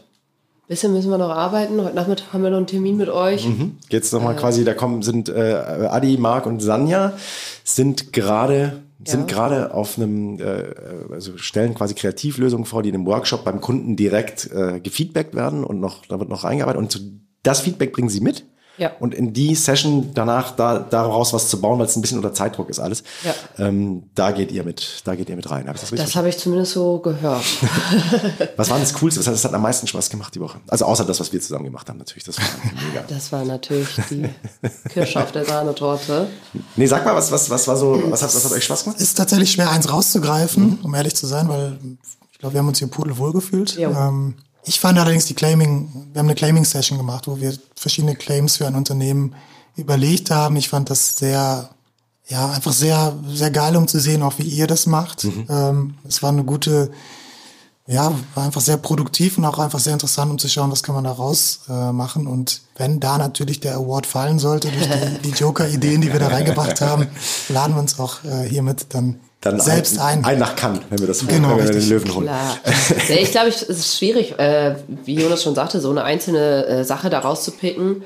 Bisschen 0.67 0.93
müssen 0.93 1.09
wir 1.09 1.17
noch 1.17 1.31
arbeiten. 1.31 1.81
Heute 1.83 1.95
Nachmittag 1.95 2.31
haben 2.31 2.43
wir 2.43 2.51
noch 2.51 2.57
einen 2.57 2.67
Termin 2.67 2.95
mit 2.95 3.09
euch. 3.09 3.47
Geht's 3.89 4.11
nochmal 4.11 4.35
quasi, 4.35 4.63
da 4.63 4.75
kommen, 4.75 5.01
sind 5.01 5.27
äh, 5.27 5.87
Adi, 5.89 6.15
Marc 6.17 6.45
und 6.45 6.59
Sanja 6.61 7.13
sind 7.63 8.13
gerade 8.13 8.79
sind 9.05 9.27
gerade 9.27 9.73
auf 9.73 9.97
einem, 9.97 10.39
äh, 10.39 10.73
also 11.11 11.37
stellen 11.37 11.73
quasi 11.73 11.93
Kreativlösungen 11.93 12.65
vor, 12.65 12.83
die 12.83 12.89
in 12.89 12.95
einem 12.95 13.05
Workshop 13.05 13.45
beim 13.45 13.61
Kunden 13.61 13.95
direkt 13.95 14.51
äh, 14.51 14.79
gefeedbackt 14.79 15.35
werden 15.35 15.63
und 15.63 15.79
noch, 15.79 16.05
da 16.05 16.19
wird 16.19 16.29
noch 16.29 16.43
reingearbeitet 16.43 16.81
und 16.81 16.91
zu, 16.91 16.99
das 17.43 17.61
Feedback 17.61 17.93
bringen 17.93 18.09
sie 18.09 18.19
mit. 18.19 18.45
Ja. 18.79 18.91
Und 18.99 19.13
in 19.13 19.33
die 19.33 19.55
Session 19.55 20.11
danach 20.13 20.55
da, 20.55 20.79
daraus 20.79 21.33
was 21.33 21.49
zu 21.49 21.59
bauen, 21.59 21.79
weil 21.79 21.85
es 21.85 21.95
ein 21.95 22.01
bisschen 22.01 22.17
unter 22.17 22.33
Zeitdruck 22.33 22.69
ist 22.69 22.79
alles. 22.79 23.03
Ja. 23.23 23.33
Ähm, 23.57 24.03
da 24.15 24.31
geht 24.31 24.51
ihr 24.51 24.63
mit, 24.63 25.01
da 25.03 25.15
geht 25.15 25.29
ihr 25.29 25.35
mit 25.35 25.49
rein. 25.51 25.67
Hab 25.67 25.79
das 25.79 25.89
Das 25.91 26.15
habe 26.15 26.29
ich 26.29 26.37
zumindest 26.37 26.71
so 26.73 26.99
gehört. 26.99 27.43
was 28.55 28.69
war 28.69 28.77
denn 28.77 28.85
das 28.85 28.93
Coolste? 28.93 29.19
Was 29.19 29.27
hat, 29.27 29.33
das 29.33 29.43
hat 29.43 29.53
am 29.53 29.61
meisten 29.61 29.85
Spaß 29.85 30.09
gemacht 30.09 30.33
die 30.33 30.39
Woche? 30.39 30.59
Also 30.67 30.85
außer 30.85 31.05
das, 31.05 31.19
was 31.19 31.31
wir 31.33 31.41
zusammen 31.41 31.65
gemacht 31.65 31.89
haben, 31.89 31.97
natürlich. 31.97 32.23
Das 32.23 32.37
war 32.37 32.45
mega. 32.87 33.03
Das 33.07 33.31
war 33.31 33.43
natürlich 33.43 33.89
die 34.09 34.29
Kirsche 34.89 35.21
auf 35.21 35.31
der 35.31 35.45
Sahnetorte. 35.45 36.27
Nee, 36.75 36.87
sag 36.87 37.05
mal, 37.05 37.15
was, 37.15 37.31
was, 37.31 37.49
was 37.49 37.67
war 37.67 37.75
so, 37.75 38.01
was 38.07 38.23
hat, 38.23 38.33
was 38.33 38.45
hat 38.45 38.51
euch 38.53 38.63
Spaß 38.63 38.85
gemacht? 38.85 39.01
Ist 39.01 39.17
tatsächlich 39.17 39.51
schwer, 39.51 39.69
eins 39.69 39.91
rauszugreifen, 39.91 40.79
um 40.83 40.95
ehrlich 40.95 41.15
zu 41.15 41.27
sein, 41.27 41.49
weil 41.49 41.77
ich 42.31 42.39
glaube, 42.39 42.53
wir 42.53 42.59
haben 42.59 42.69
uns 42.69 42.79
hier 42.79 42.87
pudelwohl 42.87 43.33
gefühlt. 43.33 43.75
Jo. 43.77 43.89
Ähm, 43.91 44.35
ich 44.69 44.79
fand 44.79 44.99
allerdings 44.99 45.25
die 45.25 45.33
Claiming, 45.33 45.89
wir 46.13 46.19
haben 46.19 46.27
eine 46.27 46.35
Claiming-Session 46.35 46.99
gemacht, 46.99 47.27
wo 47.27 47.39
wir 47.39 47.57
verschiedene 47.75 48.15
Claims 48.15 48.57
für 48.57 48.67
ein 48.67 48.75
Unternehmen 48.75 49.33
überlegt 49.75 50.29
haben. 50.29 50.55
Ich 50.57 50.69
fand 50.69 50.91
das 50.91 51.17
sehr, 51.17 51.71
ja, 52.27 52.51
einfach 52.51 52.71
sehr, 52.71 53.17
sehr 53.29 53.49
geil, 53.49 53.75
um 53.75 53.87
zu 53.87 53.99
sehen, 53.99 54.21
auch 54.21 54.37
wie 54.37 54.43
ihr 54.43 54.67
das 54.67 54.85
macht. 54.85 55.25
Ähm, 55.49 55.95
es 56.07 56.21
war 56.21 56.29
eine 56.29 56.43
gute, 56.43 56.91
ja, 57.87 58.13
war 58.35 58.43
einfach 58.43 58.61
sehr 58.61 58.77
produktiv 58.77 59.39
und 59.39 59.45
auch 59.45 59.57
einfach 59.57 59.79
sehr 59.79 59.93
interessant, 59.93 60.29
um 60.29 60.37
zu 60.37 60.47
schauen, 60.47 60.71
was 60.71 60.83
kann 60.83 60.93
man 60.93 61.05
da 61.05 61.13
raus 61.13 61.61
äh, 61.67 61.91
machen. 61.91 62.27
Und 62.27 62.61
wenn 62.77 62.99
da 62.99 63.17
natürlich 63.17 63.59
der 63.61 63.73
Award 63.75 64.05
fallen 64.05 64.37
sollte 64.37 64.69
durch 64.69 64.87
die, 64.87 65.31
die 65.31 65.35
Joker-Ideen, 65.39 66.01
die 66.01 66.13
wir 66.13 66.19
da 66.19 66.27
reingebracht 66.35 66.79
haben, 66.81 67.07
laden 67.47 67.73
wir 67.73 67.81
uns 67.81 67.99
auch 67.99 68.23
äh, 68.23 68.47
hiermit 68.47 68.85
dann, 68.89 69.19
Dann 69.41 69.59
selbst 69.59 69.99
ein. 69.99 70.25
Ein 70.25 70.37
nach 70.37 70.55
Cannes, 70.55 70.81
wenn 70.89 70.99
wir 70.99 71.07
das 71.07 71.25
Genau, 71.25 71.57
wenn 71.57 71.65
wir 71.65 71.71
den. 71.71 71.89
Löwen 71.89 72.13
holen. 72.13 72.25
Ja, 72.27 72.57
ich 73.15 73.31
glaube, 73.31 73.47
es 73.47 73.61
ist 73.61 73.97
schwierig, 73.97 74.37
äh, 74.37 74.75
wie 75.05 75.15
Jonas 75.15 75.43
schon 75.43 75.55
sagte, 75.55 75.79
so 75.79 75.89
eine 75.89 76.03
einzelne 76.03 76.65
äh, 76.65 76.83
Sache 76.83 77.09
da 77.09 77.19
rauszupicken. 77.19 78.03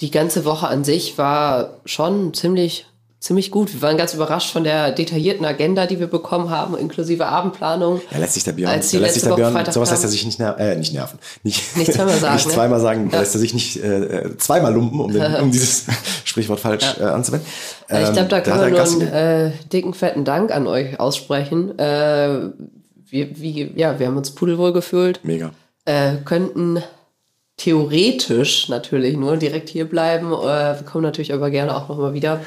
Die 0.00 0.10
ganze 0.10 0.46
Woche 0.46 0.68
an 0.68 0.82
sich 0.82 1.18
war 1.18 1.74
schon 1.84 2.32
ziemlich, 2.32 2.86
ziemlich 3.20 3.50
gut. 3.50 3.72
Wir 3.74 3.82
waren 3.82 3.98
ganz 3.98 4.14
überrascht 4.14 4.50
von 4.50 4.64
der 4.64 4.92
detaillierten 4.92 5.44
Agenda, 5.44 5.86
die 5.86 6.00
wir 6.00 6.06
bekommen 6.06 6.48
haben, 6.48 6.76
inklusive 6.76 7.26
Abendplanung. 7.26 8.00
Ja, 8.10 8.18
lässt 8.18 8.34
sich 8.34 8.44
der 8.44 8.52
Björn, 8.52 8.72
Als 8.72 8.88
die 8.88 8.96
lässt 8.96 9.14
sich 9.14 9.22
der 9.22 9.34
Björn, 9.34 9.52
Freitag 9.52 9.74
sowas 9.74 9.90
lässt 9.90 10.04
er 10.04 10.08
sich 10.08 10.24
nicht, 10.24 10.38
ner 10.38 10.58
äh, 10.58 10.74
nicht 10.76 10.94
nerven. 10.94 11.18
Nicht, 11.42 11.76
Nicht 11.76 11.92
zweimal 11.92 12.14
sagen, 12.18 12.34
nicht 12.34 12.46
ne? 12.46 12.52
zweimal 12.54 12.80
sagen, 12.80 13.10
Ja. 13.12 13.18
lässt 13.20 13.34
er 13.34 13.40
sich 13.40 13.52
nicht 13.52 13.76
äh, 13.84 14.04
äh, 14.04 14.36
zweimal 14.38 14.72
lumpen, 14.72 15.00
um, 15.00 15.12
den, 15.12 15.34
um 15.42 15.50
dieses 15.52 15.84
Sprichwort 16.24 16.60
falsch 16.60 16.96
äh, 16.98 17.04
anzuwenden. 17.04 17.46
Ja, 17.90 18.02
ich 18.08 18.12
glaube, 18.12 18.28
da 18.28 18.38
Ähm, 18.38 18.44
wir 18.46 18.52
er 18.54 18.70
nur 18.70 18.80
einen 18.80 19.48
äh, 19.48 19.50
dicken, 19.70 19.92
fetten 19.94 20.24
Dank 20.24 20.50
an 20.50 20.66
euch 20.66 20.98
aussprechen. 20.98 21.78
Äh, 21.78 22.50
wir, 23.10 23.38
wie, 23.38 23.70
ja, 23.76 23.98
wir 23.98 24.06
haben 24.06 24.16
uns 24.16 24.30
pudelwohl 24.30 24.72
gefühlt. 24.72 25.20
Mega. 25.24 25.50
äh, 25.84 26.14
könnten 26.24 26.82
theoretisch 27.56 28.68
natürlich 28.68 29.16
nur 29.16 29.36
direkt 29.36 29.68
hier 29.68 29.84
bleiben. 29.84 30.32
Äh, 30.32 30.78
wir 30.78 30.82
kommen 30.90 31.04
natürlich 31.04 31.34
aber 31.34 31.50
gerne 31.50 31.76
auch 31.76 31.88
nochmal 31.88 32.14
wieder. 32.14 32.40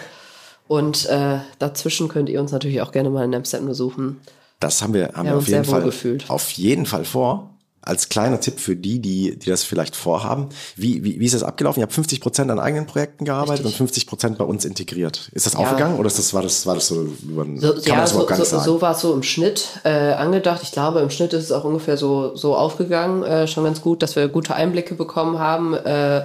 Und 0.67 1.05
äh, 1.07 1.39
dazwischen 1.59 2.07
könnt 2.07 2.29
ihr 2.29 2.39
uns 2.39 2.51
natürlich 2.51 2.81
auch 2.81 2.91
gerne 2.91 3.09
mal 3.09 3.25
in 3.25 3.35
Amsterdam 3.35 3.67
besuchen. 3.67 4.21
Das 4.59 4.81
haben 4.81 4.93
wir, 4.93 5.09
haben 5.13 5.15
Wir 5.15 5.23
wir 5.23 5.31
haben 5.31 5.37
auf 5.39 5.47
jeden 5.47 5.65
Fall, 5.65 5.83
gefühlt. 5.83 6.29
auf 6.29 6.49
jeden 6.51 6.85
Fall 6.85 7.05
vor. 7.05 7.49
Als 7.85 8.07
kleiner 8.07 8.39
Tipp 8.39 8.61
für 8.61 8.77
die, 8.77 8.99
die, 8.99 9.37
die 9.37 9.49
das 9.49 9.65
vielleicht 9.65 9.97
vorhaben. 9.97 10.47
Wie, 10.77 11.03
wie, 11.03 11.19
wie 11.19 11.25
ist 11.25 11.33
das 11.33 11.43
abgelaufen? 11.43 11.81
Ihr 11.81 11.83
habt 11.83 11.91
50 11.91 12.21
Prozent 12.21 12.49
an 12.49 12.57
eigenen 12.57 12.85
Projekten 12.85 13.25
gearbeitet 13.25 13.65
Richtig. 13.65 13.73
und 13.81 13.87
50 13.89 14.07
Prozent 14.07 14.37
bei 14.37 14.45
uns 14.45 14.63
integriert. 14.63 15.29
Ist 15.33 15.47
das 15.47 15.57
aufgegangen 15.57 15.99
oder 15.99 16.07
ist 16.07 16.17
das, 16.17 16.33
war 16.33 16.41
das, 16.41 16.65
war 16.65 16.75
das 16.75 16.87
so, 16.87 17.01
über, 17.01 17.43
So, 17.57 17.73
kann 17.73 17.75
man 17.75 17.83
ja, 17.83 17.95
das 17.99 18.11
so, 18.13 18.19
so, 18.25 18.43
sagen? 18.45 18.63
so 18.63 18.81
war 18.81 18.91
es 18.93 19.01
so 19.01 19.13
im 19.13 19.21
Schnitt 19.21 19.67
äh, 19.83 20.13
angedacht. 20.13 20.61
Ich 20.63 20.71
glaube, 20.71 21.01
im 21.01 21.09
Schnitt 21.09 21.33
ist 21.33 21.43
es 21.43 21.51
auch 21.51 21.65
ungefähr 21.65 21.97
so, 21.97 22.37
so 22.37 22.55
aufgegangen. 22.55 23.23
Äh, 23.23 23.47
schon 23.49 23.65
ganz 23.65 23.81
gut, 23.81 24.01
dass 24.01 24.15
wir 24.15 24.29
gute 24.29 24.55
Einblicke 24.55 24.95
bekommen 24.95 25.39
haben. 25.39 25.73
Äh, 25.73 26.21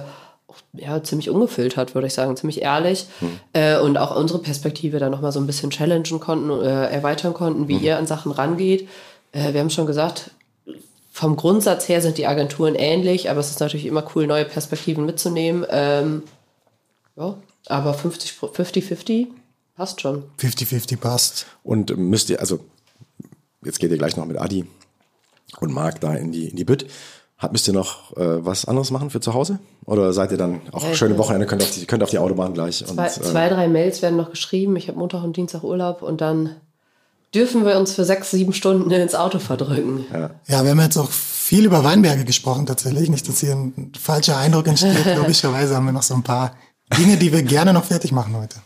ja, 0.73 1.01
ziemlich 1.03 1.29
ungefiltert, 1.29 1.95
würde 1.95 2.07
ich 2.07 2.13
sagen, 2.13 2.35
ziemlich 2.37 2.61
ehrlich. 2.61 3.07
Hm. 3.19 3.39
Äh, 3.53 3.79
und 3.79 3.97
auch 3.97 4.15
unsere 4.15 4.39
Perspektive 4.39 4.99
da 4.99 5.09
nochmal 5.09 5.31
so 5.31 5.39
ein 5.39 5.47
bisschen 5.47 5.71
challengen 5.71 6.19
konnten, 6.19 6.49
äh, 6.51 6.87
erweitern 6.89 7.33
konnten, 7.33 7.67
wie 7.67 7.77
ihr 7.77 7.97
an 7.97 8.07
Sachen 8.07 8.31
rangeht. 8.31 8.87
Äh, 9.31 9.53
wir 9.53 9.59
haben 9.59 9.69
schon 9.69 9.87
gesagt, 9.87 10.31
vom 11.11 11.35
Grundsatz 11.35 11.89
her 11.89 12.01
sind 12.01 12.17
die 12.17 12.27
Agenturen 12.27 12.75
ähnlich, 12.75 13.29
aber 13.29 13.39
es 13.39 13.49
ist 13.49 13.59
natürlich 13.59 13.85
immer 13.85 14.05
cool, 14.15 14.27
neue 14.27 14.45
Perspektiven 14.45 15.05
mitzunehmen. 15.05 15.65
Ähm, 15.69 16.23
ja, 17.17 17.35
aber 17.67 17.93
50 17.93 18.39
Pro- 18.39 18.47
50-50 18.47 19.27
passt 19.75 20.01
schon. 20.01 20.23
50-50 20.39 20.97
passt. 20.97 21.45
Und 21.63 21.97
müsst 21.97 22.29
ihr, 22.29 22.39
also 22.39 22.59
jetzt 23.63 23.79
geht 23.79 23.91
ihr 23.91 23.97
gleich 23.97 24.15
noch 24.15 24.25
mit 24.25 24.37
Adi 24.37 24.65
und 25.59 25.73
Marc 25.73 25.99
da 25.99 26.13
in 26.13 26.31
die, 26.31 26.47
in 26.47 26.55
die 26.55 26.65
Bütt. 26.65 26.85
Hat, 27.39 27.53
müsst 27.53 27.67
ihr 27.69 27.73
noch 27.73 28.15
äh, 28.17 28.45
was 28.45 28.65
anderes 28.65 28.91
machen 28.91 29.09
für 29.09 29.21
zu 29.21 29.33
Hause? 29.33 29.59
Oder 29.85 30.11
seid 30.11 30.31
ihr 30.31 30.37
dann 30.37 30.61
auch 30.73 30.83
Ja, 30.83 30.93
schöne 30.93 31.17
Wochenende, 31.17 31.47
könnt 31.47 31.63
auf 31.63 31.71
die, 31.71 31.85
könnt 31.85 32.03
auf 32.03 32.09
die 32.09 32.19
Autobahn 32.19 32.53
gleich? 32.53 32.81
Und, 32.81 32.95
Zwei, 32.95 33.07
äh, 33.07 33.09
zwei, 33.09 33.49
drei 33.49 33.67
Mails 33.69 34.01
werden 34.01 34.17
noch 34.17 34.29
geschrieben. 34.29 34.75
Ich 34.75 34.89
habe 34.89 34.99
Montag 34.99 35.23
und 35.23 35.37
Dienstag 35.37 35.63
Urlaub 35.63 36.01
und 36.01 36.19
dann 36.19 36.57
dürfen 37.33 37.65
wir 37.65 37.77
uns 37.77 37.93
für 37.93 38.03
sechs, 38.03 38.31
sieben 38.31 38.53
Stunden 38.53 38.91
ins 38.91 39.15
Auto 39.15 39.39
verdrücken. 39.39 40.05
Ja, 40.47 40.63
wir 40.63 40.69
haben 40.71 40.79
jetzt 40.81 40.97
auch 40.97 41.09
viel 41.09 41.65
über 41.65 41.83
Weinberge 41.83 42.25
gesprochen 42.25 42.65
tatsächlich. 42.65 43.09
Nicht, 43.09 43.27
dass 43.29 43.39
hier 43.39 43.53
ein 43.53 43.93
falscher 43.97 44.37
Eindruck 44.37 44.67
entsteht. 44.67 45.05
Logischerweise 45.15 45.75
haben 45.75 45.85
wir 45.85 45.93
noch 45.93 46.03
so 46.03 46.15
ein 46.15 46.23
paar 46.23 46.55
Dinge, 46.97 47.17
die 47.17 47.31
wir 47.31 47.43
gerne 47.43 47.71
noch 47.71 47.85
fertig 47.85 48.11
machen 48.11 48.35
heute. 48.35 48.57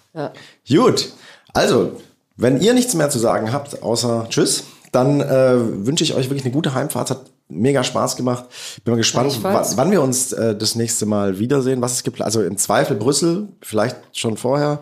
Gut, 0.67 1.13
also, 1.53 1.91
wenn 2.37 2.59
ihr 2.59 2.73
nichts 2.73 2.95
mehr 2.95 3.09
zu 3.09 3.19
sagen 3.19 3.51
habt, 3.51 3.83
außer 3.83 4.27
Tschüss, 4.29 4.63
dann 4.91 5.21
äh, 5.21 5.85
wünsche 5.85 6.03
ich 6.03 6.15
euch 6.15 6.29
wirklich 6.29 6.45
eine 6.45 6.53
gute 6.53 6.73
Heimfahrt. 6.73 7.11
Hat 7.11 7.21
mega 7.55 7.83
Spaß 7.83 8.15
gemacht. 8.15 8.45
Bin 8.83 8.93
mal 8.93 8.97
gespannt, 8.97 9.39
wann, 9.41 9.65
wann 9.75 9.91
wir 9.91 10.01
uns 10.01 10.33
äh, 10.33 10.55
das 10.55 10.75
nächste 10.75 11.05
Mal 11.05 11.39
wiedersehen. 11.39 11.81
Was 11.81 11.93
es 11.93 12.03
gibt, 12.03 12.21
also 12.21 12.41
im 12.41 12.57
Zweifel 12.57 12.95
Brüssel, 12.95 13.47
vielleicht 13.61 13.97
schon 14.13 14.37
vorher. 14.37 14.79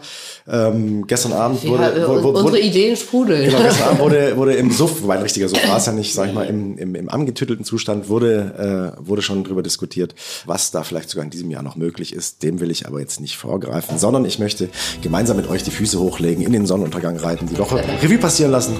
Ähm, 0.48 1.06
gestern 1.08 1.34
Abend 1.34 1.66
wurde, 1.66 1.84
ja, 1.84 2.08
wurde, 2.08 2.24
wurde, 2.24 2.40
unsere 2.40 2.60
Ideen 2.60 2.96
sprudeln. 2.96 3.46
Genau, 3.46 3.62
gestern 3.62 3.88
Abend 3.88 4.00
wurde, 4.00 4.32
wurde 4.38 4.54
im 4.54 4.72
Suff, 4.72 5.02
wobei 5.02 5.16
ein 5.16 5.24
richtiger 5.24 5.48
Suff 5.48 5.68
war 5.68 5.78
es 5.78 5.86
ja 5.86 5.94
nicht, 5.94 6.14
sag 6.14 6.28
ich 6.28 6.34
mal, 6.34 6.46
im, 6.46 6.78
im, 6.78 6.96
im 6.96 7.10
angetüttelten 7.10 7.66
Zustand 7.66 8.10
wurde, 8.10 8.96
äh, 8.98 9.08
wurde 9.08 9.22
schon 9.22 9.44
drüber 9.44 9.64
diskutiert, 9.64 10.16
was 10.46 10.72
da 10.72 10.84
vielleicht 10.84 11.10
sogar 11.10 11.24
in 11.24 11.32
diesem 11.32 11.52
Jahr 11.52 11.64
noch 11.64 11.76
möglich 11.76 12.14
ist. 12.14 12.44
Dem 12.44 12.60
will 12.60 12.72
ich 12.72 12.88
aber 12.88 13.00
jetzt 13.00 13.20
nicht 13.20 13.38
vorgreifen, 13.38 13.98
sondern 13.98 14.26
ich 14.26 14.40
möchte 14.40 14.70
gemeinsam 15.02 15.38
mit 15.38 15.50
euch 15.50 15.64
die 15.64 15.72
Füße 15.72 16.00
hochlegen, 16.00 16.44
in 16.44 16.54
den 16.54 16.66
Sonnenuntergang 16.66 17.18
reiten, 17.18 17.48
die 17.48 17.58
Woche 17.58 17.84
Revue 18.02 18.18
passieren 18.18 18.52
lassen 18.52 18.76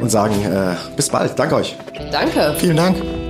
und 0.00 0.10
sagen, 0.10 0.34
äh, 0.44 0.74
bis 0.96 1.08
bald. 1.08 1.38
Danke 1.38 1.56
euch. 1.56 1.76
Danke. 2.10 2.54
Vielen 2.58 2.76
Dank. 2.76 3.27